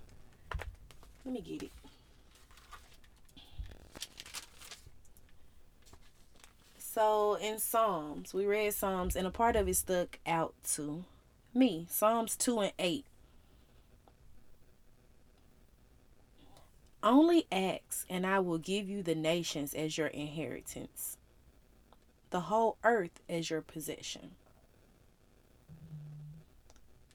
let 1.24 1.34
me 1.34 1.42
get 1.42 1.64
it 1.64 1.72
So 6.98 7.36
in 7.36 7.60
Psalms, 7.60 8.34
we 8.34 8.48
read 8.48 8.74
Psalms, 8.74 9.16
and 9.16 9.28
a 9.28 9.30
part 9.30 9.56
of 9.56 9.68
it 9.68 9.76
stuck 9.76 10.18
out 10.26 10.56
to 10.74 11.06
me. 11.54 11.86
Psalms 11.92 12.36
2 12.36 12.60
and 12.60 12.74
8. 12.80 13.06
Only 17.04 17.46
ask, 17.52 18.08
and 18.10 18.26
I 18.26 18.40
will 18.40 18.58
give 18.58 18.90
you 18.90 19.04
the 19.04 19.14
nations 19.14 19.76
as 19.76 19.96
your 20.00 20.08
inheritance, 20.08 21.18
the 22.32 22.40
whole 22.40 22.78
earth 22.84 23.22
as 23.30 23.52
your 23.52 23.62
possession. 23.62 24.32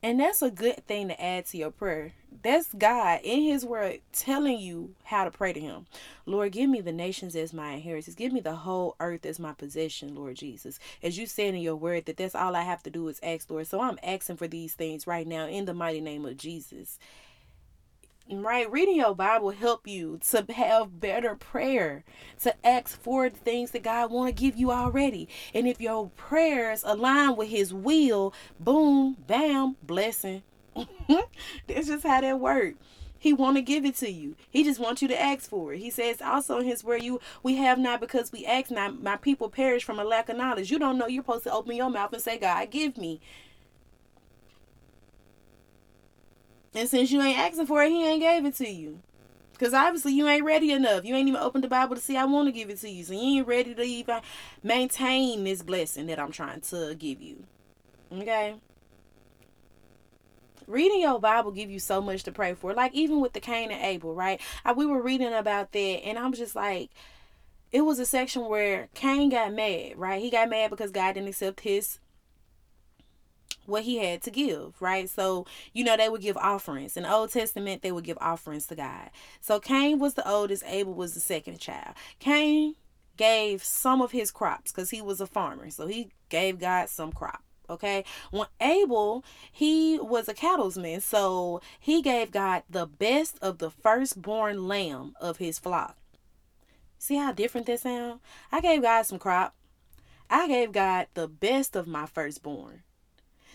And 0.01 0.21
that's 0.21 0.42
a 0.42 0.51
good 0.53 0.87
thing 0.87 1.09
to 1.09 1.21
add 1.21 1.47
to 1.47 1.57
your 1.57 1.73
prayer. 1.73 2.12
That's 2.42 2.73
God 2.73 3.21
in 3.23 3.42
His 3.42 3.64
Word 3.64 4.01
telling 4.12 4.59
you 4.59 4.95
how 5.05 5.25
to 5.25 5.31
pray 5.31 5.53
to 5.53 5.61
Him. 5.61 5.87
Lord, 6.25 6.53
give 6.53 6.71
me 6.71 6.81
the 6.81 6.92
nations 6.92 7.37
as 7.37 7.53
my 7.53 7.73
inheritance. 7.73 8.14
Give 8.14 8.33
me 8.33 8.40
the 8.40 8.57
whole 8.57 8.97
earth 9.01 9.27
as 9.27 9.38
my 9.38 9.53
possession, 9.53 10.14
Lord 10.14 10.37
Jesus. 10.37 10.79
As 11.03 11.18
you 11.18 11.27
said 11.27 11.55
in 11.55 11.61
your 11.61 11.77
Word, 11.77 12.07
that 12.07 12.16
that's 12.16 12.35
all 12.35 12.57
I 12.57 12.62
have 12.62 12.83
to 12.85 12.90
do 12.90 13.09
is 13.09 13.21
ask, 13.23 13.51
Lord. 13.51 13.66
So 13.66 13.81
I'm 13.81 13.99
asking 14.03 14.37
for 14.37 14.49
these 14.49 14.75
things 14.75 15.07
right 15.07 15.27
now 15.27 15.47
in 15.47 15.66
the 15.66 15.75
mighty 15.75 16.01
name 16.01 16.25
of 16.25 16.37
Jesus 16.37 16.99
right 18.31 18.71
reading 18.71 18.97
your 18.97 19.14
bible 19.14 19.51
help 19.51 19.87
you 19.87 20.18
to 20.27 20.47
have 20.55 21.01
better 21.01 21.35
prayer 21.35 22.05
to 22.40 22.55
ask 22.66 22.99
for 23.03 23.29
the 23.29 23.37
things 23.37 23.73
that 23.73 23.83
god 23.83 24.11
want 24.11 24.29
to 24.29 24.40
give 24.40 24.57
you 24.57 24.71
already 24.71 25.29
and 25.53 25.66
if 25.66 25.81
your 25.81 26.09
prayers 26.16 26.83
align 26.87 27.37
with 27.37 27.49
his 27.49 27.75
will 27.75 28.33
boom 28.59 29.16
bam 29.27 29.77
blessing 29.83 30.42
that's 31.67 31.89
just 31.89 32.05
how 32.05 32.21
that 32.21 32.39
works 32.41 32.79
he 33.23 33.33
want 33.33 33.57
to 33.57 33.63
give 33.63 33.85
it 33.85 33.95
to 33.95 34.11
you. 34.11 34.35
He 34.51 34.65
just 34.65 34.81
wants 34.81 35.01
you 35.01 35.07
to 35.07 35.23
ask 35.23 35.49
for 35.49 35.73
it. 35.73 35.79
He 35.79 35.91
says 35.91 36.21
also 36.21 36.59
in 36.59 36.65
his 36.65 36.83
word, 36.83 37.05
you 37.05 37.21
we 37.45 37.55
have 37.55 37.79
not 37.79 38.01
because 38.01 38.33
we 38.33 38.45
ask 38.45 38.69
not. 38.69 39.01
My 39.01 39.15
people 39.15 39.49
perish 39.49 39.85
from 39.85 40.01
a 40.01 40.05
lack 40.05 40.29
of 40.29 40.37
knowledge. 40.37 40.73
You 40.73 40.81
don't 40.81 40.99
know 40.99 41.07
you're 41.07 41.23
supposed 41.23 41.45
to 41.45 41.53
open 41.53 41.77
your 41.77 41.89
mouth 41.89 42.13
and 42.13 42.21
say, 42.21 42.37
God, 42.37 42.69
give 42.73 42.99
me. 42.99 43.21
And 46.75 46.89
since 46.89 47.13
you 47.13 47.23
ain't 47.23 47.39
asking 47.39 47.67
for 47.67 47.85
it, 47.85 47.91
he 47.91 48.05
ain't 48.05 48.23
gave 48.23 48.45
it 48.45 48.57
to 48.57 48.69
you. 48.69 48.99
Because 49.53 49.73
obviously 49.73 50.15
you 50.15 50.27
ain't 50.27 50.45
ready 50.45 50.73
enough. 50.73 51.05
You 51.05 51.15
ain't 51.15 51.29
even 51.29 51.41
opened 51.41 51.63
the 51.63 51.69
Bible 51.69 51.95
to 51.95 52.03
see 52.03 52.17
I 52.17 52.25
want 52.25 52.49
to 52.49 52.53
give 52.53 52.71
it 52.71 52.81
to 52.81 52.91
you. 52.91 53.05
So 53.05 53.13
you 53.13 53.39
ain't 53.39 53.47
ready 53.47 53.73
to 53.73 53.83
even 53.83 54.21
maintain 54.65 55.45
this 55.45 55.63
blessing 55.63 56.07
that 56.07 56.19
I'm 56.19 56.33
trying 56.33 56.63
to 56.63 56.97
give 56.99 57.23
you. 57.23 57.45
Okay? 58.11 58.57
Reading 60.66 61.01
your 61.01 61.20
Bible 61.20 61.51
give 61.51 61.70
you 61.70 61.79
so 61.79 62.01
much 62.01 62.22
to 62.25 62.33
pray 62.33 62.55
for. 62.55 62.75
Like 62.75 62.94
even 62.94 63.20
with 63.20 63.33
the 63.33 63.40
Cain 63.40 63.70
and 63.70 63.83
Abel, 63.83 64.14
right? 64.14 64.40
I, 64.64 64.72
we 64.72 64.87
were 64.87 65.03
reading 65.03 65.33
about 65.33 65.72
that 65.72 65.79
and 65.79 66.18
I'm 66.18 66.33
just 66.33 66.55
like, 66.55 66.90
it 67.70 67.83
was 67.83 67.98
a 67.98 68.07
section 68.07 68.46
where 68.46 68.88
Cain 68.94 69.31
got 69.31 69.53
mad, 69.53 69.96
right? 69.96 70.20
He 70.20 70.31
got 70.31 70.51
mad 70.51 70.70
because 70.70 70.90
God 70.90 71.14
didn't 71.14 71.29
accept 71.29 71.61
his 71.61 71.98
what 73.66 73.85
he 73.85 73.98
had 73.98 74.22
to 74.22 74.31
give, 74.31 74.81
right? 74.81 75.09
So, 75.09 75.46
you 75.72 75.85
know, 75.85 75.96
they 75.96 76.09
would 76.09 76.20
give 76.20 76.37
offerings. 76.37 76.96
In 76.96 77.07
Old 77.07 77.31
Testament, 77.31 77.83
they 77.83 77.92
would 77.92 78.05
give 78.05 78.18
offerings 78.20 78.66
to 78.66 78.75
God. 78.75 79.11
So 79.40 79.61
Cain 79.61 79.98
was 79.98 80.14
the 80.14 80.29
oldest, 80.29 80.64
Abel 80.66 80.94
was 80.94 81.14
the 81.14 81.20
second 81.20 81.59
child. 81.61 81.94
Cain 82.18 82.75
gave 83.16 83.62
some 83.62 84.03
of 84.03 84.11
his 84.12 84.31
crops 84.31 84.72
because 84.72 84.90
he 84.90 85.01
was 85.01 85.20
a 85.20 85.27
farmer. 85.27 85.70
So 85.70 85.87
he 85.87 86.11
gave 86.29 86.59
God 86.59 86.88
some 86.88 87.12
crop. 87.12 87.42
Okay. 87.70 88.05
When 88.31 88.46
Abel, 88.61 89.25
he 89.51 89.98
was 89.98 90.29
a 90.29 90.35
cattleman. 90.35 91.01
So 91.01 91.61
he 91.79 92.03
gave 92.03 92.31
God 92.31 92.62
the 92.68 92.87
best 92.87 93.38
of 93.40 93.59
the 93.59 93.70
firstborn 93.70 94.68
lamb 94.68 95.14
of 95.20 95.38
his 95.38 95.59
flock. 95.59 95.96
See 96.98 97.16
how 97.16 97.33
different 97.33 97.66
that 97.66 97.81
sound? 97.81 98.20
I 98.51 98.61
gave 98.61 98.83
God 98.83 99.03
some 99.03 99.18
crop. 99.18 99.55
I 100.31 100.46
gave 100.48 100.72
God 100.72 101.09
the 101.14 101.29
best 101.29 101.77
of 101.77 101.87
my 101.87 102.07
firstborn. 102.07 102.83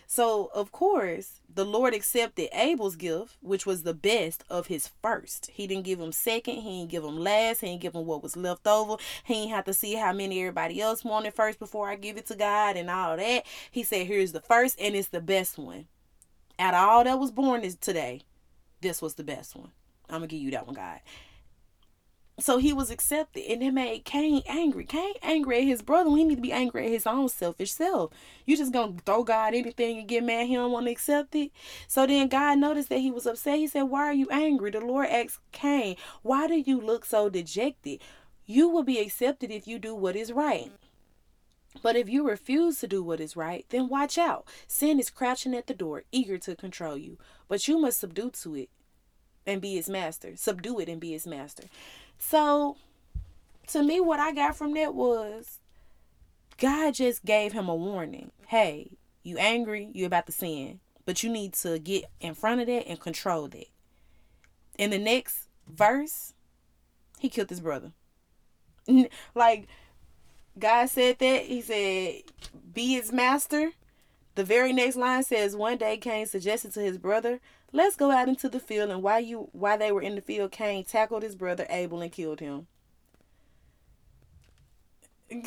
So, 0.10 0.50
of 0.56 0.72
course, 0.72 1.42
the 1.54 1.66
Lord 1.66 1.94
accepted 1.94 2.48
Abel's 2.58 2.96
gift, 2.96 3.36
which 3.42 3.66
was 3.66 3.84
the 3.84 3.94
best 3.94 4.46
of 4.50 4.68
his 4.68 4.90
first. 5.02 5.52
He 5.54 5.68
didn't 5.68 5.84
give 5.84 6.00
him 6.00 6.14
second, 6.14 6.62
he 6.62 6.80
didn't 6.80 6.92
give 6.92 7.04
him 7.04 7.18
last, 7.18 7.60
he 7.60 7.68
didn't 7.68 7.82
give 7.82 7.94
him 7.94 8.06
what 8.06 8.24
was 8.24 8.38
left 8.38 8.66
over. 8.68 8.96
He 9.26 9.34
didn't 9.34 9.50
have 9.50 9.66
to 9.66 9.74
see 9.74 9.96
how 9.96 10.14
many 10.14 10.40
everybody 10.40 10.80
else 10.80 11.04
wanted 11.04 11.34
first 11.34 11.60
before 11.60 11.90
I 11.90 11.98
give 11.98 12.16
it 12.16 12.26
to 12.28 12.38
God 12.38 12.78
and 12.78 12.90
all 12.90 13.18
that. 13.18 13.44
He 13.70 13.84
said, 13.84 14.08
Here's 14.08 14.32
the 14.32 14.40
first, 14.40 14.80
and 14.80 14.96
it's 14.96 15.10
the 15.10 15.20
best 15.20 15.58
one. 15.58 15.88
Out 16.58 16.74
of 16.74 16.90
all 16.90 17.04
that 17.04 17.20
was 17.20 17.32
born 17.32 17.70
today, 17.82 18.22
this 18.80 19.02
was 19.02 19.16
the 19.16 19.26
best 19.26 19.58
one. 19.58 19.72
I'm 20.10 20.20
gonna 20.20 20.28
give 20.28 20.40
you 20.40 20.52
that 20.52 20.66
one, 20.66 20.76
God. 20.76 21.02
So 22.40 22.60
he 22.60 22.72
was 22.72 22.92
accepted, 22.92 23.52
and 23.52 23.64
it 23.64 23.72
made 23.72 24.06
Cain 24.06 24.44
angry. 24.46 24.86
Cain 24.86 25.16
angry 25.24 25.58
at 25.58 25.64
his 25.64 25.82
brother. 25.82 26.12
We 26.12 26.24
need 26.24 26.36
to 26.36 26.42
be 26.42 26.52
angry 26.52 26.86
at 26.86 26.92
his 26.92 27.08
own 27.08 27.30
selfish 27.30 27.72
self. 27.72 28.12
You 28.46 28.56
just 28.56 28.72
gonna 28.72 28.94
throw 29.06 29.24
God 29.24 29.56
anything 29.56 29.98
and 29.98 30.08
get 30.08 30.24
mad 30.24 30.46
he 30.46 30.54
don't 30.54 30.72
want 30.72 30.86
to 30.86 30.92
accept 30.92 31.34
it. 31.34 31.52
So 31.88 32.06
then 32.06 32.28
God 32.28 32.60
noticed 32.60 32.90
that 32.90 33.00
he 33.00 33.10
was 33.10 33.26
upset. 33.26 33.58
He 33.58 33.66
said, 33.66 33.84
"Why 33.84 34.06
are 34.06 34.14
you 34.14 34.28
angry?" 34.30 34.70
The 34.70 34.82
Lord 34.82 35.08
asked 35.08 35.40
Cain, 35.52 35.98
"Why 36.22 36.46
do 36.48 36.56
you 36.56 36.80
look 36.80 37.06
so 37.06 37.28
dejected? 37.28 38.02
You 38.46 38.70
will 38.70 38.84
be 38.84 39.00
accepted 39.00 39.50
if 39.50 39.68
you 39.68 39.80
do 39.80 39.96
what 39.96 40.16
is 40.16 40.32
right." 40.32 40.72
But 41.82 41.96
if 41.96 42.08
you 42.08 42.24
refuse 42.24 42.80
to 42.80 42.88
do 42.88 43.02
what 43.02 43.20
is 43.20 43.36
right, 43.36 43.66
then 43.70 43.88
watch 43.88 44.18
out. 44.18 44.48
Sin 44.68 45.00
is 45.00 45.10
crouching 45.10 45.56
at 45.56 45.66
the 45.66 45.74
door, 45.74 46.04
eager 46.12 46.38
to 46.38 46.56
control 46.56 46.98
you. 46.98 47.18
But 47.48 47.68
you 47.68 47.80
must 47.80 48.00
subdue 48.00 48.30
to 48.30 48.56
it 48.56 48.70
and 49.46 49.60
be 49.60 49.78
its 49.78 49.90
master. 49.90 50.36
Subdue 50.36 50.80
it 50.80 50.90
and 50.90 51.02
be 51.02 51.16
its 51.16 51.26
master. 51.26 51.64
So, 52.20 52.78
to 53.68 53.84
me, 53.84 54.00
what 54.00 54.20
I 54.20 54.32
got 54.34 54.56
from 54.56 54.74
that 54.74 54.94
was 54.94 55.60
God 56.58 56.96
just 56.96 57.24
gave 57.26 57.54
him 57.54 57.70
a 57.70 57.76
warning. 57.76 58.32
Hey, 58.48 58.92
You 59.24 59.38
angry, 59.38 59.90
you 59.94 60.06
about 60.06 60.26
to 60.28 60.32
sin. 60.32 60.80
But 61.06 61.24
you 61.24 61.30
need 61.30 61.54
to 61.56 61.80
get 61.80 62.06
in 62.20 62.34
front 62.34 62.62
of 62.62 62.68
that 62.68 62.88
and 62.88 63.00
control 63.00 63.48
that. 63.50 63.68
In 64.78 64.90
the 64.90 64.98
next 64.98 65.48
verse, 65.68 66.34
he 67.20 67.30
killed 67.30 67.50
his 67.50 67.62
brother. 67.62 67.92
like 69.36 69.68
God 70.58 70.88
said 70.88 71.20
that. 71.20 71.44
He 71.44 71.62
said, 71.62 72.24
Be 72.74 72.94
his 72.94 73.12
master. 73.12 73.72
The 74.36 74.44
very 74.44 74.72
next 74.72 74.96
line 74.96 75.24
says, 75.24 75.56
One 75.56 75.78
day 75.78 75.98
Cain 75.98 76.26
suggested 76.26 76.74
to 76.74 76.82
his 76.82 76.98
brother, 76.98 77.40
Let's 77.74 77.96
go 77.96 78.12
out 78.12 78.30
into 78.30 78.50
the 78.50 78.60
field. 78.60 78.90
And 78.90 79.04
while 79.04 79.20
you 79.20 79.50
while 79.52 79.78
they 79.78 79.92
were 79.92 80.02
in 80.02 80.16
the 80.16 80.22
field, 80.22 80.52
Cain 80.52 80.84
tackled 80.84 81.24
his 81.24 81.36
brother 81.36 81.66
Abel 81.70 82.02
and 82.02 82.12
killed 82.12 82.40
him. 82.40 82.68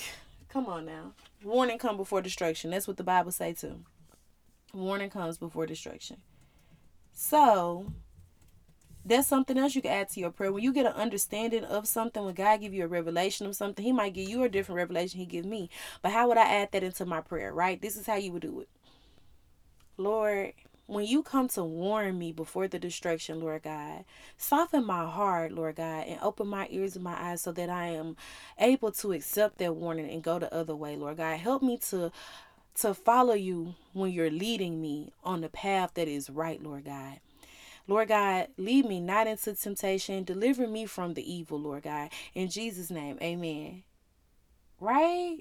Come 0.49 0.67
on 0.67 0.85
now. 0.85 1.13
Warning 1.45 1.79
come 1.79 1.97
before 1.97 2.21
destruction. 2.21 2.71
That's 2.71 2.89
what 2.89 2.97
the 2.97 3.05
Bible 3.05 3.31
say 3.31 3.53
too. 3.53 3.85
Warning 4.75 5.09
comes 5.09 5.39
before 5.39 5.65
destruction. 5.65 6.19
So 7.13 7.93
that's 9.05 9.29
something 9.29 9.57
else 9.57 9.75
you 9.75 9.83
can 9.83 9.93
add 9.93 10.09
to 10.11 10.21
your 10.21 10.31
prayer. 10.31 10.53
When 10.53 10.63
you 10.63 10.73
get 10.73 10.87
an 10.87 10.93
understanding 10.93 11.65
of 11.65 11.87
something, 11.87 12.25
when 12.25 12.35
God 12.35 12.61
give 12.61 12.75
you 12.75 12.85
a 12.85 12.89
revelation 12.89 13.47
of 13.47 13.57
something, 13.57 13.85
He 13.85 13.93
might 13.93 14.13
give 14.13 14.29
you 14.29 14.43
a 14.43 14.49
different 14.49 14.77
revelation 14.77 15.21
He 15.21 15.27
give 15.27 15.45
me. 15.45 15.71
But 16.03 16.13
how 16.13 16.29
would 16.29 16.37
I 16.37 16.45
add 16.45 16.73
that 16.73 16.83
into 16.83 17.07
my 17.07 17.21
prayer? 17.21 17.53
Right? 17.55 17.81
This 17.81 17.97
is 17.97 18.07
how 18.07 18.17
you 18.17 18.33
would 18.33 18.43
do 18.43 18.61
it. 18.61 18.69
Lord, 19.97 20.53
when 20.91 21.07
you 21.07 21.23
come 21.23 21.47
to 21.49 21.63
warn 21.63 22.19
me 22.19 22.33
before 22.33 22.67
the 22.67 22.79
destruction, 22.79 23.39
Lord 23.39 23.63
God, 23.63 24.05
soften 24.37 24.85
my 24.85 25.09
heart, 25.09 25.53
Lord 25.53 25.77
God, 25.77 26.07
and 26.09 26.19
open 26.21 26.49
my 26.49 26.67
ears 26.69 26.97
and 26.97 27.05
my 27.05 27.15
eyes 27.17 27.43
so 27.43 27.53
that 27.53 27.71
I 27.71 27.87
am 27.87 28.17
able 28.59 28.91
to 28.93 29.13
accept 29.13 29.59
that 29.59 29.77
warning 29.77 30.11
and 30.11 30.21
go 30.21 30.41
the 30.41 30.53
other 30.53 30.75
way, 30.75 30.97
Lord 30.97 31.19
God. 31.19 31.39
Help 31.39 31.63
me 31.63 31.79
to 31.91 32.11
to 32.77 32.95
follow 32.95 33.35
you 33.35 33.75
when 33.93 34.11
you're 34.11 34.31
leading 34.31 34.81
me 34.81 35.13
on 35.23 35.43
the 35.43 35.49
path 35.49 35.95
that 35.95 36.09
is 36.09 36.31
right, 36.31 36.63
Lord 36.63 36.85
God. 36.85 37.21
Lord 37.87 38.09
God, 38.09 38.49
lead 38.57 38.87
me 38.87 39.01
not 39.01 39.27
into 39.27 39.55
temptation. 39.55 40.25
Deliver 40.25 40.67
me 40.67 40.87
from 40.87 41.15
the 41.15 41.33
evil, 41.33 41.61
Lord 41.61 41.83
God. 41.83 42.11
In 42.35 42.49
Jesus' 42.49 42.91
name, 42.91 43.19
amen. 43.21 43.83
Right? 44.79 45.39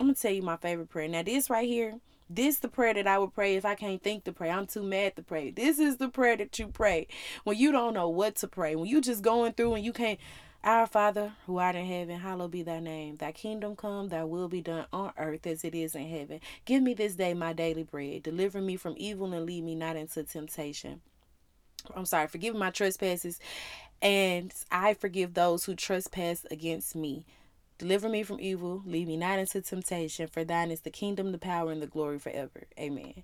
I'm 0.00 0.06
going 0.06 0.14
to 0.14 0.20
tell 0.20 0.32
you 0.32 0.42
my 0.42 0.56
favorite 0.56 0.88
prayer. 0.88 1.08
Now, 1.08 1.22
this 1.22 1.50
right 1.50 1.68
here, 1.68 2.00
this 2.28 2.58
the 2.58 2.68
prayer 2.68 2.94
that 2.94 3.06
I 3.06 3.18
would 3.18 3.34
pray 3.34 3.56
if 3.56 3.64
I 3.64 3.74
can't 3.74 4.02
think 4.02 4.24
to 4.24 4.32
pray. 4.32 4.50
I'm 4.50 4.66
too 4.66 4.82
mad 4.82 5.16
to 5.16 5.22
pray. 5.22 5.50
This 5.50 5.78
is 5.78 5.98
the 5.98 6.08
prayer 6.08 6.36
that 6.36 6.58
you 6.58 6.68
pray 6.68 7.06
when 7.44 7.56
you 7.56 7.72
don't 7.72 7.94
know 7.94 8.08
what 8.08 8.36
to 8.36 8.48
pray. 8.48 8.74
When 8.74 8.86
you 8.86 9.00
just 9.00 9.22
going 9.22 9.52
through 9.52 9.74
and 9.74 9.84
you 9.84 9.92
can't 9.92 10.18
our 10.66 10.88
Father, 10.88 11.32
who 11.46 11.58
art 11.58 11.76
in 11.76 11.86
heaven, 11.86 12.18
hallowed 12.18 12.50
be 12.50 12.64
thy 12.64 12.80
name. 12.80 13.16
Thy 13.16 13.30
kingdom 13.30 13.76
come, 13.76 14.08
thy 14.08 14.24
will 14.24 14.48
be 14.48 14.60
done 14.60 14.86
on 14.92 15.12
earth 15.16 15.46
as 15.46 15.62
it 15.62 15.76
is 15.76 15.94
in 15.94 16.08
heaven. 16.08 16.40
Give 16.64 16.82
me 16.82 16.92
this 16.92 17.14
day 17.14 17.34
my 17.34 17.52
daily 17.52 17.84
bread. 17.84 18.24
Deliver 18.24 18.60
me 18.60 18.76
from 18.76 18.94
evil 18.96 19.32
and 19.32 19.46
lead 19.46 19.62
me 19.62 19.76
not 19.76 19.94
into 19.94 20.24
temptation. 20.24 21.02
I'm 21.94 22.04
sorry, 22.04 22.26
forgive 22.26 22.56
my 22.56 22.70
trespasses, 22.70 23.38
and 24.02 24.52
I 24.72 24.94
forgive 24.94 25.34
those 25.34 25.64
who 25.64 25.76
trespass 25.76 26.44
against 26.50 26.96
me. 26.96 27.24
Deliver 27.78 28.08
me 28.08 28.22
from 28.22 28.40
evil, 28.40 28.82
lead 28.86 29.06
me 29.06 29.16
not 29.16 29.38
into 29.38 29.60
temptation, 29.60 30.28
for 30.28 30.44
thine 30.44 30.70
is 30.70 30.80
the 30.80 30.90
kingdom, 30.90 31.32
the 31.32 31.38
power, 31.38 31.70
and 31.70 31.82
the 31.82 31.86
glory 31.86 32.18
forever. 32.18 32.64
Amen. 32.78 33.22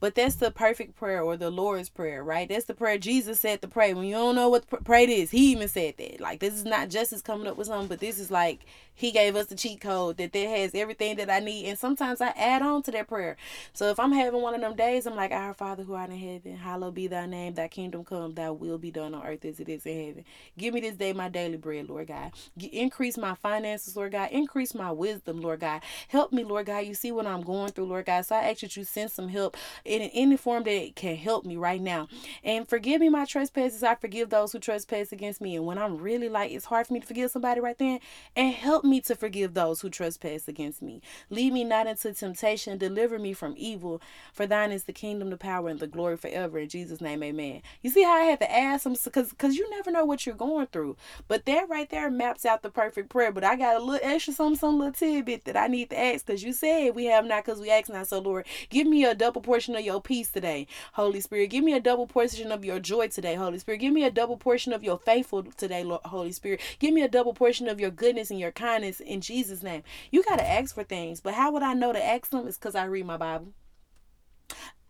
But 0.00 0.14
that's 0.14 0.36
the 0.36 0.50
perfect 0.50 0.96
prayer 0.96 1.22
or 1.22 1.36
the 1.36 1.50
Lord's 1.50 1.88
prayer, 1.88 2.22
right? 2.22 2.48
That's 2.48 2.66
the 2.66 2.74
prayer 2.74 2.98
Jesus 2.98 3.40
said 3.40 3.62
to 3.62 3.68
pray. 3.68 3.94
When 3.94 4.04
you 4.06 4.14
don't 4.14 4.36
know 4.36 4.48
what 4.48 4.66
pray 4.84 5.04
is, 5.06 5.30
he 5.30 5.52
even 5.52 5.68
said 5.68 5.94
that. 5.98 6.20
Like 6.20 6.40
this 6.40 6.54
is 6.54 6.64
not 6.64 6.90
justice 6.90 7.22
coming 7.22 7.46
up 7.46 7.56
with 7.56 7.68
something, 7.68 7.88
but 7.88 8.00
this 8.00 8.18
is 8.18 8.30
like 8.30 8.66
he 8.94 9.12
gave 9.12 9.36
us 9.36 9.46
the 9.46 9.54
cheat 9.56 9.80
code 9.80 10.16
that 10.18 10.32
that 10.32 10.48
has 10.48 10.74
everything 10.74 11.16
that 11.16 11.30
I 11.30 11.40
need. 11.40 11.66
And 11.66 11.78
sometimes 11.78 12.20
I 12.20 12.28
add 12.30 12.62
on 12.62 12.82
to 12.84 12.90
that 12.92 13.08
prayer. 13.08 13.36
So 13.72 13.90
if 13.90 14.00
I'm 14.00 14.12
having 14.12 14.42
one 14.42 14.54
of 14.54 14.60
them 14.60 14.76
days, 14.76 15.06
I'm 15.06 15.16
like, 15.16 15.32
Our 15.32 15.54
Father 15.54 15.84
who 15.84 15.94
art 15.94 16.10
in 16.10 16.18
heaven, 16.18 16.56
hallowed 16.56 16.94
be 16.94 17.06
thy 17.06 17.26
name, 17.26 17.54
thy 17.54 17.68
kingdom 17.68 18.04
come, 18.04 18.34
thy 18.34 18.50
will 18.50 18.78
be 18.78 18.90
done 18.90 19.14
on 19.14 19.26
earth 19.26 19.44
as 19.44 19.60
it 19.60 19.68
is 19.68 19.86
in 19.86 20.06
heaven. 20.06 20.24
Give 20.58 20.74
me 20.74 20.80
this 20.80 20.96
day 20.96 21.12
my 21.12 21.28
daily 21.28 21.56
bread, 21.56 21.88
Lord 21.88 22.08
God. 22.08 22.32
Increase 22.72 23.16
my 23.16 23.34
finances, 23.36 23.96
Lord 23.96 24.12
God. 24.12 24.30
Increase 24.32 24.74
my 24.74 24.90
wisdom, 24.92 25.40
Lord 25.40 25.60
God. 25.60 25.82
Help 26.08 26.32
me, 26.32 26.44
Lord 26.44 26.66
God. 26.66 26.80
You 26.86 26.94
see 26.94 27.12
what 27.12 27.26
I'm 27.26 27.42
going 27.42 27.70
through, 27.72 27.86
Lord 27.86 28.06
God. 28.06 28.26
So 28.26 28.36
I 28.36 28.50
ask 28.50 28.60
that 28.60 28.76
you 28.76 28.84
send 28.84 29.10
some 29.10 29.28
help 29.28 29.56
in 29.88 30.02
any 30.02 30.36
form 30.36 30.64
that 30.64 30.92
can 30.94 31.16
help 31.16 31.44
me 31.44 31.56
right 31.56 31.80
now. 31.80 32.08
And 32.44 32.68
forgive 32.68 33.00
me 33.00 33.08
my 33.08 33.24
trespasses. 33.24 33.82
I 33.82 33.94
forgive 33.94 34.30
those 34.30 34.52
who 34.52 34.58
trespass 34.58 35.12
against 35.12 35.40
me. 35.40 35.56
And 35.56 35.66
when 35.66 35.78
I'm 35.78 35.98
really 35.98 36.28
like, 36.28 36.52
it's 36.52 36.66
hard 36.66 36.86
for 36.86 36.94
me 36.94 37.00
to 37.00 37.06
forgive 37.06 37.30
somebody 37.30 37.60
right 37.60 37.78
then, 37.78 38.00
and 38.36 38.54
help 38.54 38.84
me 38.84 39.00
to 39.02 39.14
forgive 39.14 39.54
those 39.54 39.80
who 39.80 39.90
trespass 39.90 40.48
against 40.48 40.82
me. 40.82 41.00
Lead 41.30 41.52
me 41.52 41.64
not 41.64 41.86
into 41.86 42.12
temptation, 42.12 42.78
deliver 42.78 43.18
me 43.18 43.32
from 43.32 43.54
evil. 43.56 44.00
For 44.32 44.46
thine 44.46 44.72
is 44.72 44.84
the 44.84 44.92
kingdom, 44.92 45.30
the 45.30 45.36
power, 45.36 45.68
and 45.68 45.80
the 45.80 45.86
glory 45.86 46.16
forever. 46.16 46.58
In 46.58 46.68
Jesus' 46.68 47.00
name, 47.00 47.22
amen. 47.22 47.62
You 47.82 47.90
see 47.90 48.02
how 48.02 48.12
I 48.12 48.24
had 48.24 48.40
to 48.40 48.52
ask 48.52 48.84
them 48.84 48.94
because 49.02 49.30
because 49.30 49.56
you 49.56 49.68
never 49.70 49.90
know 49.90 50.04
what 50.04 50.26
you're 50.26 50.34
going 50.34 50.66
through. 50.66 50.96
But 51.26 51.46
that 51.46 51.68
right 51.68 51.88
there 51.88 52.10
maps 52.10 52.44
out 52.44 52.62
the 52.62 52.70
perfect 52.70 53.08
prayer. 53.08 53.32
But 53.32 53.44
I 53.44 53.56
got 53.56 53.76
a 53.76 53.84
little 53.84 54.00
extra 54.02 54.32
some 54.32 54.54
some 54.54 54.78
little 54.78 54.92
tidbit 54.92 55.44
that 55.44 55.56
I 55.56 55.66
need 55.66 55.90
to 55.90 55.98
ask 55.98 56.26
because 56.26 56.42
you 56.42 56.52
said 56.52 56.94
we 56.94 57.06
have 57.06 57.24
not 57.24 57.44
because 57.44 57.60
we 57.60 57.70
ask 57.70 57.88
not. 57.88 58.06
So 58.06 58.18
Lord, 58.18 58.46
give 58.70 58.86
me 58.86 59.04
a 59.04 59.14
double 59.14 59.40
portion 59.40 59.74
of 59.78 59.84
your 59.84 60.02
peace 60.02 60.30
today, 60.30 60.66
Holy 60.92 61.20
Spirit. 61.20 61.48
Give 61.48 61.64
me 61.64 61.72
a 61.72 61.80
double 61.80 62.06
portion 62.06 62.52
of 62.52 62.64
your 62.64 62.78
joy 62.78 63.08
today, 63.08 63.34
Holy 63.34 63.58
Spirit. 63.58 63.78
Give 63.78 63.92
me 63.92 64.04
a 64.04 64.10
double 64.10 64.36
portion 64.36 64.72
of 64.72 64.84
your 64.84 64.98
faithful 64.98 65.44
today, 65.44 65.84
Lord, 65.84 66.02
Holy 66.04 66.32
Spirit. 66.32 66.60
Give 66.78 66.92
me 66.92 67.02
a 67.02 67.08
double 67.08 67.34
portion 67.34 67.68
of 67.68 67.80
your 67.80 67.90
goodness 67.90 68.30
and 68.30 68.40
your 68.40 68.52
kindness 68.52 69.00
in 69.00 69.20
Jesus' 69.20 69.62
name. 69.62 69.82
You 70.10 70.22
got 70.22 70.36
to 70.36 70.48
ask 70.48 70.74
for 70.74 70.84
things, 70.84 71.20
but 71.20 71.34
how 71.34 71.52
would 71.52 71.62
I 71.62 71.74
know 71.74 71.92
to 71.92 72.04
ask 72.04 72.30
them? 72.30 72.46
Is 72.46 72.58
because 72.58 72.74
I 72.74 72.84
read 72.84 73.06
my 73.06 73.16
Bible. 73.16 73.52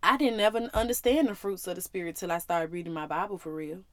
I 0.03 0.17
didn't 0.17 0.41
ever 0.41 0.71
understand 0.75 1.29
the 1.29 1.35
fruits 1.35 1.67
of 1.67 1.75
the 1.77 1.83
Spirit 1.83 2.17
till 2.17 2.33
I 2.33 2.39
started 2.39 2.73
reading 2.73 2.93
my 2.93 3.07
Bible 3.07 3.39
for 3.39 3.55
real. 3.55 3.85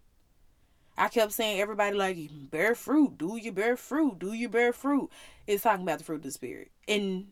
I 0.97 1.09
kept 1.09 1.33
saying 1.33 1.59
everybody 1.59 1.95
like 1.95 2.17
bear 2.31 2.73
fruit, 2.73 3.17
do 3.17 3.35
you 3.35 3.51
bear 3.51 3.75
fruit, 3.75 4.19
do 4.19 4.31
you 4.31 4.47
bear 4.47 4.71
fruit? 4.71 5.09
It's 5.45 5.63
talking 5.63 5.83
about 5.83 5.97
the 5.97 6.05
fruit 6.05 6.17
of 6.17 6.23
the 6.23 6.31
spirit. 6.31 6.71
And 6.87 7.27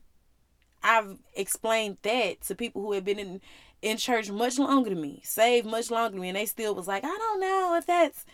I've 0.84 1.17
explained 1.36 1.98
that 2.02 2.41
to 2.41 2.56
people 2.56 2.82
who 2.82 2.93
have 2.93 3.06
been 3.06 3.19
in 3.19 3.41
in 3.82 3.98
church 3.98 4.32
much 4.32 4.58
longer 4.58 4.89
than 4.89 5.02
me, 5.02 5.22
saved 5.24 5.67
much 5.67 5.91
longer 5.91 6.12
than 6.12 6.22
me, 6.22 6.30
and 6.30 6.38
they 6.38 6.46
still 6.46 6.74
was 6.74 6.88
like, 6.88 7.04
I 7.04 7.08
don't 7.08 7.39
know 7.41 7.76
if 7.78 7.86
that's 7.86 8.26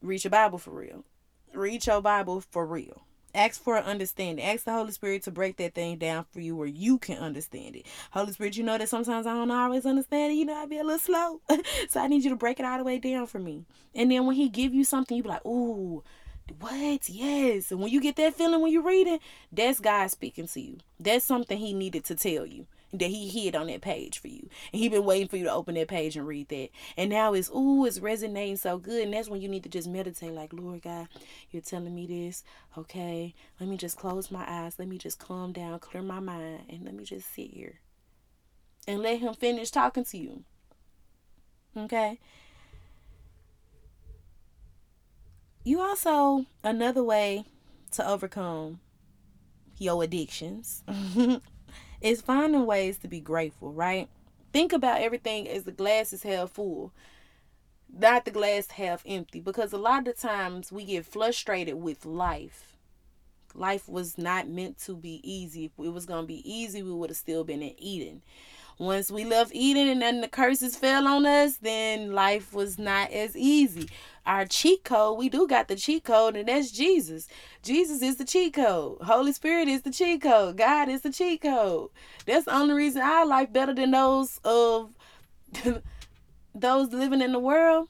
read 0.00 0.24
your 0.24 0.30
Bible 0.30 0.58
for 0.58 0.70
real. 0.70 1.04
Read 1.54 1.86
your 1.86 2.00
Bible 2.00 2.40
for 2.40 2.66
real. 2.66 3.02
Ask 3.34 3.62
for 3.62 3.76
an 3.76 3.84
understanding. 3.84 4.44
Ask 4.44 4.64
the 4.64 4.72
Holy 4.72 4.92
Spirit 4.92 5.22
to 5.22 5.30
break 5.30 5.56
that 5.56 5.74
thing 5.74 5.96
down 5.96 6.26
for 6.30 6.40
you 6.40 6.54
where 6.54 6.66
you 6.66 6.98
can 6.98 7.16
understand 7.16 7.76
it. 7.76 7.86
Holy 8.10 8.32
Spirit, 8.32 8.58
you 8.58 8.62
know 8.62 8.76
that 8.76 8.90
sometimes 8.90 9.26
I 9.26 9.32
don't 9.32 9.50
always 9.50 9.86
understand 9.86 10.32
it. 10.32 10.36
You 10.36 10.44
know, 10.44 10.54
I 10.54 10.66
be 10.66 10.78
a 10.78 10.84
little 10.84 10.98
slow. 10.98 11.40
so 11.88 12.00
I 12.00 12.08
need 12.08 12.24
you 12.24 12.30
to 12.30 12.36
break 12.36 12.60
it 12.60 12.66
all 12.66 12.76
the 12.76 12.84
way 12.84 12.98
down 12.98 13.26
for 13.26 13.38
me. 13.38 13.64
And 13.94 14.10
then 14.10 14.26
when 14.26 14.36
he 14.36 14.50
give 14.50 14.74
you 14.74 14.84
something, 14.84 15.16
you 15.16 15.22
be 15.22 15.30
like, 15.30 15.46
ooh, 15.46 16.02
what? 16.58 17.08
Yes. 17.08 17.70
And 17.70 17.80
when 17.80 17.90
you 17.90 18.00
get 18.00 18.16
that 18.16 18.34
feeling 18.34 18.60
when 18.60 18.72
you're 18.72 18.82
reading, 18.82 19.18
that's 19.50 19.80
God 19.80 20.10
speaking 20.10 20.48
to 20.48 20.60
you. 20.60 20.78
That's 20.98 21.24
something 21.24 21.58
he 21.58 21.72
needed 21.72 22.04
to 22.06 22.14
tell 22.14 22.46
you 22.46 22.66
that 22.92 23.08
he 23.08 23.28
hid 23.28 23.56
on 23.56 23.68
that 23.68 23.80
page 23.80 24.18
for 24.18 24.28
you. 24.28 24.48
And 24.72 24.80
he 24.80 24.88
been 24.88 25.04
waiting 25.04 25.28
for 25.28 25.36
you 25.36 25.44
to 25.44 25.52
open 25.52 25.74
that 25.76 25.88
page 25.88 26.16
and 26.16 26.26
read 26.26 26.48
that. 26.48 26.68
And 26.96 27.10
now 27.10 27.32
it's 27.32 27.50
ooh, 27.50 27.86
it's 27.86 28.00
resonating 28.00 28.56
so 28.56 28.78
good. 28.78 29.04
And 29.04 29.14
that's 29.14 29.28
when 29.28 29.40
you 29.40 29.48
need 29.48 29.62
to 29.62 29.68
just 29.68 29.88
meditate 29.88 30.32
like, 30.32 30.52
Lord 30.52 30.82
God, 30.82 31.08
you're 31.50 31.62
telling 31.62 31.94
me 31.94 32.06
this. 32.06 32.44
Okay. 32.76 33.34
Let 33.58 33.68
me 33.68 33.76
just 33.76 33.96
close 33.96 34.30
my 34.30 34.44
eyes. 34.46 34.78
Let 34.78 34.88
me 34.88 34.98
just 34.98 35.18
calm 35.18 35.52
down, 35.52 35.78
clear 35.78 36.02
my 36.02 36.20
mind, 36.20 36.60
and 36.68 36.84
let 36.84 36.94
me 36.94 37.04
just 37.04 37.34
sit 37.34 37.50
here. 37.50 37.80
And 38.86 39.00
let 39.00 39.20
him 39.20 39.34
finish 39.34 39.70
talking 39.70 40.04
to 40.06 40.18
you. 40.18 40.44
Okay. 41.76 42.18
You 45.64 45.80
also 45.80 46.46
another 46.64 47.04
way 47.04 47.44
to 47.92 48.08
overcome 48.08 48.80
your 49.78 50.02
addictions 50.02 50.82
is 52.00 52.20
finding 52.20 52.66
ways 52.66 52.98
to 52.98 53.08
be 53.08 53.20
grateful, 53.20 53.72
right? 53.72 54.08
Think 54.52 54.72
about 54.72 55.00
everything 55.00 55.48
as 55.48 55.62
the 55.62 55.72
glass 55.72 56.12
is 56.12 56.24
half 56.24 56.50
full, 56.50 56.92
not 57.92 58.24
the 58.24 58.32
glass 58.32 58.68
half 58.72 59.04
empty. 59.06 59.38
Because 59.38 59.72
a 59.72 59.78
lot 59.78 60.08
of 60.08 60.18
times 60.18 60.72
we 60.72 60.84
get 60.84 61.06
frustrated 61.06 61.76
with 61.76 62.04
life. 62.04 62.76
Life 63.54 63.88
was 63.88 64.18
not 64.18 64.48
meant 64.48 64.78
to 64.80 64.96
be 64.96 65.20
easy. 65.22 65.66
If 65.66 65.72
it 65.78 65.90
was 65.90 66.06
going 66.06 66.24
to 66.24 66.26
be 66.26 66.42
easy, 66.50 66.82
we 66.82 66.92
would 66.92 67.10
have 67.10 67.16
still 67.16 67.44
been 67.44 67.62
in 67.62 67.74
Eden. 67.78 68.22
Once 68.78 69.10
we 69.10 69.24
left 69.24 69.54
Eden 69.54 69.88
and 69.88 70.02
then 70.02 70.20
the 70.20 70.28
curses 70.28 70.76
fell 70.76 71.06
on 71.06 71.26
us, 71.26 71.58
then 71.58 72.12
life 72.12 72.52
was 72.52 72.78
not 72.78 73.10
as 73.10 73.36
easy 73.36 73.88
our 74.24 74.46
cheat 74.46 74.84
code, 74.84 75.18
we 75.18 75.28
do 75.28 75.46
got 75.46 75.68
the 75.68 75.76
cheat 75.76 76.04
code, 76.04 76.36
and 76.36 76.48
that's 76.48 76.70
Jesus. 76.70 77.26
Jesus 77.62 78.02
is 78.02 78.16
the 78.16 78.24
cheat 78.24 78.54
code. 78.54 78.98
Holy 79.02 79.32
Spirit 79.32 79.68
is 79.68 79.82
the 79.82 79.90
cheat 79.90 80.22
code. 80.22 80.56
God 80.56 80.88
is 80.88 81.02
the 81.02 81.10
cheat 81.10 81.42
code. 81.42 81.90
That's 82.26 82.44
the 82.44 82.54
only 82.54 82.74
reason 82.74 83.02
our 83.02 83.26
life 83.26 83.52
better 83.52 83.74
than 83.74 83.90
those 83.90 84.38
of 84.44 84.94
those 86.54 86.92
living 86.92 87.20
in 87.20 87.32
the 87.32 87.38
world. 87.38 87.88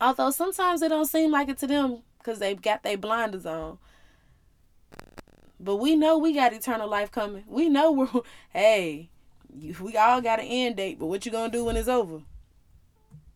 Although 0.00 0.30
sometimes 0.30 0.82
it 0.82 0.88
don't 0.88 1.06
seem 1.06 1.30
like 1.30 1.48
it 1.48 1.58
to 1.58 1.66
them 1.66 2.02
because 2.18 2.38
they've 2.38 2.60
got 2.60 2.82
their 2.82 2.98
blinders 2.98 3.46
on. 3.46 3.78
But 5.58 5.76
we 5.76 5.94
know 5.94 6.18
we 6.18 6.34
got 6.34 6.52
eternal 6.52 6.88
life 6.88 7.10
coming. 7.10 7.44
We 7.46 7.68
know 7.68 7.92
we're 7.92 8.08
hey, 8.50 9.10
we 9.80 9.96
all 9.96 10.20
got 10.20 10.40
an 10.40 10.46
end 10.46 10.76
date, 10.76 10.98
but 10.98 11.06
what 11.06 11.24
you 11.26 11.32
gonna 11.32 11.52
do 11.52 11.64
when 11.64 11.76
it's 11.76 11.88
over? 11.88 12.20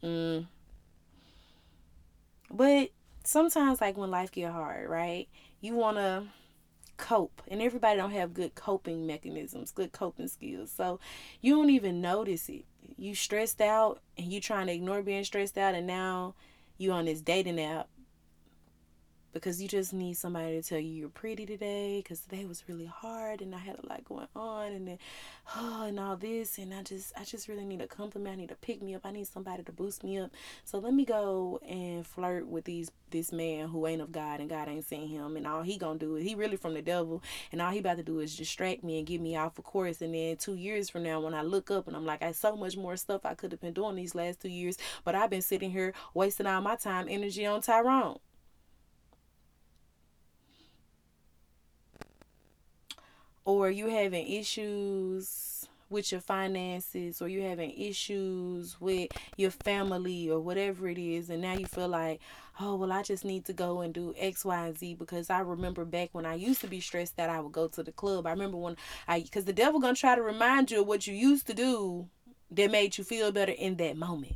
Mm. 0.02 0.46
But 2.50 2.90
sometimes 3.24 3.80
like 3.80 3.96
when 3.96 4.10
life 4.10 4.32
get 4.32 4.52
hard, 4.52 4.88
right? 4.88 5.28
You 5.60 5.74
wanna 5.74 6.28
cope 6.96 7.42
and 7.48 7.60
everybody 7.60 7.98
don't 7.98 8.12
have 8.12 8.32
good 8.32 8.54
coping 8.54 9.06
mechanisms 9.06 9.70
good 9.70 9.92
coping 9.92 10.28
skills 10.28 10.72
so 10.74 10.98
you 11.40 11.54
don't 11.54 11.70
even 11.70 12.00
notice 12.00 12.48
it 12.48 12.64
you 12.96 13.14
stressed 13.14 13.60
out 13.60 14.00
and 14.16 14.32
you 14.32 14.40
trying 14.40 14.66
to 14.66 14.72
ignore 14.72 15.02
being 15.02 15.24
stressed 15.24 15.58
out 15.58 15.74
and 15.74 15.86
now 15.86 16.34
you 16.78 16.90
on 16.92 17.04
this 17.04 17.20
dating 17.20 17.60
app 17.60 17.88
because 19.36 19.60
you 19.60 19.68
just 19.68 19.92
need 19.92 20.14
somebody 20.14 20.60
to 20.60 20.66
tell 20.66 20.78
you 20.78 20.92
you're 20.92 21.08
pretty 21.08 21.44
today 21.44 22.00
because 22.02 22.20
today 22.20 22.44
was 22.44 22.64
really 22.68 22.86
hard 22.86 23.42
and 23.42 23.54
I 23.54 23.58
had 23.58 23.76
a 23.78 23.86
lot 23.86 24.04
going 24.04 24.28
on 24.34 24.72
and 24.72 24.88
then 24.88 24.98
oh 25.54 25.84
and 25.86 26.00
all 26.00 26.16
this 26.16 26.58
and 26.58 26.72
I 26.72 26.82
just 26.82 27.12
I 27.18 27.24
just 27.24 27.46
really 27.46 27.64
need 27.64 27.80
a 27.80 27.86
compliment 27.86 28.34
I 28.34 28.40
need 28.40 28.48
to 28.48 28.54
pick 28.56 28.82
me 28.82 28.94
up 28.94 29.02
I 29.04 29.10
need 29.10 29.26
somebody 29.26 29.62
to 29.62 29.72
boost 29.72 30.02
me 30.04 30.18
up. 30.18 30.30
So 30.64 30.78
let 30.78 30.94
me 30.94 31.04
go 31.04 31.60
and 31.68 32.06
flirt 32.06 32.46
with 32.46 32.64
these 32.64 32.90
this 33.10 33.30
man 33.30 33.68
who 33.68 33.86
ain't 33.86 34.00
of 34.00 34.10
God 34.10 34.40
and 34.40 34.48
God 34.48 34.68
ain't 34.68 34.84
seen 34.84 35.08
him 35.08 35.36
and 35.36 35.46
all 35.46 35.62
he 35.62 35.76
gonna 35.76 35.98
do 35.98 36.16
is 36.16 36.24
he 36.24 36.34
really 36.34 36.56
from 36.56 36.74
the 36.74 36.82
devil 36.82 37.22
and 37.52 37.60
all 37.60 37.70
he 37.70 37.78
about 37.78 37.98
to 37.98 38.02
do 38.02 38.20
is 38.20 38.36
distract 38.36 38.82
me 38.82 38.98
and 38.98 39.06
get 39.06 39.20
me 39.20 39.36
off 39.36 39.58
of 39.58 39.64
course. 39.64 40.00
And 40.00 40.14
then 40.14 40.36
two 40.36 40.54
years 40.54 40.88
from 40.88 41.02
now 41.02 41.20
when 41.20 41.34
I 41.34 41.42
look 41.42 41.70
up 41.70 41.86
and 41.86 41.96
I'm 41.96 42.06
like 42.06 42.22
I 42.22 42.32
so 42.32 42.56
much 42.56 42.76
more 42.76 42.96
stuff 42.96 43.26
I 43.26 43.34
could 43.34 43.52
have 43.52 43.60
been 43.60 43.74
doing 43.74 43.96
these 43.96 44.14
last 44.14 44.40
two 44.40 44.48
years 44.48 44.78
but 45.04 45.14
I've 45.14 45.30
been 45.30 45.42
sitting 45.42 45.70
here 45.70 45.92
wasting 46.14 46.46
all 46.46 46.60
my 46.60 46.76
time 46.76 47.06
energy 47.08 47.44
on 47.44 47.60
Tyrone 47.60 48.18
or 53.46 53.70
you 53.70 53.88
having 53.88 54.26
issues 54.26 55.68
with 55.88 56.10
your 56.10 56.20
finances 56.20 57.22
or 57.22 57.28
you 57.28 57.42
having 57.42 57.70
issues 57.70 58.76
with 58.80 59.08
your 59.36 59.52
family 59.52 60.28
or 60.28 60.40
whatever 60.40 60.88
it 60.88 60.98
is 60.98 61.30
and 61.30 61.42
now 61.42 61.52
you 61.52 61.64
feel 61.64 61.86
like 61.86 62.20
oh 62.60 62.74
well 62.74 62.90
i 62.90 63.02
just 63.02 63.24
need 63.24 63.44
to 63.44 63.52
go 63.52 63.80
and 63.80 63.94
do 63.94 64.12
x 64.18 64.44
y 64.44 64.66
and 64.66 64.76
z 64.76 64.94
because 64.94 65.30
i 65.30 65.38
remember 65.38 65.84
back 65.84 66.08
when 66.10 66.26
i 66.26 66.34
used 66.34 66.60
to 66.60 66.66
be 66.66 66.80
stressed 66.80 67.16
that 67.16 67.30
i 67.30 67.38
would 67.38 67.52
go 67.52 67.68
to 67.68 67.84
the 67.84 67.92
club. 67.92 68.26
I 68.26 68.30
remember 68.30 68.56
when 68.56 68.76
i 69.06 69.20
because 69.20 69.44
the 69.44 69.52
devil 69.52 69.78
gonna 69.78 69.94
try 69.94 70.16
to 70.16 70.22
remind 70.22 70.72
you 70.72 70.80
of 70.80 70.88
what 70.88 71.06
you 71.06 71.14
used 71.14 71.46
to 71.46 71.54
do 71.54 72.08
that 72.50 72.70
made 72.70 72.98
you 72.98 73.04
feel 73.04 73.30
better 73.32 73.52
in 73.52 73.76
that 73.76 73.96
moment. 73.96 74.34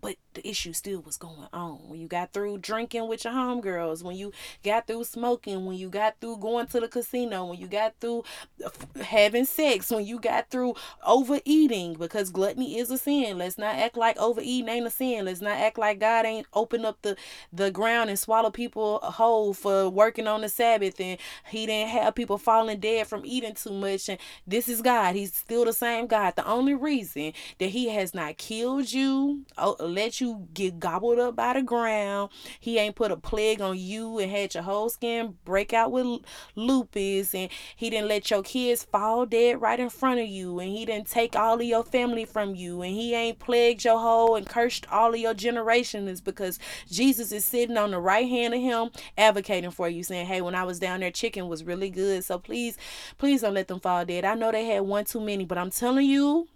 But 0.00 0.16
the 0.34 0.46
issue 0.48 0.72
still 0.72 1.00
was 1.00 1.16
going 1.16 1.48
on. 1.52 1.88
When 1.88 2.00
you 2.00 2.06
got 2.06 2.32
through 2.32 2.58
drinking 2.58 3.08
with 3.08 3.24
your 3.24 3.32
homegirls, 3.32 4.02
when 4.02 4.16
you 4.16 4.32
got 4.62 4.86
through 4.86 5.04
smoking, 5.04 5.64
when 5.66 5.76
you 5.76 5.88
got 5.88 6.16
through 6.20 6.38
going 6.38 6.66
to 6.68 6.80
the 6.80 6.88
casino, 6.88 7.46
when 7.46 7.58
you 7.58 7.66
got 7.66 7.94
through 8.00 8.24
uh, 8.64 8.70
having 9.02 9.44
sex, 9.44 9.90
when 9.90 10.04
you 10.04 10.18
got 10.20 10.50
through 10.50 10.74
overeating, 11.06 11.94
because 11.94 12.30
gluttony 12.30 12.78
is 12.78 12.90
a 12.90 12.98
sin. 12.98 13.38
Let's 13.38 13.58
not 13.58 13.76
act 13.76 13.96
like 13.96 14.18
overeating 14.18 14.68
ain't 14.68 14.86
a 14.86 14.90
sin. 14.90 15.24
Let's 15.24 15.40
not 15.40 15.58
act 15.58 15.78
like 15.78 16.00
God 16.00 16.26
ain't 16.26 16.46
open 16.52 16.84
up 16.84 17.02
the, 17.02 17.16
the 17.52 17.70
ground 17.70 18.10
and 18.10 18.18
swallow 18.18 18.50
people 18.50 18.98
whole 19.02 19.54
for 19.54 19.88
working 19.88 20.26
on 20.26 20.40
the 20.40 20.48
Sabbath 20.48 21.00
and 21.00 21.18
he 21.48 21.66
didn't 21.66 21.90
have 21.90 22.14
people 22.14 22.38
falling 22.38 22.80
dead 22.80 23.06
from 23.06 23.22
eating 23.24 23.54
too 23.54 23.72
much. 23.72 24.08
And 24.08 24.18
this 24.46 24.68
is 24.68 24.82
God. 24.82 25.14
He's 25.14 25.34
still 25.34 25.64
the 25.64 25.72
same 25.72 26.06
God. 26.06 26.36
The 26.36 26.46
only 26.46 26.74
reason 26.74 27.32
that 27.58 27.70
he 27.70 27.88
has 27.88 28.14
not 28.14 28.36
killed 28.36 28.92
you, 28.92 29.44
oh, 29.58 29.76
let 29.80 30.20
you 30.20 30.23
get 30.54 30.78
gobbled 30.78 31.18
up 31.18 31.36
by 31.36 31.54
the 31.54 31.62
ground. 31.62 32.30
He 32.60 32.78
ain't 32.78 32.96
put 32.96 33.10
a 33.10 33.16
plague 33.16 33.60
on 33.60 33.78
you 33.78 34.18
and 34.18 34.30
had 34.30 34.54
your 34.54 34.62
whole 34.62 34.88
skin 34.88 35.36
break 35.44 35.72
out 35.72 35.92
with 35.92 36.20
lupus. 36.54 37.34
And 37.34 37.50
he 37.76 37.90
didn't 37.90 38.08
let 38.08 38.30
your 38.30 38.42
kids 38.42 38.84
fall 38.84 39.26
dead 39.26 39.60
right 39.60 39.78
in 39.78 39.90
front 39.90 40.20
of 40.20 40.26
you. 40.26 40.58
And 40.58 40.70
he 40.70 40.84
didn't 40.84 41.08
take 41.08 41.36
all 41.36 41.54
of 41.54 41.62
your 41.62 41.84
family 41.84 42.24
from 42.24 42.54
you. 42.54 42.82
And 42.82 42.94
he 42.94 43.14
ain't 43.14 43.38
plagued 43.38 43.84
your 43.84 43.98
whole 43.98 44.36
and 44.36 44.48
cursed 44.48 44.86
all 44.90 45.12
of 45.14 45.20
your 45.20 45.34
generations 45.34 46.20
because 46.20 46.58
Jesus 46.90 47.32
is 47.32 47.44
sitting 47.44 47.76
on 47.76 47.90
the 47.90 48.00
right 48.00 48.28
hand 48.28 48.54
of 48.54 48.60
him 48.60 48.90
advocating 49.18 49.70
for 49.70 49.88
you, 49.88 50.02
saying, 50.02 50.26
Hey, 50.26 50.40
when 50.40 50.54
I 50.54 50.64
was 50.64 50.78
down 50.78 51.00
there, 51.00 51.10
chicken 51.10 51.48
was 51.48 51.64
really 51.64 51.90
good. 51.90 52.24
So 52.24 52.38
please, 52.38 52.76
please 53.18 53.42
don't 53.42 53.54
let 53.54 53.68
them 53.68 53.80
fall 53.80 54.04
dead. 54.04 54.24
I 54.24 54.34
know 54.34 54.52
they 54.52 54.64
had 54.66 54.82
one 54.82 55.04
too 55.04 55.20
many, 55.20 55.44
but 55.44 55.58
I'm 55.58 55.70
telling 55.70 56.06
you, 56.06 56.48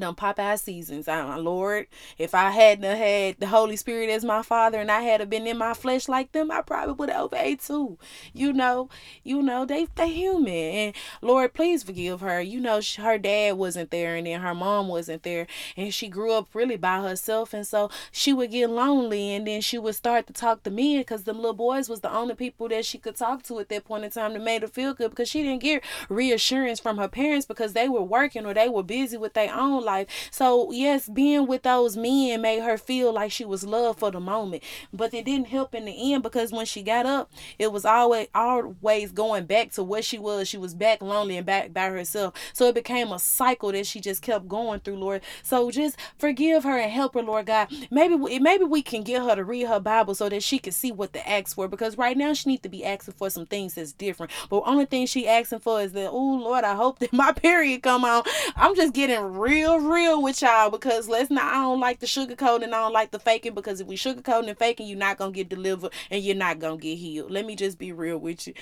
them 0.00 0.14
Popeye 0.14 0.58
seasons. 0.58 1.06
I 1.06 1.36
Lord, 1.36 1.86
if 2.16 2.34
I 2.34 2.50
hadn't 2.50 2.96
had 2.96 3.36
the 3.38 3.46
Holy 3.46 3.76
Spirit 3.76 4.08
as 4.08 4.24
my 4.24 4.42
father 4.42 4.78
and 4.80 4.90
I 4.90 5.02
had 5.02 5.28
been 5.28 5.46
in 5.46 5.58
my 5.58 5.74
flesh 5.74 6.08
like 6.08 6.32
them, 6.32 6.50
I 6.50 6.62
probably 6.62 6.94
would 6.94 7.10
have 7.10 7.24
obeyed 7.24 7.60
too. 7.60 7.98
You 8.32 8.52
know, 8.52 8.88
you 9.22 9.42
know, 9.42 9.66
they 9.66 9.86
they 9.94 10.08
human. 10.08 10.52
And 10.52 10.94
Lord, 11.20 11.52
please 11.52 11.82
forgive 11.82 12.20
her. 12.20 12.40
You 12.40 12.58
know, 12.58 12.80
she, 12.80 13.02
her 13.02 13.18
dad 13.18 13.58
wasn't 13.58 13.90
there 13.90 14.16
and 14.16 14.26
then 14.26 14.40
her 14.40 14.54
mom 14.54 14.88
wasn't 14.88 15.24
there 15.24 15.46
and 15.76 15.92
she 15.92 16.08
grew 16.08 16.32
up 16.32 16.54
really 16.54 16.76
by 16.76 17.02
herself 17.02 17.52
and 17.52 17.66
so 17.66 17.90
she 18.10 18.32
would 18.32 18.50
get 18.50 18.70
lonely 18.70 19.34
and 19.34 19.46
then 19.46 19.60
she 19.60 19.78
would 19.78 19.94
start 19.94 20.26
to 20.26 20.32
talk 20.32 20.62
to 20.62 20.70
me 20.70 20.98
because 20.98 21.24
them 21.24 21.36
little 21.36 21.52
boys 21.52 21.88
was 21.88 22.00
the 22.00 22.12
only 22.12 22.34
people 22.34 22.68
that 22.68 22.86
she 22.86 22.96
could 22.96 23.16
talk 23.16 23.42
to 23.42 23.58
at 23.58 23.68
that 23.68 23.84
point 23.84 24.04
in 24.04 24.10
time 24.10 24.32
that 24.32 24.42
made 24.42 24.62
her 24.62 24.68
feel 24.68 24.94
good 24.94 25.10
because 25.10 25.28
she 25.28 25.42
didn't 25.42 25.62
get 25.62 25.82
reassurance 26.08 26.80
from 26.80 26.96
her 26.96 27.08
parents 27.08 27.44
because 27.44 27.74
they 27.74 27.88
were 27.88 28.02
working 28.02 28.46
or 28.46 28.54
they 28.54 28.68
were 28.68 28.82
busy 28.82 29.18
with 29.18 29.34
their 29.34 29.54
own 29.54 29.81
life. 29.82 30.08
So, 30.30 30.70
yes, 30.72 31.08
being 31.08 31.46
with 31.46 31.62
those 31.62 31.96
men 31.96 32.40
made 32.42 32.62
her 32.62 32.78
feel 32.78 33.12
like 33.12 33.32
she 33.32 33.44
was 33.44 33.64
loved 33.64 33.98
for 33.98 34.10
the 34.10 34.20
moment. 34.20 34.62
But 34.92 35.14
it 35.14 35.24
didn't 35.24 35.48
help 35.48 35.74
in 35.74 35.84
the 35.84 36.14
end 36.14 36.22
because 36.22 36.52
when 36.52 36.66
she 36.66 36.82
got 36.82 37.06
up, 37.06 37.30
it 37.58 37.72
was 37.72 37.84
always 37.84 38.28
always 38.34 39.12
going 39.12 39.46
back 39.46 39.72
to 39.72 39.82
where 39.82 40.02
she 40.02 40.18
was. 40.18 40.48
She 40.48 40.58
was 40.58 40.74
back 40.74 41.02
lonely 41.02 41.36
and 41.36 41.46
back 41.46 41.72
by 41.72 41.88
herself. 41.88 42.34
So 42.52 42.66
it 42.68 42.74
became 42.74 43.12
a 43.12 43.18
cycle 43.18 43.72
that 43.72 43.86
she 43.86 44.00
just 44.00 44.22
kept 44.22 44.48
going 44.48 44.80
through, 44.80 44.96
Lord. 44.96 45.22
So 45.42 45.70
just 45.70 45.98
forgive 46.18 46.64
her 46.64 46.78
and 46.78 46.90
help 46.90 47.14
her, 47.14 47.22
Lord 47.22 47.46
God. 47.46 47.68
Maybe 47.90 48.16
maybe 48.38 48.64
we 48.64 48.82
can 48.82 49.02
get 49.02 49.22
her 49.22 49.34
to 49.34 49.44
read 49.44 49.66
her 49.66 49.80
Bible 49.80 50.14
so 50.14 50.28
that 50.28 50.42
she 50.42 50.58
can 50.58 50.72
see 50.72 50.92
what 50.92 51.12
to 51.12 51.28
ask 51.28 51.54
for 51.54 51.68
because 51.68 51.98
right 51.98 52.16
now 52.16 52.32
she 52.32 52.50
needs 52.50 52.62
to 52.62 52.68
be 52.68 52.84
asking 52.84 53.14
for 53.14 53.30
some 53.30 53.46
things 53.46 53.74
that's 53.74 53.92
different. 53.92 54.32
But 54.48 54.62
only 54.66 54.86
thing 54.86 55.06
she 55.06 55.28
asking 55.28 55.60
for 55.60 55.80
is 55.80 55.92
that, 55.92 56.10
oh 56.10 56.34
Lord, 56.36 56.64
I 56.64 56.74
hope 56.74 56.98
that 57.00 57.12
my 57.12 57.32
period 57.42 57.82
come 57.82 58.04
on. 58.04 58.22
I'm 58.56 58.74
just 58.74 58.94
getting 58.94 59.20
real 59.38 59.71
real 59.78 60.22
with 60.22 60.42
y'all 60.42 60.70
because 60.70 61.08
let's 61.08 61.30
not. 61.30 61.44
I 61.44 61.56
don't 61.56 61.80
like 61.80 62.00
the 62.00 62.06
sugarcoat 62.06 62.62
and 62.62 62.74
I 62.74 62.78
don't 62.80 62.92
like 62.92 63.10
the 63.10 63.18
faking 63.18 63.54
because 63.54 63.80
if 63.80 63.86
we 63.86 63.96
sugarcoating 63.96 64.48
and 64.48 64.58
faking, 64.58 64.86
you're 64.86 64.98
not 64.98 65.18
gonna 65.18 65.32
get 65.32 65.48
delivered 65.48 65.92
and 66.10 66.22
you're 66.22 66.36
not 66.36 66.58
gonna 66.58 66.76
get 66.76 66.96
healed. 66.96 67.30
Let 67.30 67.46
me 67.46 67.56
just 67.56 67.78
be 67.78 67.92
real 67.92 68.18
with 68.18 68.46
you. 68.46 68.54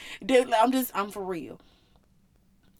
I'm 0.54 0.72
just. 0.72 0.90
I'm 0.94 1.10
for 1.10 1.24
real. 1.24 1.58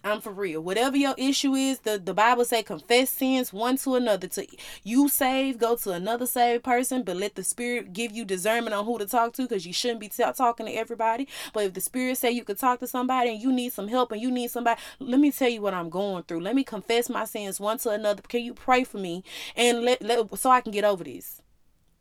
I'm 0.03 0.23
for 0.23 0.33
real. 0.33 0.63
Whatever 0.63 0.97
your 0.97 1.15
issue 1.19 1.55
is, 1.55 1.81
the, 1.81 1.99
the 1.99 2.15
Bible 2.15 2.47
say 2.47 2.63
confess 2.63 3.11
sins 3.11 3.53
one 3.53 3.77
to 3.79 3.97
another. 3.97 4.29
To 4.29 4.47
you 4.83 5.11
save, 5.11 5.59
go 5.59 5.77
to 5.77 5.91
another 5.93 6.27
saved 6.27 6.65
person, 6.65 7.03
but 7.03 7.17
let 7.17 7.35
the 7.35 7.45
Spirit 7.45 7.93
give 7.93 8.13
you 8.13 8.25
discernment 8.25 8.73
on 8.73 8.87
who 8.87 8.99
to 8.99 9.05
talk 9.05 9.35
to 9.35 9.43
because 9.43 9.67
you 9.67 9.75
shouldn't 9.75 10.01
be 10.01 10.09
t- 10.09 10.25
talking 10.35 10.67
to 10.67 10.73
everybody. 10.73 11.29
But 11.53 11.65
if 11.65 11.75
the 11.75 11.83
Spirit 11.83 12.17
say 12.17 12.31
you 12.31 12.45
could 12.45 12.59
talk 12.59 12.81
to 12.81 12.87
somebody 12.87 13.31
and 13.31 13.43
you 13.43 13.53
need 13.53 13.75
some 13.75 13.89
help 13.89 14.11
and 14.11 14.23
you 14.23 14.31
need 14.31 14.51
somebody, 14.51 14.81
let 15.01 15.21
me 15.21 15.31
tell 15.31 15.51
you 15.51 15.61
what 15.61 15.75
I'm 15.75 15.91
going 15.91 16.23
through. 16.23 16.41
Let 16.41 16.55
me 16.55 16.65
confess 16.65 17.11
my 17.11 17.27
sins 17.27 17.61
one 17.61 17.77
to 17.79 17.91
another. 17.91 18.23
Can 18.23 18.43
you 18.43 18.55
pray 18.55 18.85
for 18.85 18.99
me 18.99 19.23
and 19.55 19.83
let, 19.83 20.01
let 20.01 20.39
so 20.39 20.51
I 20.51 20.63
can 20.63 20.73
get 20.73 20.85
over 20.85 21.05
this? 21.05 21.43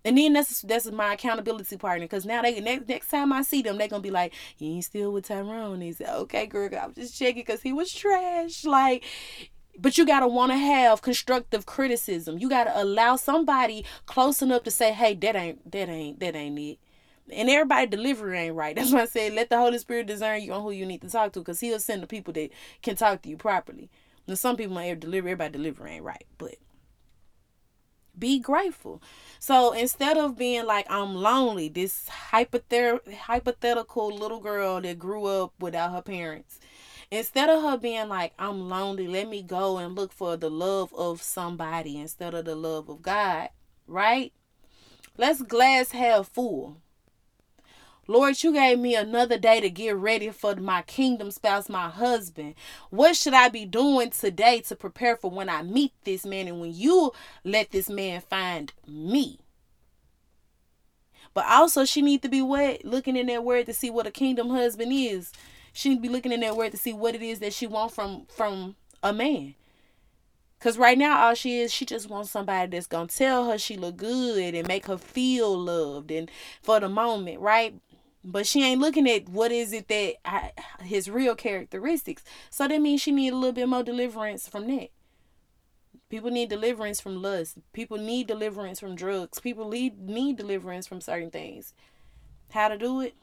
And 0.06 0.18
then 0.18 0.34
that's 0.34 0.62
that's 0.62 0.90
my 0.92 1.14
accountability 1.14 1.78
partner 1.78 2.06
because 2.06 2.26
now 2.26 2.42
they 2.42 2.60
next 2.62 2.88
next 2.88 3.10
time 3.10 3.34
I 3.34 3.42
see 3.42 3.62
them 3.62 3.78
they're 3.78 3.90
gonna 3.90 4.02
be 4.02 4.12
like 4.12 4.34
you 4.58 4.70
ain't 4.72 4.86
still 4.86 5.12
with 5.12 5.28
Tyrone. 5.28 5.82
He 5.82 5.92
said 5.92 6.10
okay, 6.10 6.46
girl, 6.46 6.70
I'm 6.82 6.94
just 6.94 7.18
checking 7.18 7.42
because 7.42 7.62
he 7.62 7.74
was 7.74 7.92
trash. 7.92 8.64
Like, 8.64 9.04
but 9.78 9.98
you 9.98 10.06
gotta 10.06 10.28
want 10.28 10.52
to 10.54 10.58
have 10.58 11.02
constructive 11.02 11.66
criticism. 11.66 12.38
You 12.38 12.50
gotta 12.50 12.72
allow 12.82 13.18
somebody 13.18 13.84
close 14.06 14.42
enough 14.42 14.64
to 14.64 14.72
say, 14.72 14.94
hey, 14.94 15.16
that 15.16 15.36
ain't 15.36 15.70
that 15.72 15.90
ain't 15.90 16.20
that 16.22 16.36
ain't 16.36 16.60
it. 16.60 16.80
And 17.32 17.50
everybody 17.50 17.88
delivery 17.88 18.40
ain't 18.40 18.56
right. 18.56 18.76
That's 18.78 18.94
why 18.94 19.02
I 19.02 19.06
said 19.06 19.34
let 19.34 19.50
the 19.50 19.58
Holy 19.58 19.80
Spirit 19.80 20.08
discern 20.08 20.42
you 20.42 20.54
on 20.54 20.62
who 20.62 20.72
you 20.72 20.86
need 20.86 21.02
to 21.02 21.10
talk 21.10 21.34
to 21.34 21.40
because 21.40 21.60
He'll 21.60 21.80
send 21.80 22.04
the 22.04 22.08
people 22.08 22.34
that 22.34 22.52
can 22.82 22.96
talk 22.96 23.22
to 23.24 23.30
you 23.30 23.36
properly. 23.36 23.90
Now 24.28 24.36
some 24.36 24.56
people 24.56 24.76
might 24.76 24.98
deliver 25.02 25.28
everybody 25.28 25.52
delivery 25.52 25.92
ain't 25.92 26.06
right, 26.06 26.26
but 26.38 26.56
be 28.18 28.40
grateful. 28.40 29.02
So 29.40 29.72
instead 29.72 30.18
of 30.18 30.38
being 30.38 30.66
like 30.66 30.86
I'm 30.90 31.16
lonely, 31.16 31.70
this 31.70 32.08
hypothet- 32.32 33.14
hypothetical 33.14 34.14
little 34.14 34.40
girl 34.40 34.82
that 34.82 35.00
grew 35.00 35.26
up 35.26 35.54
without 35.60 35.92
her 35.92 36.02
parents, 36.02 36.60
instead 37.12 37.50
of 37.50 37.64
her 37.64 37.78
being 37.78 38.10
like 38.10 38.34
I'm 38.40 38.70
lonely, 38.70 39.08
let 39.08 39.28
me 39.28 39.42
go 39.42 39.78
and 39.78 39.96
look 39.96 40.12
for 40.12 40.38
the 40.38 40.50
love 40.50 40.94
of 40.94 41.22
somebody 41.22 41.98
instead 41.98 42.34
of 42.34 42.46
the 42.46 42.56
love 42.56 42.90
of 42.90 43.02
God, 43.02 43.50
right? 43.88 44.34
Let's 45.18 45.42
glass 45.42 45.92
half 45.92 46.28
full. 46.30 46.78
Lord, 48.10 48.42
you 48.42 48.52
gave 48.54 48.80
me 48.80 48.96
another 48.96 49.38
day 49.38 49.62
to 49.62 49.70
get 49.70 49.96
ready 49.96 50.32
for 50.32 50.56
my 50.56 50.82
kingdom 50.82 51.30
spouse, 51.30 51.70
my 51.70 51.90
husband. 51.90 52.56
What 52.90 53.16
should 53.16 53.36
I 53.36 53.50
be 53.50 53.66
doing 53.66 54.10
today 54.10 54.62
to 54.62 54.76
prepare 54.76 55.16
for 55.16 55.30
when 55.30 55.48
I 55.48 55.62
meet 55.62 55.94
this 56.06 56.26
man 56.26 56.48
and 56.48 56.60
when 56.60 56.74
you 56.74 57.14
let 57.44 57.70
this 57.70 57.88
man 57.88 58.22
find 58.22 58.74
me? 58.88 59.38
But 61.36 61.46
also 61.46 61.86
she 61.86 62.02
need 62.02 62.24
to 62.24 62.30
be 62.30 62.42
what? 62.42 62.84
Looking 62.84 63.16
in 63.16 63.28
that 63.28 63.44
word 63.44 63.68
to 63.68 63.76
see 63.76 63.92
what 63.92 64.08
a 64.08 64.12
kingdom 64.12 64.50
husband 64.50 64.92
is. 64.92 65.32
She 65.72 65.90
need 65.90 65.98
to 65.98 66.02
be 66.02 66.10
looking 66.10 66.32
in 66.32 66.40
that 66.40 66.58
word 66.58 66.72
to 66.72 66.78
see 66.78 66.94
what 66.94 67.14
it 67.14 67.22
is 67.22 67.38
that 67.42 67.54
she 67.54 67.68
wants 67.68 67.94
from 67.94 68.26
from 68.36 68.76
a 69.04 69.14
man. 69.14 69.54
Cause 70.60 70.80
right 70.80 70.98
now 70.98 71.28
all 71.28 71.36
she 71.36 71.60
is, 71.60 71.72
she 71.72 71.86
just 71.86 72.10
wants 72.10 72.32
somebody 72.32 72.72
that's 72.72 72.88
gonna 72.88 73.08
tell 73.08 73.52
her 73.52 73.60
she 73.60 73.78
look 73.78 73.98
good 73.98 74.56
and 74.56 74.68
make 74.68 74.88
her 74.88 74.98
feel 74.98 75.56
loved 75.56 76.10
and 76.10 76.30
for 76.64 76.80
the 76.80 76.90
moment, 76.90 77.40
right? 77.40 77.76
But 78.24 78.46
she 78.46 78.64
ain't 78.64 78.82
looking 78.82 79.10
at 79.10 79.30
what 79.30 79.52
is 79.52 79.72
it 79.72 79.88
that 79.88 80.16
I, 80.26 80.52
his 80.82 81.10
real 81.10 81.36
characteristics. 81.36 82.24
So 82.50 82.68
that 82.68 82.82
means 82.82 83.02
she 83.02 83.12
need 83.12 83.34
a 83.34 83.36
little 83.36 83.54
bit 83.54 83.68
more 83.68 83.84
deliverance 83.84 84.48
from 84.48 84.68
that. 84.68 84.90
People 86.10 86.32
need 86.32 86.50
deliverance 86.50 87.00
from 87.00 87.22
lust. 87.22 87.60
People 87.72 87.98
need 87.98 88.28
deliverance 88.28 88.80
from 88.80 88.96
drugs. 88.96 89.40
People 89.40 89.70
need 89.70 90.00
need 90.00 90.38
deliverance 90.38 90.88
from 90.88 91.02
certain 91.02 91.30
things. 91.32 91.74
How 92.50 92.68
to 92.68 92.78
do 92.78 93.02
it? 93.02 93.14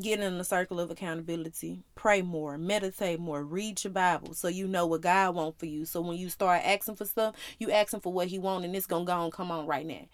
get 0.00 0.20
in 0.20 0.38
the 0.38 0.44
circle 0.44 0.80
of 0.80 0.90
accountability 0.90 1.82
pray 1.94 2.22
more 2.22 2.56
meditate 2.56 3.20
more 3.20 3.44
read 3.44 3.82
your 3.84 3.92
bible 3.92 4.32
so 4.32 4.48
you 4.48 4.66
know 4.66 4.86
what 4.86 5.02
god 5.02 5.34
wants 5.34 5.58
for 5.58 5.66
you 5.66 5.84
so 5.84 6.00
when 6.00 6.16
you 6.16 6.30
start 6.30 6.62
asking 6.64 6.96
for 6.96 7.04
stuff 7.04 7.34
you 7.58 7.70
asking 7.70 8.00
for 8.00 8.10
what 8.10 8.28
he 8.28 8.38
want 8.38 8.64
and 8.64 8.74
it's 8.74 8.86
gonna 8.86 9.04
go 9.04 9.22
and 9.22 9.32
come 9.32 9.50
on 9.50 9.66
right 9.66 9.86
now 9.86 10.06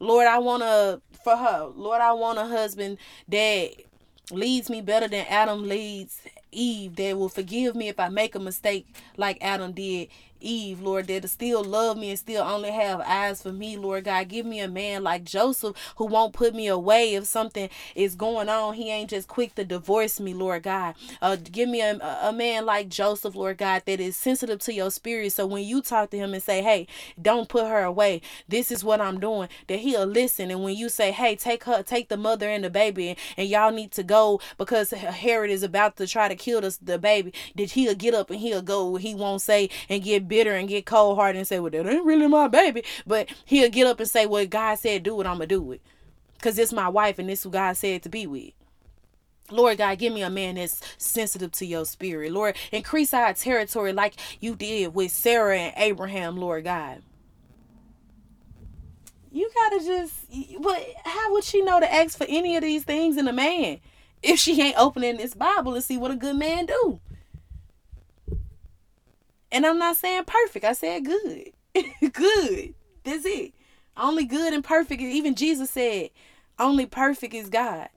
lord 0.00 0.26
i 0.26 0.38
want 0.38 0.62
to 0.62 1.00
for 1.22 1.36
her. 1.36 1.70
Lord 1.76 2.00
i 2.00 2.12
want 2.12 2.38
a 2.38 2.46
husband 2.46 2.98
that 3.28 3.72
leads 4.30 4.70
me 4.70 4.80
better 4.80 5.06
than 5.06 5.26
adam 5.28 5.68
leads 5.68 6.20
eve 6.52 6.96
that 6.96 7.16
will 7.16 7.28
forgive 7.28 7.76
me 7.76 7.88
if 7.88 8.00
i 8.00 8.08
make 8.08 8.34
a 8.34 8.38
mistake 8.40 8.86
like 9.16 9.38
adam 9.40 9.72
did 9.72 10.08
Eve, 10.40 10.80
Lord, 10.80 11.06
that 11.08 11.28
still 11.28 11.62
love 11.62 11.96
me 11.96 12.10
and 12.10 12.18
still 12.18 12.42
only 12.42 12.70
have 12.70 13.00
eyes 13.00 13.42
for 13.42 13.52
me, 13.52 13.76
Lord 13.76 14.04
God. 14.04 14.28
Give 14.28 14.46
me 14.46 14.60
a 14.60 14.68
man 14.68 15.02
like 15.02 15.24
Joseph 15.24 15.76
who 15.96 16.06
won't 16.06 16.32
put 16.32 16.54
me 16.54 16.66
away 16.66 17.14
if 17.14 17.26
something 17.26 17.68
is 17.94 18.14
going 18.14 18.48
on. 18.48 18.74
He 18.74 18.90
ain't 18.90 19.10
just 19.10 19.28
quick 19.28 19.54
to 19.56 19.64
divorce 19.64 20.20
me, 20.20 20.34
Lord 20.34 20.62
God. 20.62 20.94
Uh, 21.20 21.36
give 21.36 21.68
me 21.68 21.80
a, 21.80 21.96
a 22.22 22.32
man 22.32 22.66
like 22.66 22.88
Joseph, 22.88 23.34
Lord 23.34 23.58
God, 23.58 23.82
that 23.86 24.00
is 24.00 24.16
sensitive 24.16 24.58
to 24.60 24.72
your 24.74 24.90
spirit. 24.90 25.32
So 25.32 25.46
when 25.46 25.64
you 25.64 25.82
talk 25.82 26.10
to 26.10 26.18
him 26.18 26.34
and 26.34 26.42
say, 26.42 26.62
hey, 26.62 26.86
don't 27.20 27.48
put 27.48 27.66
her 27.66 27.82
away, 27.82 28.20
this 28.48 28.70
is 28.70 28.84
what 28.84 29.00
I'm 29.00 29.20
doing, 29.20 29.48
that 29.68 29.80
he'll 29.80 30.06
listen. 30.06 30.50
And 30.50 30.62
when 30.62 30.76
you 30.76 30.88
say, 30.88 31.10
hey, 31.10 31.36
take 31.36 31.64
her, 31.64 31.82
take 31.82 32.08
the 32.08 32.16
mother 32.16 32.48
and 32.48 32.64
the 32.64 32.70
baby, 32.70 33.10
and, 33.10 33.18
and 33.36 33.48
y'all 33.48 33.72
need 33.72 33.92
to 33.92 34.02
go 34.02 34.40
because 34.58 34.90
Herod 34.90 35.50
is 35.50 35.62
about 35.62 35.96
to 35.96 36.06
try 36.06 36.28
to 36.28 36.36
kill 36.36 36.60
the, 36.60 36.76
the 36.82 36.98
baby, 36.98 37.32
that 37.56 37.72
he'll 37.72 37.94
get 37.94 38.14
up 38.14 38.30
and 38.30 38.40
he'll 38.40 38.62
go. 38.62 38.96
He 38.96 39.14
won't 39.14 39.42
say 39.42 39.70
and 39.88 40.02
get 40.02 40.28
bitter 40.30 40.54
and 40.54 40.68
get 40.68 40.86
cold 40.86 41.18
hearted 41.18 41.38
and 41.38 41.46
say, 41.46 41.60
well, 41.60 41.70
that 41.70 41.86
ain't 41.86 42.06
really 42.06 42.26
my 42.26 42.48
baby. 42.48 42.82
But 43.06 43.28
he'll 43.44 43.68
get 43.68 43.86
up 43.86 44.00
and 44.00 44.08
say, 44.08 44.24
well, 44.24 44.46
God 44.46 44.76
said 44.76 45.02
do 45.02 45.20
it, 45.20 45.26
I'm 45.26 45.36
going 45.36 45.48
to 45.50 45.54
do 45.54 45.72
it. 45.72 45.82
Because 46.34 46.58
it's 46.58 46.72
my 46.72 46.88
wife 46.88 47.18
and 47.18 47.28
this 47.28 47.42
who 47.42 47.50
God 47.50 47.76
said 47.76 48.02
to 48.04 48.08
be 48.08 48.26
with. 48.26 48.52
Lord 49.50 49.78
God, 49.78 49.98
give 49.98 50.14
me 50.14 50.22
a 50.22 50.30
man 50.30 50.54
that's 50.54 50.80
sensitive 50.96 51.52
to 51.52 51.66
your 51.66 51.84
spirit. 51.84 52.32
Lord, 52.32 52.56
increase 52.72 53.12
our 53.12 53.34
territory 53.34 53.92
like 53.92 54.14
you 54.40 54.54
did 54.54 54.94
with 54.94 55.12
Sarah 55.12 55.58
and 55.58 55.74
Abraham, 55.76 56.36
Lord 56.36 56.64
God. 56.64 57.02
You 59.32 59.50
gotta 59.54 59.84
just, 59.84 60.14
but 60.60 60.86
how 61.04 61.32
would 61.32 61.44
she 61.44 61.62
know 61.62 61.78
to 61.78 61.92
ask 61.92 62.16
for 62.16 62.26
any 62.28 62.56
of 62.56 62.62
these 62.62 62.84
things 62.84 63.16
in 63.16 63.28
a 63.28 63.32
man 63.32 63.80
if 64.22 64.38
she 64.38 64.60
ain't 64.60 64.78
opening 64.78 65.18
this 65.18 65.34
Bible 65.34 65.74
and 65.74 65.84
see 65.84 65.96
what 65.96 66.10
a 66.10 66.16
good 66.16 66.36
man 66.36 66.66
do? 66.66 67.00
And 69.52 69.66
I'm 69.66 69.78
not 69.78 69.96
saying 69.96 70.24
perfect. 70.26 70.64
I 70.64 70.72
said 70.72 71.04
good. 71.04 71.52
good. 72.12 72.74
That's 73.04 73.24
it. 73.24 73.52
Only 73.96 74.24
good 74.24 74.52
and 74.52 74.64
perfect. 74.64 75.00
Even 75.02 75.34
Jesus 75.34 75.70
said, 75.70 76.10
only 76.58 76.86
perfect 76.86 77.34
is 77.34 77.48
God. 77.48 77.88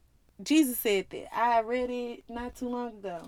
Jesus 0.42 0.80
said 0.80 1.08
that. 1.12 1.36
I 1.36 1.62
read 1.62 1.90
it 1.90 2.24
not 2.28 2.56
too 2.56 2.70
long 2.70 2.88
ago. 2.88 3.22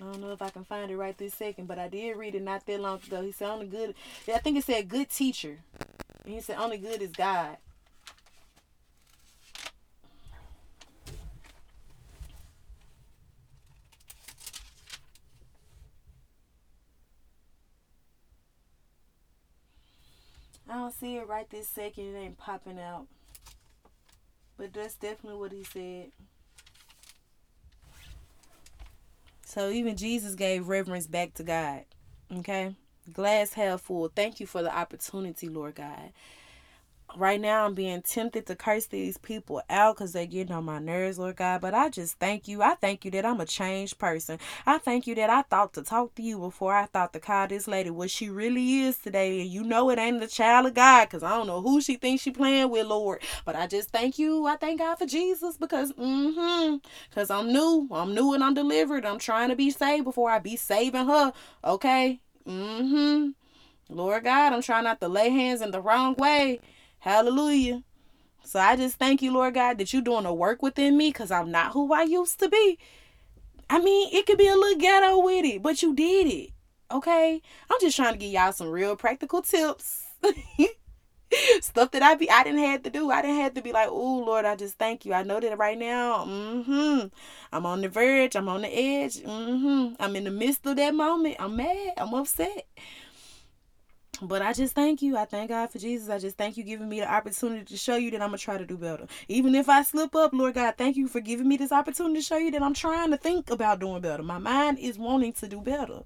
I 0.00 0.04
don't 0.04 0.20
know 0.20 0.32
if 0.32 0.42
I 0.42 0.50
can 0.50 0.64
find 0.64 0.90
it 0.90 0.96
right 0.96 1.16
this 1.16 1.34
second, 1.34 1.66
but 1.66 1.78
I 1.78 1.88
did 1.88 2.16
read 2.16 2.34
it 2.34 2.42
not 2.42 2.66
that 2.66 2.80
long 2.80 3.00
ago. 3.04 3.22
He 3.22 3.32
said 3.32 3.48
only 3.48 3.66
good. 3.66 3.94
I 4.32 4.38
think 4.38 4.56
it 4.56 4.64
said 4.64 4.88
good 4.88 5.10
teacher. 5.10 5.58
And 6.24 6.34
he 6.34 6.40
said 6.40 6.58
only 6.58 6.78
good 6.78 7.02
is 7.02 7.10
God. 7.10 7.56
I 20.68 20.74
don't 20.74 20.94
see 20.94 21.16
it 21.16 21.26
right 21.26 21.48
this 21.48 21.68
second. 21.68 22.14
It 22.14 22.18
ain't 22.18 22.38
popping 22.38 22.78
out. 22.78 23.06
But 24.56 24.72
that's 24.72 24.96
definitely 24.96 25.38
what 25.38 25.52
he 25.52 25.64
said. 25.64 26.10
So 29.44 29.70
even 29.70 29.96
Jesus 29.96 30.34
gave 30.34 30.68
reverence 30.68 31.06
back 31.06 31.34
to 31.34 31.42
God. 31.42 31.84
Okay? 32.32 32.74
Glass 33.12 33.54
half 33.54 33.80
full. 33.82 34.08
Thank 34.08 34.40
you 34.40 34.46
for 34.46 34.62
the 34.62 34.76
opportunity, 34.76 35.48
Lord 35.48 35.76
God 35.76 36.12
right 37.16 37.40
now 37.40 37.64
I'm 37.64 37.74
being 37.74 38.02
tempted 38.02 38.46
to 38.46 38.56
curse 38.56 38.86
these 38.86 39.16
people 39.16 39.62
out 39.70 39.96
because 39.96 40.12
they're 40.12 40.26
getting 40.26 40.52
on 40.52 40.64
my 40.64 40.78
nerves, 40.78 41.18
Lord 41.18 41.36
God. 41.36 41.60
But 41.60 41.74
I 41.74 41.88
just 41.88 42.18
thank 42.18 42.48
you. 42.48 42.62
I 42.62 42.74
thank 42.74 43.04
you 43.04 43.10
that 43.12 43.24
I'm 43.24 43.40
a 43.40 43.46
changed 43.46 43.98
person. 43.98 44.38
I 44.66 44.78
thank 44.78 45.06
you 45.06 45.14
that 45.16 45.30
I 45.30 45.42
thought 45.42 45.72
to 45.74 45.82
talk 45.82 46.14
to 46.16 46.22
you 46.22 46.38
before 46.38 46.74
I 46.74 46.86
thought 46.86 47.12
to 47.12 47.20
call 47.20 47.48
this 47.48 47.66
lady 47.68 47.90
what 47.90 48.10
she 48.10 48.28
really 48.28 48.80
is 48.80 48.98
today. 48.98 49.40
And 49.40 49.50
you 49.50 49.62
know 49.62 49.90
it 49.90 49.98
ain't 49.98 50.20
the 50.20 50.26
child 50.26 50.66
of 50.66 50.74
God 50.74 51.06
because 51.06 51.22
I 51.22 51.30
don't 51.30 51.46
know 51.46 51.62
who 51.62 51.80
she 51.80 51.96
thinks 51.96 52.22
she 52.22 52.30
playing 52.30 52.70
with, 52.70 52.86
Lord. 52.86 53.22
But 53.44 53.56
I 53.56 53.66
just 53.66 53.90
thank 53.90 54.18
you. 54.18 54.46
I 54.46 54.56
thank 54.56 54.80
God 54.80 54.96
for 54.96 55.06
Jesus 55.06 55.56
because, 55.56 55.92
mm-hmm, 55.92 56.76
because 57.08 57.30
I'm 57.30 57.52
new. 57.52 57.88
I'm 57.90 58.14
new 58.14 58.34
and 58.34 58.44
I'm 58.44 58.54
delivered. 58.54 59.04
I'm 59.04 59.18
trying 59.18 59.48
to 59.48 59.56
be 59.56 59.70
saved 59.70 60.04
before 60.04 60.30
I 60.30 60.38
be 60.38 60.56
saving 60.56 61.06
her. 61.06 61.32
Okay? 61.64 62.20
Mm-hmm. 62.46 63.30
Lord 63.90 64.24
God, 64.24 64.52
I'm 64.52 64.62
trying 64.62 64.84
not 64.84 65.00
to 65.00 65.08
lay 65.08 65.30
hands 65.30 65.62
in 65.62 65.70
the 65.70 65.80
wrong 65.80 66.14
way. 66.16 66.60
Hallelujah. 67.00 67.82
So 68.44 68.58
I 68.58 68.76
just 68.76 68.96
thank 68.96 69.20
you, 69.20 69.32
Lord 69.32 69.54
God, 69.54 69.78
that 69.78 69.92
you're 69.92 70.02
doing 70.02 70.24
a 70.24 70.32
work 70.32 70.62
within 70.62 70.96
me 70.96 71.10
because 71.10 71.30
I'm 71.30 71.50
not 71.50 71.72
who 71.72 71.92
I 71.92 72.02
used 72.02 72.38
to 72.40 72.48
be. 72.48 72.78
I 73.70 73.78
mean, 73.78 74.08
it 74.12 74.26
could 74.26 74.38
be 74.38 74.48
a 74.48 74.54
little 74.54 74.78
ghetto 74.78 75.22
with 75.22 75.44
it, 75.44 75.62
but 75.62 75.82
you 75.82 75.94
did 75.94 76.26
it. 76.26 76.50
Okay? 76.90 77.42
I'm 77.70 77.80
just 77.80 77.96
trying 77.96 78.14
to 78.14 78.18
give 78.18 78.32
y'all 78.32 78.52
some 78.52 78.70
real 78.70 78.96
practical 78.96 79.42
tips. 79.42 80.06
Stuff 81.60 81.90
that 81.90 82.02
I 82.02 82.14
be 82.14 82.30
I 82.30 82.42
didn't 82.42 82.60
have 82.60 82.82
to 82.84 82.90
do. 82.90 83.10
I 83.10 83.20
didn't 83.20 83.42
have 83.42 83.52
to 83.54 83.62
be 83.62 83.72
like, 83.72 83.88
oh 83.90 84.24
Lord, 84.24 84.46
I 84.46 84.56
just 84.56 84.78
thank 84.78 85.04
you. 85.04 85.12
I 85.12 85.24
know 85.24 85.40
that 85.40 85.58
right 85.58 85.78
now. 85.78 86.24
Mm-hmm. 86.24 87.08
I'm 87.52 87.66
on 87.66 87.82
the 87.82 87.90
verge. 87.90 88.34
I'm 88.34 88.48
on 88.48 88.62
the 88.62 88.68
edge. 88.68 89.16
Mm-hmm. 89.16 89.94
I'm 90.00 90.16
in 90.16 90.24
the 90.24 90.30
midst 90.30 90.64
of 90.66 90.76
that 90.76 90.94
moment. 90.94 91.36
I'm 91.38 91.54
mad. 91.54 91.92
I'm 91.98 92.14
upset. 92.14 92.66
But 94.20 94.42
I 94.42 94.52
just 94.52 94.74
thank 94.74 95.00
you. 95.02 95.16
I 95.16 95.24
thank 95.24 95.50
God 95.50 95.70
for 95.70 95.78
Jesus. 95.78 96.08
I 96.08 96.18
just 96.18 96.36
thank 96.36 96.56
you 96.56 96.64
giving 96.64 96.88
me 96.88 97.00
the 97.00 97.10
opportunity 97.10 97.64
to 97.64 97.76
show 97.76 97.96
you 97.96 98.10
that 98.10 98.20
I'm 98.20 98.30
going 98.30 98.38
to 98.38 98.44
try 98.44 98.58
to 98.58 98.66
do 98.66 98.76
better. 98.76 99.06
Even 99.28 99.54
if 99.54 99.68
I 99.68 99.82
slip 99.82 100.14
up, 100.16 100.32
Lord 100.32 100.54
God, 100.54 100.74
thank 100.76 100.96
you 100.96 101.08
for 101.08 101.20
giving 101.20 101.48
me 101.48 101.56
this 101.56 101.72
opportunity 101.72 102.16
to 102.16 102.22
show 102.22 102.36
you 102.36 102.50
that 102.50 102.62
I'm 102.62 102.74
trying 102.74 103.10
to 103.10 103.16
think 103.16 103.50
about 103.50 103.80
doing 103.80 104.00
better. 104.00 104.22
My 104.22 104.38
mind 104.38 104.78
is 104.78 104.98
wanting 104.98 105.32
to 105.34 105.48
do 105.48 105.60
better. 105.60 106.02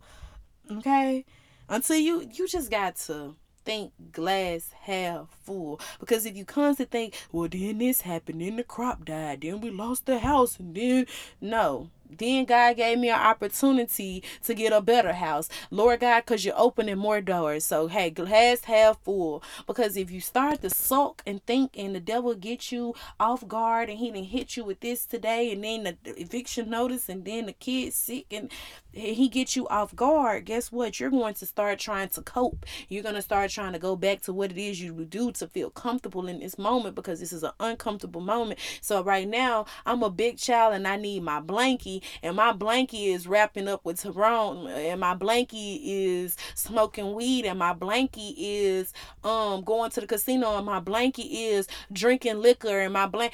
Okay? 0.70 1.24
Until 1.68 1.96
you 1.96 2.28
you 2.32 2.46
just 2.48 2.70
got 2.70 2.96
to 2.96 3.34
think 3.64 3.92
glass 4.12 4.70
half 4.82 5.28
full. 5.42 5.80
Because 6.00 6.26
if 6.26 6.36
you 6.36 6.44
constantly 6.44 6.90
think, 6.90 7.26
well, 7.30 7.48
then 7.48 7.78
this 7.78 8.02
happened, 8.02 8.40
then 8.40 8.56
the 8.56 8.64
crop 8.64 9.04
died, 9.04 9.42
then 9.42 9.60
we 9.60 9.70
lost 9.70 10.06
the 10.06 10.18
house, 10.18 10.58
and 10.58 10.74
then 10.74 11.06
no. 11.40 11.88
Then 12.18 12.44
God 12.44 12.76
gave 12.76 12.98
me 12.98 13.10
an 13.10 13.20
opportunity 13.20 14.22
to 14.44 14.54
get 14.54 14.72
a 14.72 14.80
better 14.80 15.12
house. 15.12 15.48
Lord 15.70 16.00
God, 16.00 16.20
because 16.20 16.44
you're 16.44 16.58
opening 16.58 16.98
more 16.98 17.20
doors. 17.20 17.64
So, 17.64 17.88
hey, 17.88 18.10
glass 18.10 18.64
half 18.64 19.00
full. 19.02 19.42
Because 19.66 19.96
if 19.96 20.10
you 20.10 20.20
start 20.20 20.62
to 20.62 20.70
sulk 20.70 21.22
and 21.26 21.44
think 21.46 21.72
and 21.76 21.94
the 21.94 22.00
devil 22.00 22.34
gets 22.34 22.72
you 22.72 22.94
off 23.18 23.46
guard 23.46 23.88
and 23.88 23.98
he 23.98 24.10
didn't 24.10 24.28
hit 24.28 24.56
you 24.56 24.64
with 24.64 24.80
this 24.80 25.06
today 25.06 25.52
and 25.52 25.64
then 25.64 25.84
the 25.84 26.20
eviction 26.20 26.70
notice 26.70 27.08
and 27.08 27.24
then 27.24 27.46
the 27.46 27.52
kid's 27.52 27.96
sick 27.96 28.26
and 28.30 28.50
he 28.92 29.28
gets 29.28 29.56
you 29.56 29.66
off 29.68 29.94
guard, 29.96 30.44
guess 30.44 30.70
what? 30.70 31.00
You're 31.00 31.10
going 31.10 31.34
to 31.34 31.46
start 31.46 31.78
trying 31.78 32.10
to 32.10 32.22
cope. 32.22 32.66
You're 32.88 33.02
going 33.02 33.14
to 33.14 33.22
start 33.22 33.50
trying 33.50 33.72
to 33.72 33.78
go 33.78 33.96
back 33.96 34.20
to 34.22 34.32
what 34.32 34.50
it 34.50 34.58
is 34.58 34.80
you 34.80 34.92
do 35.04 35.32
to 35.32 35.46
feel 35.46 35.70
comfortable 35.70 36.26
in 36.26 36.40
this 36.40 36.58
moment 36.58 36.94
because 36.94 37.20
this 37.20 37.32
is 37.32 37.42
an 37.42 37.52
uncomfortable 37.58 38.20
moment. 38.20 38.60
So 38.80 39.02
right 39.02 39.26
now, 39.26 39.66
I'm 39.86 40.02
a 40.02 40.10
big 40.10 40.38
child 40.38 40.74
and 40.74 40.86
I 40.86 40.96
need 40.96 41.22
my 41.22 41.40
blankie, 41.40 42.01
and 42.22 42.36
my 42.36 42.52
blankie 42.52 43.14
is 43.14 43.26
wrapping 43.26 43.68
up 43.68 43.84
with 43.84 44.00
Tyrone, 44.00 44.66
and 44.68 45.00
my 45.00 45.14
blankie 45.14 45.80
is 45.82 46.36
smoking 46.54 47.14
weed, 47.14 47.44
and 47.44 47.58
my 47.58 47.74
blankie 47.74 48.34
is 48.36 48.92
um 49.24 49.62
going 49.62 49.90
to 49.92 50.00
the 50.00 50.06
casino, 50.06 50.56
and 50.56 50.66
my 50.66 50.80
blankie 50.80 51.28
is 51.30 51.68
drinking 51.92 52.40
liquor, 52.40 52.80
and 52.80 52.92
my 52.92 53.06
blank 53.06 53.32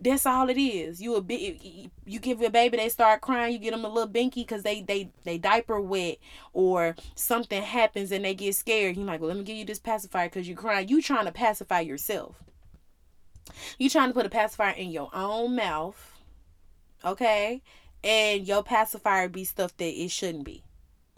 that's 0.00 0.24
all 0.24 0.48
it 0.48 0.56
is. 0.56 1.00
You 1.00 1.16
a 1.16 1.20
bit 1.20 1.62
you 2.06 2.18
give 2.18 2.40
your 2.40 2.50
baby 2.50 2.76
they 2.76 2.88
start 2.88 3.20
crying, 3.20 3.52
you 3.52 3.58
get 3.58 3.72
them 3.72 3.84
a 3.84 3.88
little 3.88 4.08
binky 4.08 4.36
because 4.36 4.62
they 4.62 4.80
they 4.82 5.10
they 5.24 5.38
diaper 5.38 5.80
wet 5.80 6.16
or 6.52 6.96
something 7.14 7.62
happens 7.62 8.10
and 8.10 8.24
they 8.24 8.34
get 8.34 8.54
scared. 8.54 8.96
You're 8.96 9.04
like, 9.04 9.20
well, 9.20 9.28
let 9.28 9.36
me 9.36 9.44
give 9.44 9.56
you 9.56 9.64
this 9.64 9.78
pacifier 9.78 10.28
because 10.28 10.48
you're 10.48 10.56
crying. 10.56 10.88
You 10.88 11.02
trying 11.02 11.26
to 11.26 11.32
pacify 11.32 11.80
yourself. 11.80 12.42
You 13.78 13.90
trying 13.90 14.08
to 14.08 14.14
put 14.14 14.26
a 14.26 14.30
pacifier 14.30 14.74
in 14.74 14.90
your 14.90 15.10
own 15.12 15.56
mouth, 15.56 16.18
okay? 17.04 17.62
And 18.02 18.46
your 18.46 18.62
pacifier 18.62 19.28
be 19.28 19.44
stuff 19.44 19.76
that 19.76 19.84
it 19.84 20.10
shouldn't 20.10 20.44
be. 20.44 20.62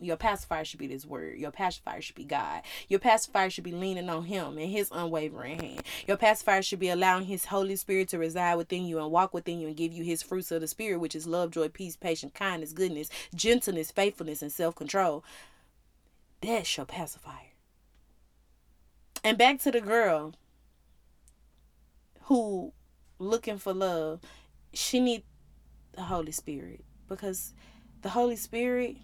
Your 0.02 0.16
pacifier 0.16 0.64
should 0.64 0.80
be 0.80 0.88
this 0.88 1.06
word. 1.06 1.38
Your 1.38 1.52
pacifier 1.52 2.02
should 2.02 2.16
be 2.16 2.24
God. 2.24 2.62
Your 2.88 2.98
pacifier 2.98 3.50
should 3.50 3.62
be 3.62 3.70
leaning 3.70 4.10
on 4.10 4.24
Him 4.24 4.58
and 4.58 4.70
His 4.70 4.90
unwavering 4.90 5.60
hand. 5.60 5.82
Your 6.08 6.16
pacifier 6.16 6.60
should 6.60 6.80
be 6.80 6.88
allowing 6.88 7.26
His 7.26 7.44
Holy 7.44 7.76
Spirit 7.76 8.08
to 8.08 8.18
reside 8.18 8.56
within 8.56 8.84
you 8.84 8.98
and 8.98 9.12
walk 9.12 9.32
within 9.32 9.60
you 9.60 9.68
and 9.68 9.76
give 9.76 9.92
you 9.92 10.02
His 10.02 10.22
fruits 10.22 10.50
of 10.50 10.60
the 10.60 10.66
Spirit, 10.66 10.98
which 10.98 11.14
is 11.14 11.26
love, 11.26 11.52
joy, 11.52 11.68
peace, 11.68 11.94
patience, 11.94 12.32
kindness, 12.34 12.72
goodness, 12.72 13.10
gentleness, 13.34 13.92
faithfulness, 13.92 14.42
and 14.42 14.50
self 14.50 14.74
control. 14.74 15.24
That's 16.40 16.76
your 16.76 16.86
pacifier. 16.86 17.52
And 19.22 19.38
back 19.38 19.60
to 19.60 19.70
the 19.70 19.80
girl 19.80 20.34
who 22.22 22.72
looking 23.20 23.58
for 23.58 23.72
love, 23.72 24.20
she 24.72 24.98
need 24.98 25.22
the 25.92 26.02
Holy 26.02 26.32
Spirit 26.32 26.84
because 27.08 27.52
the 28.02 28.10
Holy 28.10 28.36
Spirit 28.36 28.96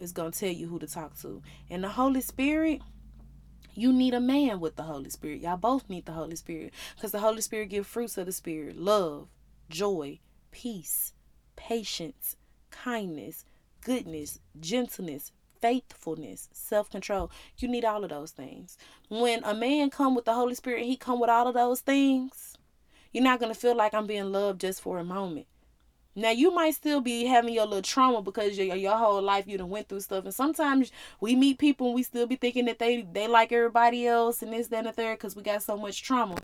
is 0.00 0.12
going 0.12 0.32
to 0.32 0.38
tell 0.38 0.50
you 0.50 0.68
who 0.68 0.78
to 0.78 0.86
talk 0.86 1.18
to. 1.20 1.42
And 1.70 1.84
the 1.84 1.90
Holy 1.90 2.20
Spirit, 2.20 2.80
you 3.74 3.92
need 3.92 4.14
a 4.14 4.20
man 4.20 4.60
with 4.60 4.76
the 4.76 4.82
Holy 4.82 5.10
Spirit. 5.10 5.40
Y'all 5.40 5.56
both 5.56 5.88
need 5.88 6.06
the 6.06 6.12
Holy 6.12 6.36
Spirit 6.36 6.72
because 6.96 7.12
the 7.12 7.20
Holy 7.20 7.40
Spirit 7.40 7.70
gives 7.70 7.86
fruits 7.86 8.18
of 8.18 8.26
the 8.26 8.32
Spirit 8.32 8.76
love, 8.76 9.28
joy, 9.70 10.18
peace, 10.50 11.12
patience, 11.56 12.36
kindness, 12.70 13.44
goodness, 13.84 14.40
gentleness, 14.58 15.32
faithfulness, 15.60 16.48
self-control. 16.52 17.30
You 17.58 17.68
need 17.68 17.84
all 17.84 18.02
of 18.02 18.10
those 18.10 18.32
things. 18.32 18.76
When 19.08 19.44
a 19.44 19.54
man 19.54 19.90
come 19.90 20.14
with 20.14 20.24
the 20.24 20.34
Holy 20.34 20.54
Spirit, 20.54 20.84
he 20.84 20.96
come 20.96 21.20
with 21.20 21.30
all 21.30 21.46
of 21.46 21.54
those 21.54 21.80
things. 21.80 22.56
You're 23.12 23.24
not 23.24 23.40
going 23.40 23.52
to 23.52 23.58
feel 23.58 23.76
like 23.76 23.94
I'm 23.94 24.06
being 24.06 24.32
loved 24.32 24.60
just 24.60 24.80
for 24.80 24.98
a 24.98 25.04
moment. 25.04 25.46
Now 26.14 26.30
you 26.30 26.54
might 26.54 26.74
still 26.74 27.00
be 27.00 27.24
having 27.24 27.54
your 27.54 27.64
little 27.64 27.82
trauma 27.82 28.20
because 28.20 28.58
your 28.58 28.76
your 28.76 28.96
whole 28.96 29.22
life 29.22 29.46
you 29.46 29.56
done 29.56 29.70
went 29.70 29.88
through 29.88 30.00
stuff, 30.00 30.24
and 30.24 30.34
sometimes 30.34 30.92
we 31.20 31.34
meet 31.34 31.58
people 31.58 31.86
and 31.86 31.94
we 31.94 32.02
still 32.02 32.26
be 32.26 32.36
thinking 32.36 32.66
that 32.66 32.78
they 32.78 33.02
they 33.02 33.26
like 33.26 33.50
everybody 33.50 34.06
else 34.06 34.42
and 34.42 34.52
this 34.52 34.68
that 34.68 34.78
and 34.78 34.88
the 34.88 34.92
third 34.92 35.18
because 35.18 35.34
we 35.34 35.42
got 35.42 35.62
so 35.62 35.76
much 35.76 36.02
trauma. 36.02 36.36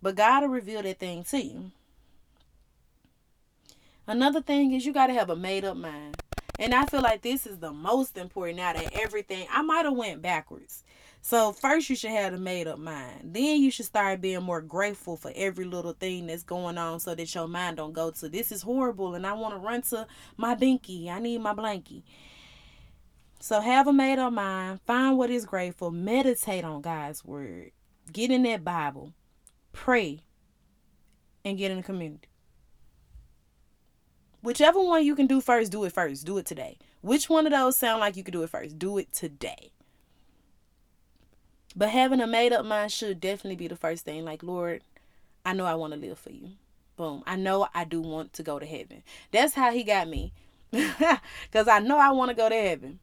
But 0.00 0.14
God 0.14 0.42
will 0.42 0.48
reveal 0.48 0.82
that 0.82 0.98
thing 0.98 1.24
to 1.24 1.42
you. 1.42 1.70
Another 4.06 4.40
thing 4.40 4.72
is 4.72 4.86
you 4.86 4.92
got 4.92 5.08
to 5.08 5.14
have 5.14 5.30
a 5.30 5.36
made 5.36 5.64
up 5.64 5.76
mind. 5.76 6.16
And 6.58 6.74
I 6.74 6.86
feel 6.86 7.02
like 7.02 7.22
this 7.22 7.46
is 7.46 7.58
the 7.58 7.72
most 7.72 8.16
important 8.16 8.60
out 8.60 8.76
of 8.76 8.88
everything. 8.92 9.46
I 9.50 9.62
might 9.62 9.84
have 9.84 9.94
went 9.94 10.22
backwards. 10.22 10.84
So 11.20 11.52
first 11.52 11.90
you 11.90 11.96
should 11.96 12.12
have 12.12 12.32
a 12.34 12.38
made 12.38 12.68
up 12.68 12.78
mind. 12.78 13.34
Then 13.34 13.60
you 13.60 13.70
should 13.70 13.86
start 13.86 14.20
being 14.20 14.42
more 14.42 14.60
grateful 14.60 15.16
for 15.16 15.32
every 15.34 15.64
little 15.64 15.92
thing 15.92 16.28
that's 16.28 16.44
going 16.44 16.78
on 16.78 17.00
so 17.00 17.14
that 17.14 17.34
your 17.34 17.48
mind 17.48 17.78
don't 17.78 17.92
go 17.92 18.10
to 18.12 18.28
this 18.28 18.52
is 18.52 18.62
horrible 18.62 19.14
and 19.14 19.26
I 19.26 19.32
want 19.32 19.54
to 19.54 19.58
run 19.58 19.82
to 19.82 20.06
my 20.36 20.54
binky. 20.54 21.08
I 21.08 21.18
need 21.18 21.40
my 21.40 21.52
blankie. 21.52 22.04
So 23.40 23.60
have 23.60 23.86
a 23.86 23.92
made 23.92 24.18
up 24.18 24.32
mind. 24.32 24.80
Find 24.86 25.18
what 25.18 25.30
is 25.30 25.46
grateful. 25.46 25.90
Meditate 25.90 26.64
on 26.64 26.80
God's 26.80 27.24
word. 27.24 27.72
Get 28.12 28.30
in 28.30 28.44
that 28.44 28.64
Bible. 28.64 29.12
Pray. 29.72 30.20
And 31.44 31.58
get 31.58 31.70
in 31.70 31.78
the 31.78 31.82
community. 31.82 32.28
Whichever 34.42 34.80
one 34.80 35.04
you 35.04 35.16
can 35.16 35.26
do 35.26 35.40
first, 35.40 35.72
do 35.72 35.84
it 35.84 35.92
first. 35.92 36.24
Do 36.24 36.38
it 36.38 36.46
today. 36.46 36.78
Which 37.00 37.28
one 37.28 37.46
of 37.46 37.52
those 37.52 37.76
sound 37.76 38.00
like 38.00 38.16
you 38.16 38.22
could 38.22 38.32
do 38.32 38.42
it 38.42 38.50
first? 38.50 38.78
Do 38.78 38.98
it 38.98 39.12
today. 39.12 39.70
But 41.74 41.90
having 41.90 42.20
a 42.20 42.26
made 42.26 42.52
up 42.52 42.64
mind 42.64 42.92
should 42.92 43.20
definitely 43.20 43.56
be 43.56 43.68
the 43.68 43.76
first 43.76 44.04
thing. 44.04 44.24
Like, 44.24 44.42
Lord, 44.42 44.82
I 45.44 45.52
know 45.52 45.66
I 45.66 45.74
want 45.74 45.92
to 45.92 45.98
live 45.98 46.18
for 46.18 46.30
you. 46.30 46.50
Boom. 46.96 47.22
I 47.26 47.36
know 47.36 47.68
I 47.74 47.84
do 47.84 48.00
want 48.00 48.32
to 48.34 48.42
go 48.42 48.58
to 48.58 48.64
heaven. 48.64 49.02
That's 49.30 49.54
how 49.54 49.72
he 49.72 49.84
got 49.84 50.08
me. 50.08 50.32
Because 50.72 51.68
I 51.68 51.78
know 51.80 51.98
I 51.98 52.10
want 52.10 52.30
to 52.30 52.34
go 52.34 52.48
to 52.48 52.54
heaven. 52.54 52.98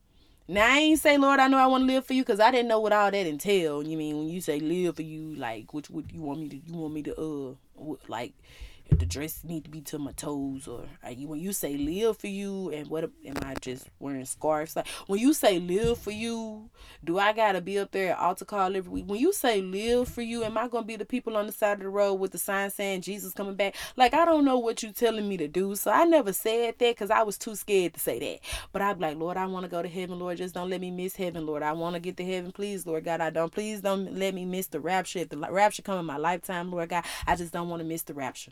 Now 0.47 0.73
I 0.73 0.77
ain't 0.79 0.99
say, 0.99 1.17
Lord, 1.17 1.39
I 1.39 1.47
know 1.47 1.57
I 1.57 1.67
want 1.67 1.83
to 1.83 1.87
live 1.87 2.05
for 2.05 2.13
you, 2.13 2.23
because 2.23 2.39
I 2.39 2.51
didn't 2.51 2.67
know 2.67 2.79
what 2.79 2.91
all 2.91 3.09
that 3.09 3.27
entailed. 3.27 3.87
You 3.87 3.97
mean 3.97 4.17
when 4.17 4.29
you 4.29 4.41
say 4.41 4.59
live 4.59 4.97
for 4.97 5.01
you, 5.01 5.35
like 5.35 5.73
which 5.73 5.89
would 5.89 6.11
you 6.11 6.21
want 6.21 6.41
me 6.41 6.49
to? 6.49 6.57
You 6.57 6.73
want 6.73 6.93
me 6.93 7.03
to 7.03 7.57
uh, 7.79 7.95
like 8.09 8.33
if 8.89 8.99
the 8.99 9.05
dress 9.05 9.43
need 9.43 9.63
to 9.63 9.69
be 9.69 9.81
to 9.81 9.97
my 9.97 10.11
toes 10.11 10.67
or 10.67 10.85
uh, 11.03 11.09
when 11.11 11.39
you 11.39 11.53
say 11.53 11.77
live 11.77 12.17
for 12.17 12.27
you 12.27 12.69
and 12.69 12.87
what 12.87 13.03
am 13.03 13.37
I 13.43 13.55
just 13.55 13.89
wearing 13.99 14.25
scarves? 14.25 14.75
Like 14.75 14.87
when 15.07 15.19
you 15.19 15.33
say 15.33 15.59
live 15.59 15.97
for 15.97 16.11
you 16.11 16.69
do 17.03 17.17
I 17.17 17.33
gotta 17.33 17.61
be 17.61 17.79
up 17.79 17.91
there 17.91 18.11
at 18.11 18.19
altar 18.19 18.45
call 18.45 18.75
every 18.75 18.91
week? 18.91 19.05
When 19.07 19.19
you 19.19 19.33
say 19.33 19.61
live 19.61 20.09
for 20.09 20.21
you 20.21 20.43
am 20.43 20.57
I 20.57 20.67
gonna 20.67 20.85
be 20.85 20.95
the 20.95 21.05
people 21.05 21.37
on 21.37 21.47
the 21.47 21.51
side 21.51 21.73
of 21.73 21.79
the 21.79 21.89
road 21.89 22.15
with 22.15 22.31
the 22.31 22.37
sign 22.37 22.69
saying 22.69 23.01
Jesus 23.01 23.33
coming 23.33 23.55
back? 23.55 23.75
Like 23.95 24.13
I 24.13 24.25
don't 24.25 24.45
know 24.45 24.59
what 24.59 24.83
you 24.83 24.91
telling 24.91 25.27
me 25.27 25.37
to 25.37 25.47
do 25.47 25.75
so 25.75 25.91
I 25.91 26.03
never 26.03 26.33
said 26.33 26.75
that 26.79 26.95
because 26.95 27.09
I 27.09 27.23
was 27.23 27.37
too 27.37 27.55
scared 27.55 27.93
to 27.93 27.99
say 27.99 28.19
that. 28.19 28.39
But 28.71 28.95
be 28.95 29.01
like 29.01 29.17
Lord 29.17 29.37
I 29.37 29.45
want 29.45 29.63
to 29.63 29.69
go 29.69 29.81
to 29.81 29.89
heaven 29.89 30.19
Lord 30.19 30.37
just 30.37 30.53
don't 30.53 30.69
let 30.69 30.81
me 30.81 30.91
miss 30.91 31.15
heaven 31.15 31.45
Lord. 31.45 31.63
I 31.63 31.71
want 31.71 31.95
to 31.95 31.99
get 31.99 32.17
to 32.17 32.25
heaven. 32.25 32.51
Please 32.51 32.85
Lord 32.85 33.05
God 33.05 33.21
I 33.21 33.29
don't 33.29 33.51
please 33.51 33.81
don't 33.81 34.13
let 34.13 34.33
me 34.33 34.45
miss 34.45 34.67
the 34.67 34.79
rapture 34.79 35.19
if 35.19 35.29
the 35.29 35.37
rapture 35.37 35.81
come 35.81 35.99
in 35.99 36.05
my 36.05 36.17
lifetime 36.17 36.69
Lord 36.69 36.89
God. 36.89 37.05
I 37.25 37.35
just 37.35 37.53
don't 37.53 37.69
want 37.69 37.81
to 37.81 37.87
miss 37.87 38.03
the 38.03 38.13
rapture 38.13 38.51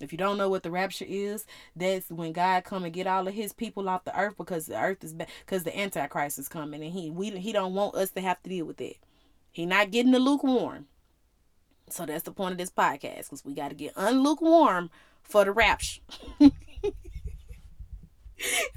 if 0.00 0.12
you 0.12 0.18
don't 0.18 0.38
know 0.38 0.48
what 0.48 0.62
the 0.62 0.70
rapture 0.70 1.04
is, 1.08 1.44
that's 1.74 2.10
when 2.10 2.32
God 2.32 2.64
come 2.64 2.84
and 2.84 2.92
get 2.92 3.06
all 3.06 3.26
of 3.26 3.34
His 3.34 3.52
people 3.52 3.88
off 3.88 4.04
the 4.04 4.18
earth 4.18 4.36
because 4.36 4.66
the 4.66 4.80
earth 4.80 5.02
is 5.02 5.12
because 5.12 5.64
the 5.64 5.78
Antichrist 5.78 6.38
is 6.38 6.48
coming 6.48 6.82
and 6.82 6.92
he 6.92 7.10
we 7.10 7.30
he 7.38 7.52
don't 7.52 7.74
want 7.74 7.94
us 7.94 8.10
to 8.12 8.20
have 8.20 8.42
to 8.42 8.48
deal 8.50 8.66
with 8.66 8.76
that. 8.78 8.96
He 9.50 9.66
not 9.66 9.90
getting 9.90 10.12
the 10.12 10.18
lukewarm. 10.18 10.86
So 11.90 12.06
that's 12.06 12.22
the 12.22 12.32
point 12.32 12.52
of 12.52 12.58
this 12.58 12.70
podcast 12.70 13.24
because 13.24 13.44
we 13.44 13.54
got 13.54 13.70
to 13.70 13.74
get 13.74 13.94
unlukewarm 13.96 14.90
for 15.22 15.44
the 15.44 15.52
rapture. 15.52 16.02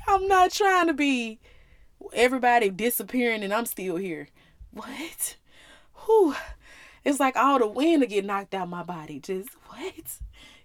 I'm 0.07 0.27
not 0.27 0.51
trying 0.51 0.87
to 0.87 0.93
be 0.93 1.39
everybody 2.13 2.69
disappearing 2.69 3.43
and 3.43 3.53
I'm 3.53 3.65
still 3.65 3.97
here. 3.97 4.29
What? 4.71 5.35
Whew. 6.05 6.35
It's 7.03 7.19
like 7.19 7.35
all 7.35 7.59
the 7.59 7.67
wind 7.67 8.01
to 8.01 8.07
get 8.07 8.25
knocked 8.25 8.53
out 8.53 8.69
my 8.69 8.83
body. 8.83 9.19
Just 9.19 9.49
what? 9.67 10.19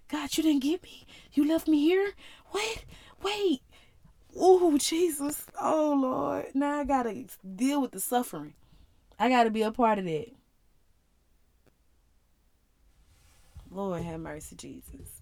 God, 0.09 0.35
you 0.37 0.43
didn't 0.43 0.63
get 0.63 0.83
me. 0.83 1.05
You 1.33 1.47
left 1.47 1.67
me 1.67 1.79
here. 1.81 2.11
Wait, 2.53 2.85
wait. 3.21 3.61
Oh, 4.35 4.77
Jesus. 4.77 5.45
Oh, 5.59 5.97
Lord. 5.99 6.47
Now 6.53 6.79
I 6.79 6.83
got 6.83 7.03
to 7.03 7.25
deal 7.55 7.81
with 7.81 7.91
the 7.91 7.99
suffering. 7.99 8.53
I 9.19 9.29
got 9.29 9.43
to 9.43 9.49
be 9.51 9.63
a 9.63 9.71
part 9.71 9.99
of 9.99 10.05
that. 10.05 10.27
Lord 13.69 14.01
have 14.03 14.19
mercy, 14.19 14.55
Jesus. 14.55 15.21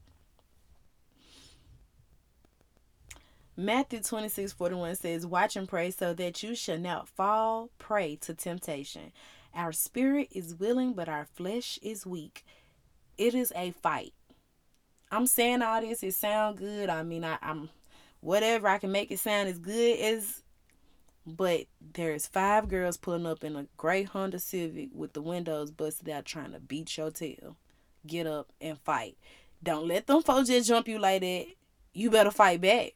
Matthew 3.57 4.01
26 4.01 4.51
41 4.51 4.95
says, 4.97 5.25
Watch 5.25 5.55
and 5.55 5.67
pray 5.67 5.89
so 5.89 6.13
that 6.13 6.43
you 6.43 6.55
shall 6.55 6.77
not 6.77 7.07
fall 7.07 7.69
prey 7.79 8.17
to 8.17 8.33
temptation. 8.33 9.13
Our 9.53 9.71
spirit 9.71 10.27
is 10.31 10.55
willing, 10.55 10.93
but 10.93 11.07
our 11.07 11.25
flesh 11.25 11.79
is 11.81 12.05
weak. 12.05 12.45
It 13.17 13.33
is 13.33 13.53
a 13.55 13.71
fight. 13.71 14.13
I'm 15.15 15.27
saying 15.27 15.61
all 15.61 15.79
this, 15.79 16.03
it 16.03 16.13
sound 16.13 16.57
good. 16.57 16.89
I 16.89 17.01
mean, 17.03 17.23
I, 17.23 17.37
I'm 17.41 17.69
whatever 18.19 18.67
I 18.67 18.79
can 18.79 18.91
make 18.91 19.11
it 19.11 19.19
sound 19.19 19.47
as 19.47 19.59
good 19.59 19.99
as 19.99 20.41
but 21.25 21.65
there's 21.93 22.27
five 22.27 22.67
girls 22.67 22.97
pulling 22.97 23.25
up 23.25 23.43
in 23.43 23.55
a 23.55 23.65
gray 23.77 24.03
Honda 24.03 24.39
Civic 24.39 24.89
with 24.93 25.13
the 25.13 25.21
windows 25.21 25.71
busted 25.71 26.09
out 26.09 26.25
trying 26.25 26.51
to 26.51 26.59
beat 26.59 26.97
your 26.97 27.11
tail. 27.11 27.55
Get 28.05 28.27
up 28.27 28.51
and 28.59 28.77
fight. 28.77 29.17
Don't 29.63 29.87
let 29.87 30.05
them 30.05 30.21
folks 30.21 30.49
just 30.49 30.67
jump 30.67 30.87
you 30.87 30.99
like 30.99 31.21
that. 31.21 31.45
You 31.93 32.11
better 32.11 32.29
fight 32.29 32.61
back. 32.61 32.93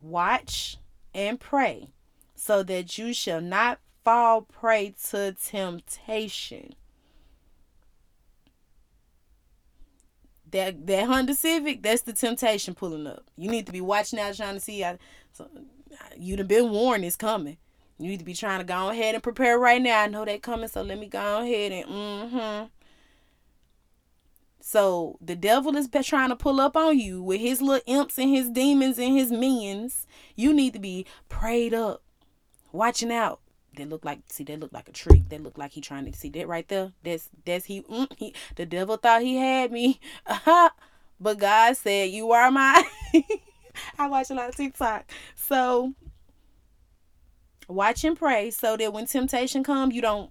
Watch 0.00 0.76
and 1.14 1.40
pray 1.40 1.88
so 2.34 2.62
that 2.62 2.98
you 2.98 3.14
shall 3.14 3.40
not 3.40 3.80
fall 4.04 4.42
prey 4.42 4.94
to 5.08 5.32
temptation. 5.32 6.74
That 10.52 10.86
that 10.86 11.06
Honda 11.06 11.34
Civic, 11.34 11.82
that's 11.82 12.02
the 12.02 12.12
temptation 12.12 12.74
pulling 12.74 13.06
up. 13.06 13.24
You 13.36 13.50
need 13.50 13.66
to 13.66 13.72
be 13.72 13.80
watching 13.80 14.18
out, 14.18 14.36
trying 14.36 14.54
to 14.54 14.60
see. 14.60 14.80
How, 14.80 14.98
so, 15.32 15.48
you'd 16.16 16.38
have 16.38 16.48
been 16.48 16.70
warned 16.70 17.04
it's 17.04 17.16
coming. 17.16 17.56
You 17.98 18.08
need 18.08 18.18
to 18.18 18.24
be 18.24 18.34
trying 18.34 18.60
to 18.60 18.64
go 18.64 18.88
ahead 18.88 19.14
and 19.14 19.22
prepare 19.22 19.58
right 19.58 19.80
now. 19.80 20.02
I 20.02 20.06
know 20.06 20.24
they 20.24 20.38
coming, 20.38 20.68
so 20.68 20.82
let 20.82 20.98
me 20.98 21.06
go 21.06 21.42
ahead 21.42 21.72
and 21.72 21.86
mm-hmm. 21.86 22.66
So 24.62 25.18
the 25.20 25.36
devil 25.36 25.76
is 25.76 25.88
trying 26.04 26.28
to 26.28 26.36
pull 26.36 26.60
up 26.60 26.76
on 26.76 26.98
you 26.98 27.22
with 27.22 27.40
his 27.40 27.60
little 27.60 27.82
imps 27.86 28.18
and 28.18 28.30
his 28.30 28.48
demons 28.48 28.98
and 28.98 29.16
his 29.16 29.30
minions. 29.32 30.06
You 30.36 30.54
need 30.54 30.74
to 30.74 30.78
be 30.78 31.06
prayed 31.28 31.74
up, 31.74 32.02
watching 32.72 33.12
out. 33.12 33.40
They 33.74 33.84
look 33.84 34.04
like 34.04 34.20
see 34.28 34.44
they 34.44 34.56
look 34.56 34.72
like 34.72 34.88
a 34.88 34.92
trick. 34.92 35.28
They 35.28 35.38
look 35.38 35.58
like 35.58 35.72
he 35.72 35.80
trying 35.80 36.04
to 36.06 36.12
see 36.12 36.28
that 36.30 36.48
right 36.48 36.66
there. 36.68 36.92
That's 37.02 37.28
that's 37.44 37.66
he, 37.66 37.82
mm, 37.82 38.08
he 38.16 38.34
the 38.56 38.66
devil 38.66 38.96
thought 38.96 39.22
he 39.22 39.36
had 39.36 39.72
me. 39.72 40.00
But 41.20 41.38
God 41.38 41.76
said, 41.76 42.10
You 42.10 42.32
are 42.32 42.50
my 42.50 42.82
I 43.98 44.08
watch 44.08 44.30
a 44.30 44.34
lot 44.34 44.48
of 44.48 44.56
TikTok. 44.56 45.04
So 45.34 45.92
watch 47.68 48.02
and 48.04 48.18
pray 48.18 48.50
so 48.50 48.76
that 48.76 48.92
when 48.92 49.06
temptation 49.06 49.62
come, 49.62 49.92
you 49.92 50.00
don't 50.00 50.30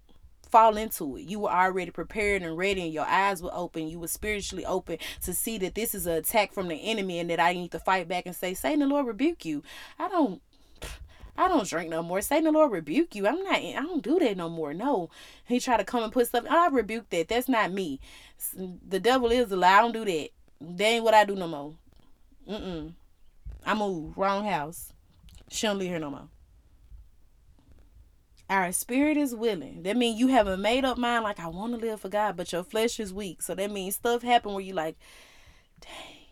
fall 0.49 0.77
into 0.77 1.17
it. 1.17 1.29
You 1.29 1.39
were 1.41 1.51
already 1.51 1.91
prepared 1.91 2.41
and 2.41 2.57
ready, 2.57 2.81
and 2.81 2.93
your 2.93 3.05
eyes 3.05 3.41
were 3.41 3.53
open. 3.53 3.87
You 3.87 3.99
were 3.99 4.07
spiritually 4.07 4.65
open 4.65 4.97
to 5.23 5.33
see 5.33 5.59
that 5.59 5.75
this 5.75 5.93
is 5.93 6.07
an 6.07 6.13
attack 6.13 6.53
from 6.53 6.67
the 6.67 6.75
enemy 6.75 7.19
and 7.19 7.29
that 7.29 7.39
I 7.39 7.53
need 7.53 7.71
to 7.71 7.79
fight 7.79 8.07
back 8.07 8.25
and 8.25 8.35
say, 8.35 8.55
Satan, 8.55 8.79
the 8.79 8.87
Lord 8.87 9.05
rebuke 9.05 9.45
you. 9.45 9.61
I 9.99 10.09
don't. 10.09 10.41
I 11.39 11.47
don't 11.47 11.69
drink 11.69 11.89
no 11.89 12.03
more. 12.03 12.19
Satan, 12.19 12.43
the 12.43 12.51
Lord 12.51 12.73
rebuke 12.73 13.15
you. 13.15 13.25
I'm 13.25 13.41
not. 13.43 13.55
I 13.55 13.81
don't 13.81 14.03
do 14.03 14.19
that 14.19 14.35
no 14.35 14.49
more. 14.49 14.73
No, 14.73 15.09
he 15.45 15.61
try 15.61 15.77
to 15.77 15.85
come 15.85 16.03
and 16.03 16.11
put 16.11 16.27
stuff. 16.27 16.43
I 16.49 16.67
rebuke 16.67 17.09
that. 17.11 17.29
That's 17.29 17.47
not 17.47 17.71
me. 17.71 18.01
The 18.53 18.99
devil 18.99 19.31
is 19.31 19.49
a 19.49 19.55
lie. 19.55 19.77
I 19.77 19.81
don't 19.81 19.93
do 19.93 20.03
that. 20.03 20.29
That 20.59 20.83
ain't 20.83 21.03
what 21.05 21.13
I 21.13 21.23
do 21.23 21.35
no 21.35 21.47
more. 21.47 21.73
Mm-mm. 22.47 22.91
I 23.65 23.73
move. 23.73 24.17
Wrong 24.17 24.45
house. 24.45 24.91
She 25.49 25.65
don't 25.65 25.79
live 25.79 25.87
here 25.87 25.99
no 25.99 26.09
more. 26.09 26.27
Our 28.49 28.73
spirit 28.73 29.15
is 29.15 29.33
willing. 29.33 29.83
That 29.83 29.95
means 29.95 30.19
you 30.19 30.27
have 30.27 30.47
a 30.47 30.57
made 30.57 30.83
up 30.83 30.97
mind 30.97 31.23
like 31.23 31.39
I 31.39 31.47
want 31.47 31.71
to 31.73 31.79
live 31.79 32.01
for 32.01 32.09
God, 32.09 32.35
but 32.35 32.51
your 32.51 32.63
flesh 32.63 32.99
is 32.99 33.13
weak. 33.13 33.41
So 33.41 33.55
that 33.55 33.71
means 33.71 33.95
stuff 33.95 34.23
happen 34.23 34.51
where 34.51 34.61
you 34.61 34.73
like, 34.73 34.97
dang, 35.79 36.25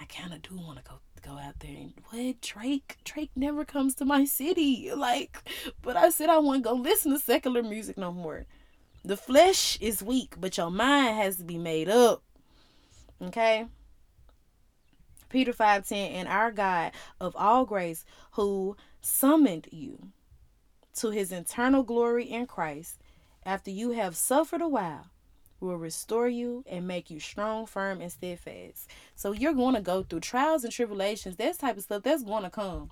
I 0.00 0.06
kind 0.06 0.32
of 0.32 0.40
do 0.40 0.56
want 0.56 0.78
to 0.78 0.84
go 0.84 1.00
go 1.20 1.38
out 1.38 1.60
there 1.60 1.76
and 1.76 1.92
what? 2.10 2.40
Drake? 2.40 2.96
Drake 3.04 3.30
never 3.36 3.64
comes 3.64 3.94
to 3.96 4.04
my 4.04 4.24
city. 4.24 4.90
Like 4.94 5.48
but 5.82 5.96
I 5.96 6.10
said 6.10 6.28
I 6.28 6.38
want 6.38 6.62
to 6.62 6.68
go 6.70 6.74
listen 6.74 7.12
to 7.12 7.18
secular 7.18 7.62
music 7.62 7.96
no 7.96 8.12
more. 8.12 8.46
The 9.04 9.16
flesh 9.16 9.78
is 9.80 10.02
weak 10.02 10.34
but 10.38 10.56
your 10.56 10.70
mind 10.70 11.16
has 11.16 11.36
to 11.36 11.44
be 11.44 11.58
made 11.58 11.88
up 11.88 12.22
okay? 13.22 13.66
Peter 15.28 15.52
5:10 15.52 15.92
and 15.92 16.28
our 16.28 16.50
God 16.50 16.92
of 17.20 17.36
all 17.36 17.64
grace 17.64 18.04
who 18.32 18.76
summoned 19.00 19.68
you 19.70 20.08
to 20.96 21.10
his 21.10 21.30
eternal 21.32 21.82
glory 21.82 22.24
in 22.24 22.46
Christ 22.46 22.98
after 23.44 23.70
you 23.70 23.92
have 23.92 24.16
suffered 24.16 24.60
a 24.60 24.68
while 24.68 25.06
will 25.60 25.76
restore 25.76 26.28
you 26.28 26.64
and 26.68 26.86
make 26.86 27.10
you 27.10 27.20
strong, 27.20 27.66
firm, 27.66 28.00
and 28.00 28.10
steadfast. 28.10 28.90
So 29.14 29.32
you're 29.32 29.54
going 29.54 29.74
to 29.74 29.80
go 29.80 30.02
through 30.02 30.20
trials 30.20 30.64
and 30.64 30.72
tribulations, 30.72 31.36
that 31.36 31.58
type 31.58 31.76
of 31.76 31.82
stuff, 31.82 32.02
that's 32.02 32.22
going 32.22 32.44
to 32.44 32.50
come. 32.50 32.90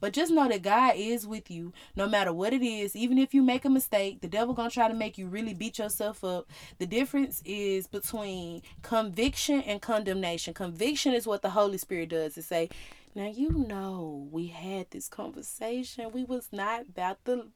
But 0.00 0.12
just 0.12 0.32
know 0.32 0.48
that 0.48 0.62
God 0.62 0.94
is 0.96 1.26
with 1.26 1.50
you 1.50 1.72
no 1.94 2.08
matter 2.08 2.32
what 2.32 2.52
it 2.52 2.62
is. 2.62 2.94
Even 2.94 3.18
if 3.18 3.34
you 3.34 3.42
make 3.42 3.64
a 3.64 3.70
mistake, 3.70 4.20
the 4.20 4.28
devil 4.28 4.54
going 4.54 4.70
to 4.70 4.74
try 4.74 4.88
to 4.88 4.94
make 4.94 5.18
you 5.18 5.26
really 5.26 5.54
beat 5.54 5.78
yourself 5.78 6.22
up. 6.24 6.50
The 6.78 6.86
difference 6.86 7.42
is 7.44 7.86
between 7.86 8.62
conviction 8.82 9.62
and 9.62 9.80
condemnation. 9.80 10.54
Conviction 10.54 11.14
is 11.14 11.26
what 11.26 11.42
the 11.42 11.50
Holy 11.50 11.78
Spirit 11.78 12.10
does. 12.10 12.34
to 12.34 12.42
say, 12.42 12.68
now 13.14 13.28
you 13.28 13.50
know 13.50 14.28
we 14.30 14.48
had 14.48 14.90
this 14.90 15.08
conversation. 15.08 16.12
We 16.12 16.24
was 16.24 16.48
not 16.52 16.82
about 16.82 17.24
the 17.24 17.48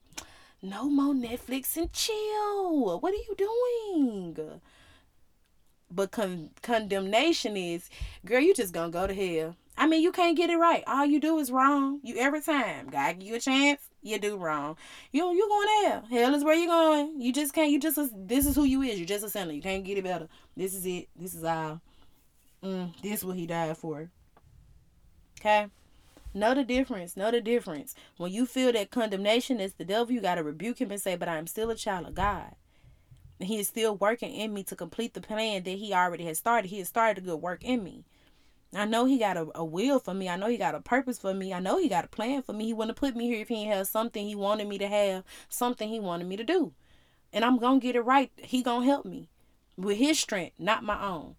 no 0.62 0.88
more 0.88 1.14
Netflix 1.14 1.76
and 1.76 1.92
chill. 1.92 3.00
What 3.00 3.12
are 3.12 3.16
you 3.16 3.34
doing? 3.36 4.60
But 5.90 6.12
con- 6.12 6.50
condemnation 6.62 7.56
is, 7.56 7.90
girl, 8.24 8.40
you 8.40 8.54
just 8.54 8.72
gonna 8.72 8.90
go 8.90 9.06
to 9.06 9.14
hell. 9.14 9.56
I 9.76 9.86
mean, 9.86 10.02
you 10.02 10.12
can't 10.12 10.36
get 10.36 10.50
it 10.50 10.58
right. 10.58 10.84
All 10.86 11.06
you 11.06 11.20
do 11.20 11.38
is 11.38 11.50
wrong. 11.50 12.00
You 12.02 12.16
every 12.18 12.42
time. 12.42 12.88
God 12.90 13.18
give 13.18 13.28
you 13.28 13.34
a 13.36 13.40
chance, 13.40 13.80
you 14.02 14.18
do 14.18 14.36
wrong. 14.36 14.76
You 15.10 15.32
you 15.32 15.48
going 15.48 15.68
to 15.68 15.88
hell. 15.88 16.04
Hell 16.10 16.34
is 16.34 16.44
where 16.44 16.54
you 16.54 16.66
going. 16.66 17.20
You 17.20 17.32
just 17.32 17.54
can't. 17.54 17.70
You 17.70 17.80
just 17.80 17.98
a, 17.98 18.10
this 18.14 18.46
is 18.46 18.54
who 18.54 18.64
you 18.64 18.82
is. 18.82 18.98
You're 18.98 19.06
just 19.06 19.24
a 19.24 19.30
sinner. 19.30 19.52
You 19.52 19.62
can't 19.62 19.84
get 19.84 19.98
it 19.98 20.04
better. 20.04 20.28
This 20.56 20.74
is 20.74 20.84
it. 20.86 21.08
This 21.16 21.34
is 21.34 21.44
all. 21.44 21.80
Mm, 22.62 22.92
this 23.02 23.20
is 23.20 23.24
what 23.24 23.36
he 23.36 23.46
died 23.46 23.76
for. 23.78 24.10
Okay. 25.40 25.66
Know 26.32 26.54
the 26.54 26.64
difference. 26.64 27.16
Know 27.16 27.30
the 27.30 27.40
difference. 27.40 27.94
When 28.16 28.32
you 28.32 28.46
feel 28.46 28.72
that 28.72 28.90
condemnation 28.90 29.60
is 29.60 29.74
the 29.74 29.84
devil, 29.84 30.14
you 30.14 30.20
got 30.20 30.36
to 30.36 30.44
rebuke 30.44 30.80
him 30.80 30.90
and 30.90 31.00
say, 31.00 31.16
But 31.16 31.28
I 31.28 31.38
am 31.38 31.46
still 31.46 31.70
a 31.70 31.74
child 31.74 32.06
of 32.06 32.14
God. 32.14 32.54
And 33.40 33.48
he 33.48 33.58
is 33.58 33.68
still 33.68 33.96
working 33.96 34.32
in 34.34 34.52
me 34.52 34.62
to 34.64 34.76
complete 34.76 35.14
the 35.14 35.20
plan 35.20 35.62
that 35.64 35.70
he 35.70 35.92
already 35.92 36.24
has 36.26 36.38
started. 36.38 36.68
He 36.68 36.78
has 36.78 36.88
started 36.88 37.24
a 37.24 37.26
good 37.26 37.40
work 37.40 37.64
in 37.64 37.82
me. 37.82 38.04
I 38.72 38.84
know 38.84 39.04
he 39.04 39.18
got 39.18 39.36
a, 39.36 39.48
a 39.54 39.64
will 39.64 39.98
for 39.98 40.14
me. 40.14 40.28
I 40.28 40.36
know 40.36 40.46
he 40.46 40.56
got 40.56 40.76
a 40.76 40.80
purpose 40.80 41.18
for 41.18 41.34
me. 41.34 41.52
I 41.52 41.58
know 41.58 41.78
he 41.78 41.88
got 41.88 42.04
a 42.04 42.08
plan 42.08 42.42
for 42.42 42.52
me. 42.52 42.66
He 42.66 42.72
wouldn't 42.72 42.96
have 42.96 43.00
put 43.00 43.16
me 43.16 43.26
here 43.26 43.40
if 43.40 43.48
he 43.48 43.64
had 43.64 43.88
something 43.88 44.26
he 44.26 44.36
wanted 44.36 44.68
me 44.68 44.78
to 44.78 44.86
have, 44.86 45.24
something 45.48 45.88
he 45.88 45.98
wanted 45.98 46.28
me 46.28 46.36
to 46.36 46.44
do. 46.44 46.72
And 47.32 47.44
I'm 47.44 47.58
going 47.58 47.80
to 47.80 47.86
get 47.86 47.96
it 47.96 48.02
right. 48.02 48.30
He 48.36 48.62
going 48.62 48.82
to 48.82 48.86
help 48.86 49.04
me 49.04 49.28
with 49.76 49.96
his 49.96 50.20
strength, 50.20 50.54
not 50.58 50.84
my 50.84 51.02
own. 51.04 51.34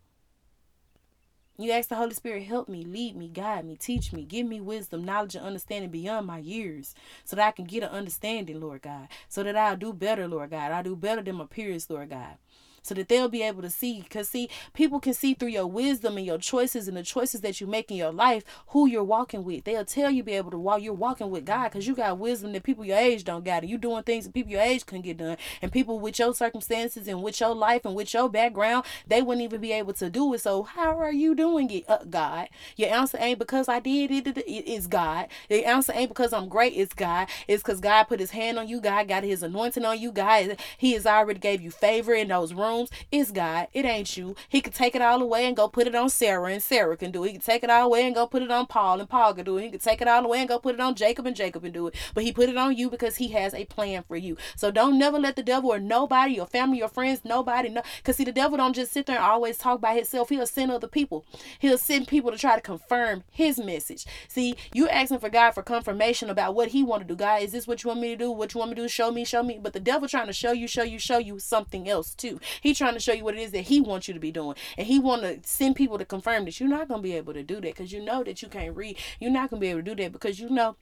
You 1.57 1.71
ask 1.71 1.89
the 1.89 1.95
Holy 1.95 2.13
Spirit, 2.15 2.43
help 2.43 2.69
me, 2.69 2.83
lead 2.83 3.15
me, 3.15 3.29
guide 3.29 3.65
me, 3.65 3.75
teach 3.75 4.13
me, 4.13 4.25
give 4.25 4.47
me 4.47 4.59
wisdom, 4.61 5.03
knowledge, 5.05 5.35
and 5.35 5.45
understanding 5.45 5.91
beyond 5.91 6.27
my 6.27 6.39
years 6.39 6.95
so 7.23 7.35
that 7.35 7.47
I 7.47 7.51
can 7.51 7.65
get 7.65 7.83
an 7.83 7.89
understanding, 7.89 8.59
Lord 8.59 8.81
God. 8.81 9.09
So 9.29 9.43
that 9.43 9.55
I'll 9.55 9.77
do 9.77 9.93
better, 9.93 10.27
Lord 10.27 10.51
God. 10.51 10.71
I'll 10.71 10.83
do 10.83 10.95
better 10.95 11.21
than 11.21 11.35
my 11.35 11.45
peers, 11.45 11.89
Lord 11.89 12.09
God 12.09 12.37
so 12.81 12.95
that 12.95 13.07
they'll 13.09 13.29
be 13.29 13.43
able 13.43 13.61
to 13.61 13.69
see. 13.69 14.01
Because, 14.01 14.29
see, 14.29 14.49
people 14.73 14.99
can 14.99 15.13
see 15.13 15.33
through 15.33 15.49
your 15.49 15.67
wisdom 15.67 16.17
and 16.17 16.25
your 16.25 16.37
choices 16.37 16.87
and 16.87 16.97
the 16.97 17.03
choices 17.03 17.41
that 17.41 17.61
you 17.61 17.67
make 17.67 17.91
in 17.91 17.97
your 17.97 18.11
life 18.11 18.43
who 18.67 18.87
you're 18.87 19.03
walking 19.03 19.43
with. 19.43 19.63
They'll 19.63 19.85
tell 19.85 20.09
you 20.09 20.23
be 20.23 20.33
able 20.33 20.51
to 20.51 20.57
while 20.57 20.79
you're 20.79 20.93
walking 20.93 21.29
with 21.29 21.45
God 21.45 21.65
because 21.65 21.87
you 21.87 21.95
got 21.95 22.17
wisdom 22.17 22.53
that 22.53 22.63
people 22.63 22.85
your 22.85 22.97
age 22.97 23.23
don't 23.23 23.45
got. 23.45 23.63
And 23.63 23.69
you 23.69 23.77
doing 23.77 24.03
things 24.03 24.25
that 24.25 24.33
people 24.33 24.51
your 24.51 24.61
age 24.61 24.85
couldn't 24.85 25.03
get 25.03 25.17
done. 25.17 25.37
And 25.61 25.71
people 25.71 25.99
with 25.99 26.17
your 26.19 26.33
circumstances 26.33 27.07
and 27.07 27.21
with 27.21 27.39
your 27.39 27.53
life 27.53 27.85
and 27.85 27.95
with 27.95 28.13
your 28.13 28.29
background, 28.29 28.85
they 29.07 29.21
wouldn't 29.21 29.43
even 29.43 29.61
be 29.61 29.71
able 29.71 29.93
to 29.93 30.09
do 30.09 30.33
it. 30.33 30.41
So, 30.41 30.63
how 30.63 30.97
are 30.97 31.11
you 31.11 31.35
doing 31.35 31.69
it, 31.69 31.85
uh, 31.87 31.99
God? 32.09 32.49
Your 32.75 32.89
answer 32.89 33.17
ain't 33.19 33.39
because 33.39 33.69
I 33.69 33.79
did 33.79 34.11
it, 34.11 34.27
it, 34.27 34.43
it's 34.47 34.87
God. 34.87 35.27
The 35.49 35.65
answer 35.65 35.93
ain't 35.95 36.09
because 36.09 36.33
I'm 36.33 36.49
great, 36.49 36.73
it's 36.73 36.93
God. 36.93 37.27
It's 37.47 37.61
because 37.61 37.79
God 37.79 38.03
put 38.05 38.19
his 38.19 38.31
hand 38.31 38.57
on 38.57 38.67
you. 38.67 38.81
God 38.81 39.07
got 39.07 39.23
his 39.23 39.43
anointing 39.43 39.85
on 39.85 39.99
you. 39.99 40.11
God, 40.11 40.57
he 40.77 40.93
has 40.93 41.05
already 41.05 41.39
gave 41.39 41.61
you 41.61 41.71
favor 41.71 42.13
in 42.13 42.29
those 42.29 42.53
rooms 42.53 42.70
rooms. 42.71 42.89
It's 43.11 43.31
God. 43.31 43.67
It 43.73 43.85
ain't 43.85 44.17
you. 44.17 44.35
He 44.49 44.61
could 44.61 44.73
take 44.73 44.95
it 44.95 45.01
all 45.01 45.21
away 45.21 45.45
and 45.45 45.55
go 45.55 45.67
put 45.67 45.87
it 45.87 45.95
on 45.95 46.09
Sarah, 46.09 46.51
and 46.51 46.63
Sarah 46.63 46.97
can 46.97 47.11
do 47.11 47.23
it. 47.23 47.27
He 47.27 47.33
could 47.33 47.45
take 47.45 47.63
it 47.63 47.69
all 47.69 47.87
away 47.87 48.05
and 48.05 48.15
go 48.15 48.27
put 48.27 48.41
it 48.41 48.51
on 48.51 48.67
Paul, 48.67 48.99
and 48.99 49.09
Paul 49.09 49.33
can 49.33 49.45
do 49.45 49.57
it. 49.57 49.63
He 49.63 49.71
could 49.71 49.81
take 49.81 50.01
it 50.01 50.07
all 50.07 50.25
away 50.25 50.39
and 50.39 50.49
go 50.49 50.59
put 50.59 50.75
it 50.75 50.81
on 50.81 50.95
Jacob, 50.95 51.25
and 51.25 51.35
Jacob 51.35 51.63
can 51.63 51.71
do 51.71 51.87
it. 51.87 51.95
But 52.13 52.23
he 52.23 52.31
put 52.31 52.49
it 52.49 52.57
on 52.57 52.75
you 52.75 52.89
because 52.89 53.17
he 53.17 53.29
has 53.29 53.53
a 53.53 53.65
plan 53.65 54.03
for 54.07 54.15
you. 54.15 54.37
So 54.55 54.71
don't 54.71 54.97
never 54.97 55.19
let 55.19 55.35
the 55.35 55.43
devil 55.43 55.71
or 55.71 55.79
nobody, 55.79 56.33
your 56.35 56.45
family, 56.45 56.79
your 56.79 56.87
friends, 56.87 57.21
nobody 57.23 57.69
know. 57.69 57.83
Because 57.97 58.17
see, 58.17 58.23
the 58.23 58.31
devil 58.31 58.57
don't 58.57 58.73
just 58.73 58.91
sit 58.91 59.05
there 59.05 59.17
and 59.17 59.25
always 59.25 59.57
talk 59.57 59.81
by 59.81 59.95
himself. 59.95 60.29
He'll 60.29 60.47
send 60.47 60.71
other 60.71 60.87
people. 60.87 61.25
He'll 61.59 61.77
send 61.77 62.07
people 62.07 62.31
to 62.31 62.37
try 62.37 62.55
to 62.55 62.61
confirm 62.61 63.23
his 63.31 63.59
message. 63.59 64.05
See, 64.27 64.55
you 64.73 64.87
asking 64.89 65.19
for 65.19 65.29
God 65.29 65.51
for 65.51 65.63
confirmation 65.63 66.29
about 66.29 66.55
what 66.55 66.69
he 66.69 66.83
want 66.83 67.01
to 67.01 67.07
do. 67.07 67.15
God, 67.15 67.41
is 67.41 67.51
this 67.51 67.67
what 67.67 67.83
you 67.83 67.89
want 67.89 68.01
me 68.01 68.09
to 68.09 68.17
do? 68.17 68.31
What 68.31 68.53
you 68.53 68.59
want 68.59 68.71
me 68.71 68.75
to 68.75 68.81
do? 68.83 68.87
Show 68.87 69.11
me, 69.11 69.25
show 69.25 69.43
me. 69.43 69.59
But 69.61 69.73
the 69.73 69.79
devil 69.79 70.07
trying 70.07 70.27
to 70.27 70.33
show 70.33 70.51
you, 70.51 70.67
show 70.67 70.83
you, 70.83 70.99
show 70.99 71.17
you 71.17 71.39
something 71.39 71.89
else 71.89 72.13
too. 72.13 72.39
He 72.61 72.73
trying 72.73 72.93
to 72.93 72.99
show 72.99 73.13
you 73.13 73.23
what 73.23 73.35
it 73.35 73.41
is 73.41 73.51
that 73.51 73.61
he 73.61 73.81
wants 73.81 74.07
you 74.07 74.13
to 74.13 74.19
be 74.19 74.31
doing. 74.31 74.55
And 74.77 74.87
he 74.87 74.99
want 74.99 75.23
to 75.23 75.39
send 75.43 75.75
people 75.75 75.97
to 75.97 76.05
confirm 76.05 76.45
that 76.45 76.59
you're 76.59 76.69
not 76.69 76.87
going 76.87 76.99
to 77.01 77.03
be 77.03 77.15
able 77.15 77.33
to 77.33 77.43
do 77.43 77.55
that 77.55 77.61
because 77.61 77.91
you 77.91 78.03
know 78.03 78.23
that 78.23 78.41
you 78.41 78.47
can't 78.47 78.75
read. 78.75 78.97
You're 79.19 79.31
not 79.31 79.49
going 79.49 79.59
to 79.59 79.65
be 79.65 79.69
able 79.69 79.81
to 79.81 79.95
do 79.95 80.03
that 80.03 80.13
because 80.13 80.39
you 80.39 80.49
know 80.49 80.77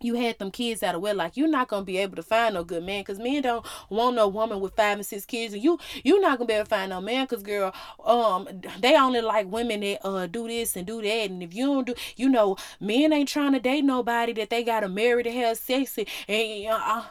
you 0.00 0.14
had 0.14 0.38
them 0.38 0.50
kids 0.50 0.82
out 0.82 0.94
of 0.94 1.00
wedlock. 1.00 1.36
You're 1.36 1.48
not 1.48 1.68
gonna 1.68 1.84
be 1.84 1.98
able 1.98 2.16
to 2.16 2.22
find 2.22 2.54
no 2.54 2.64
good 2.64 2.84
man 2.84 3.00
because 3.00 3.18
men 3.18 3.42
don't 3.42 3.66
want 3.90 4.16
no 4.16 4.28
woman 4.28 4.60
with 4.60 4.76
five 4.76 4.96
and 4.98 5.06
six 5.06 5.24
kids, 5.24 5.54
and 5.54 5.62
you 5.62 5.78
you're 6.04 6.20
not 6.20 6.38
gonna 6.38 6.46
be 6.46 6.54
able 6.54 6.64
to 6.64 6.70
find 6.70 6.90
no 6.90 7.00
man 7.00 7.24
because 7.24 7.42
girl, 7.42 7.74
um, 8.04 8.48
they 8.80 8.96
only 8.96 9.20
like 9.20 9.50
women 9.50 9.80
that 9.80 10.06
uh 10.06 10.26
do 10.26 10.46
this 10.46 10.76
and 10.76 10.86
do 10.86 11.02
that, 11.02 11.30
and 11.30 11.42
if 11.42 11.52
you 11.54 11.66
don't 11.66 11.86
do, 11.86 11.94
you 12.16 12.28
know, 12.28 12.56
men 12.80 13.12
ain't 13.12 13.28
trying 13.28 13.52
to 13.52 13.60
date 13.60 13.84
nobody 13.84 14.32
that 14.34 14.50
they 14.50 14.62
gotta 14.62 14.88
marry 14.88 15.22
to 15.24 15.32
have 15.32 15.58
sex 15.58 15.98
and, 15.98 16.06
and 16.28 16.68
uh, 16.70 17.02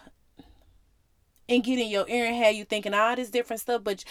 and 1.49 1.63
get 1.63 1.79
in 1.79 1.89
your 1.89 2.07
ear 2.07 2.25
and 2.25 2.35
have 2.35 2.55
you 2.55 2.65
thinking 2.65 2.93
all 2.93 3.15
this 3.15 3.29
different 3.29 3.61
stuff. 3.61 3.83
But 3.83 4.03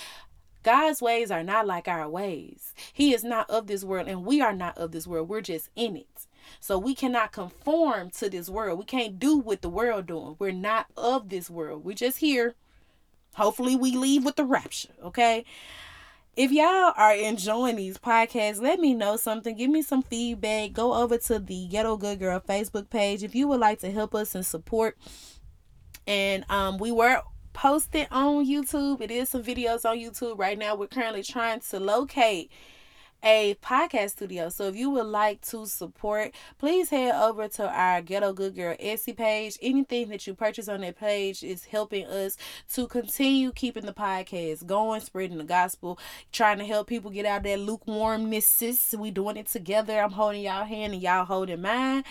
God's 0.62 1.00
ways 1.00 1.30
are 1.30 1.44
not 1.44 1.66
like 1.66 1.86
our 1.86 2.08
ways. 2.08 2.74
He 2.92 3.14
is 3.14 3.22
not 3.22 3.48
of 3.48 3.66
this 3.66 3.84
world, 3.84 4.08
and 4.08 4.24
we 4.24 4.40
are 4.40 4.52
not 4.52 4.76
of 4.76 4.90
this 4.90 5.06
world. 5.06 5.28
We're 5.28 5.40
just 5.40 5.70
in 5.76 5.96
it. 5.96 6.26
So 6.60 6.78
we 6.78 6.94
cannot 6.94 7.32
conform 7.32 8.10
to 8.10 8.28
this 8.28 8.48
world. 8.48 8.78
We 8.78 8.84
can't 8.84 9.18
do 9.18 9.36
what 9.36 9.62
the 9.62 9.68
world 9.68 10.06
doing. 10.06 10.36
We're 10.38 10.52
not 10.52 10.86
of 10.96 11.28
this 11.28 11.48
world. 11.50 11.84
We're 11.84 11.94
just 11.94 12.18
here. 12.18 12.54
Hopefully 13.34 13.76
we 13.76 13.92
leave 13.92 14.24
with 14.24 14.36
the 14.36 14.44
rapture, 14.44 14.94
okay? 15.04 15.44
If 16.36 16.52
y'all 16.52 16.92
are 16.96 17.14
enjoying 17.14 17.76
these 17.76 17.96
podcasts, 17.96 18.60
let 18.60 18.80
me 18.80 18.92
know 18.92 19.16
something. 19.16 19.56
Give 19.56 19.70
me 19.70 19.82
some 19.82 20.02
feedback. 20.02 20.72
Go 20.72 20.94
over 20.94 21.16
to 21.18 21.38
the 21.38 21.66
Ghetto 21.68 21.96
Good 21.96 22.18
Girl 22.18 22.40
Facebook 22.40 22.90
page 22.90 23.22
if 23.22 23.34
you 23.34 23.48
would 23.48 23.60
like 23.60 23.80
to 23.80 23.90
help 23.90 24.14
us 24.14 24.34
and 24.34 24.44
support 24.44 24.98
and 26.06 26.44
um, 26.50 26.78
we 26.78 26.92
were 26.92 27.22
posted 27.52 28.06
on 28.10 28.46
YouTube. 28.46 29.00
It 29.00 29.10
is 29.10 29.30
some 29.30 29.42
videos 29.42 29.88
on 29.88 29.96
YouTube 29.96 30.38
right 30.38 30.58
now. 30.58 30.74
We're 30.74 30.88
currently 30.88 31.22
trying 31.22 31.60
to 31.60 31.80
locate 31.80 32.50
a 33.22 33.56
podcast 33.62 34.10
studio. 34.10 34.48
So 34.50 34.64
if 34.68 34.76
you 34.76 34.90
would 34.90 35.06
like 35.06 35.40
to 35.48 35.66
support, 35.66 36.32
please 36.58 36.90
head 36.90 37.14
over 37.14 37.48
to 37.48 37.68
our 37.68 38.02
Ghetto 38.02 38.32
Good 38.32 38.54
Girl 38.54 38.76
Etsy 38.76 39.16
page. 39.16 39.58
Anything 39.60 40.10
that 40.10 40.26
you 40.26 40.34
purchase 40.34 40.68
on 40.68 40.82
that 40.82 40.98
page 40.98 41.42
is 41.42 41.64
helping 41.64 42.06
us 42.06 42.36
to 42.74 42.86
continue 42.86 43.52
keeping 43.52 43.86
the 43.86 43.94
podcast 43.94 44.66
going, 44.66 45.00
spreading 45.00 45.38
the 45.38 45.44
gospel, 45.44 45.98
trying 46.30 46.58
to 46.58 46.64
help 46.64 46.86
people 46.86 47.10
get 47.10 47.26
out 47.26 47.38
of 47.38 47.44
that 47.44 47.58
lukewarmness. 47.58 48.94
We 48.96 49.10
doing 49.10 49.36
it 49.36 49.46
together. 49.46 49.98
I'm 49.98 50.12
holding 50.12 50.42
y'all 50.42 50.64
hand 50.64 50.92
and 50.92 51.02
y'all 51.02 51.24
holding 51.24 51.62
mine. 51.62 52.04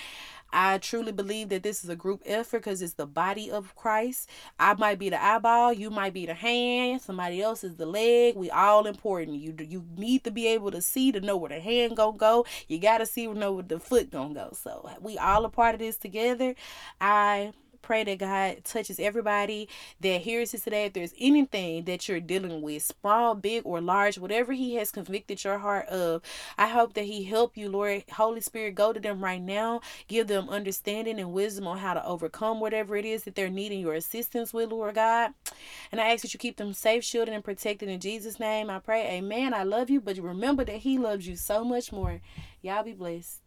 I 0.52 0.78
truly 0.78 1.12
believe 1.12 1.50
that 1.50 1.64
this 1.64 1.84
is 1.84 1.89
a 1.89 1.96
group 1.96 2.22
effort 2.26 2.60
because 2.60 2.82
it's 2.82 2.93
the 2.93 3.06
body 3.06 3.52
of 3.52 3.76
Christ. 3.76 4.30
I 4.60 4.74
might 4.76 5.00
be 5.00 5.10
the 5.10 5.24
eyeball, 5.24 5.74
you 5.74 5.89
might 5.89 6.14
be 6.14 6.26
the 6.26 6.34
hand, 6.34 7.02
somebody 7.02 7.41
else 7.41 7.64
is 7.64 7.76
the 7.76 7.86
leg. 7.86 8.36
We 8.36 8.50
all 8.50 8.88
important. 8.88 9.38
You 9.38 9.56
you 9.60 9.86
need 9.98 10.24
to 10.24 10.32
be 10.32 10.48
able 10.48 10.72
to 10.72 10.82
see 10.82 11.12
to 11.12 11.20
know 11.20 11.38
where 11.38 11.50
the 11.50 11.60
hand 11.60 11.98
gonna 11.98 12.18
go. 12.18 12.46
You 12.68 12.80
gotta 12.80 13.06
see 13.06 13.26
to 13.26 13.34
know 13.34 13.54
where 13.54 13.64
the 13.64 13.80
foot 13.80 14.12
gonna 14.12 14.34
go. 14.34 14.52
So 14.54 14.89
we 15.02 15.18
all 15.18 15.46
a 15.46 15.50
part 15.50 15.76
of 15.76 15.80
this 15.80 15.98
together. 15.98 16.56
I 17.02 17.54
pray 17.86 18.03
that 18.03 18.17
God 18.17 18.63
touches 18.63 18.99
everybody 18.99 19.69
that 20.01 20.21
hears 20.21 20.51
this 20.51 20.63
today. 20.63 20.86
If 20.86 20.93
there's 20.93 21.13
anything 21.19 21.86
that 21.86 22.09
you're 22.09 22.19
dealing 22.19 22.63
with, 22.63 22.83
small, 22.83 23.36
big, 23.36 23.61
or 23.63 23.79
large, 23.79 24.17
whatever 24.17 24.53
He 24.53 24.75
has 24.75 24.89
convicted 24.91 25.43
your 25.43 25.59
heart 25.59 25.86
of, 25.88 26.23
I 26.57 26.67
hope 26.67 26.95
that 26.95 27.05
He 27.05 27.23
help 27.23 27.55
you, 27.55 27.69
Lord. 27.69 28.03
Holy 28.11 28.41
Spirit, 28.41 28.73
go 28.73 28.91
to 28.91 28.99
them 28.99 29.23
right 29.23 29.41
now. 29.41 29.81
Give 30.07 30.25
them 30.25 30.49
understanding 30.49 31.19
and 31.19 31.31
wisdom 31.31 31.67
on 31.67 31.77
how 31.77 31.93
to 31.93 32.05
overcome 32.05 32.59
whatever 32.59 32.95
it 32.97 33.05
is 33.05 33.23
that 33.23 33.36
they're 33.36 33.49
needing 33.49 33.81
your 33.81 33.93
assistance 33.93 34.51
with, 34.51 34.71
Lord 34.71 34.95
God. 34.95 35.33
And 35.91 36.01
I 36.01 36.11
ask 36.11 36.23
that 36.23 36.33
you 36.33 36.39
keep 36.39 36.57
them 36.57 36.73
safe, 36.73 37.03
shielded, 37.03 37.36
and 37.36 37.43
protected 37.43 37.88
in 37.88 37.99
Jesus' 37.99 38.39
name. 38.39 38.71
I 38.71 38.79
pray, 38.79 39.07
Amen. 39.17 39.53
I 39.53 39.61
love 39.61 39.91
you, 39.91 40.01
but 40.01 40.17
remember 40.17 40.65
that 40.65 40.77
He 40.77 40.97
loves 40.97 41.27
you 41.27 41.36
so 41.36 41.63
much 41.63 41.91
more. 41.91 42.19
Y'all 42.63 42.83
be 42.83 42.93
blessed. 42.93 43.45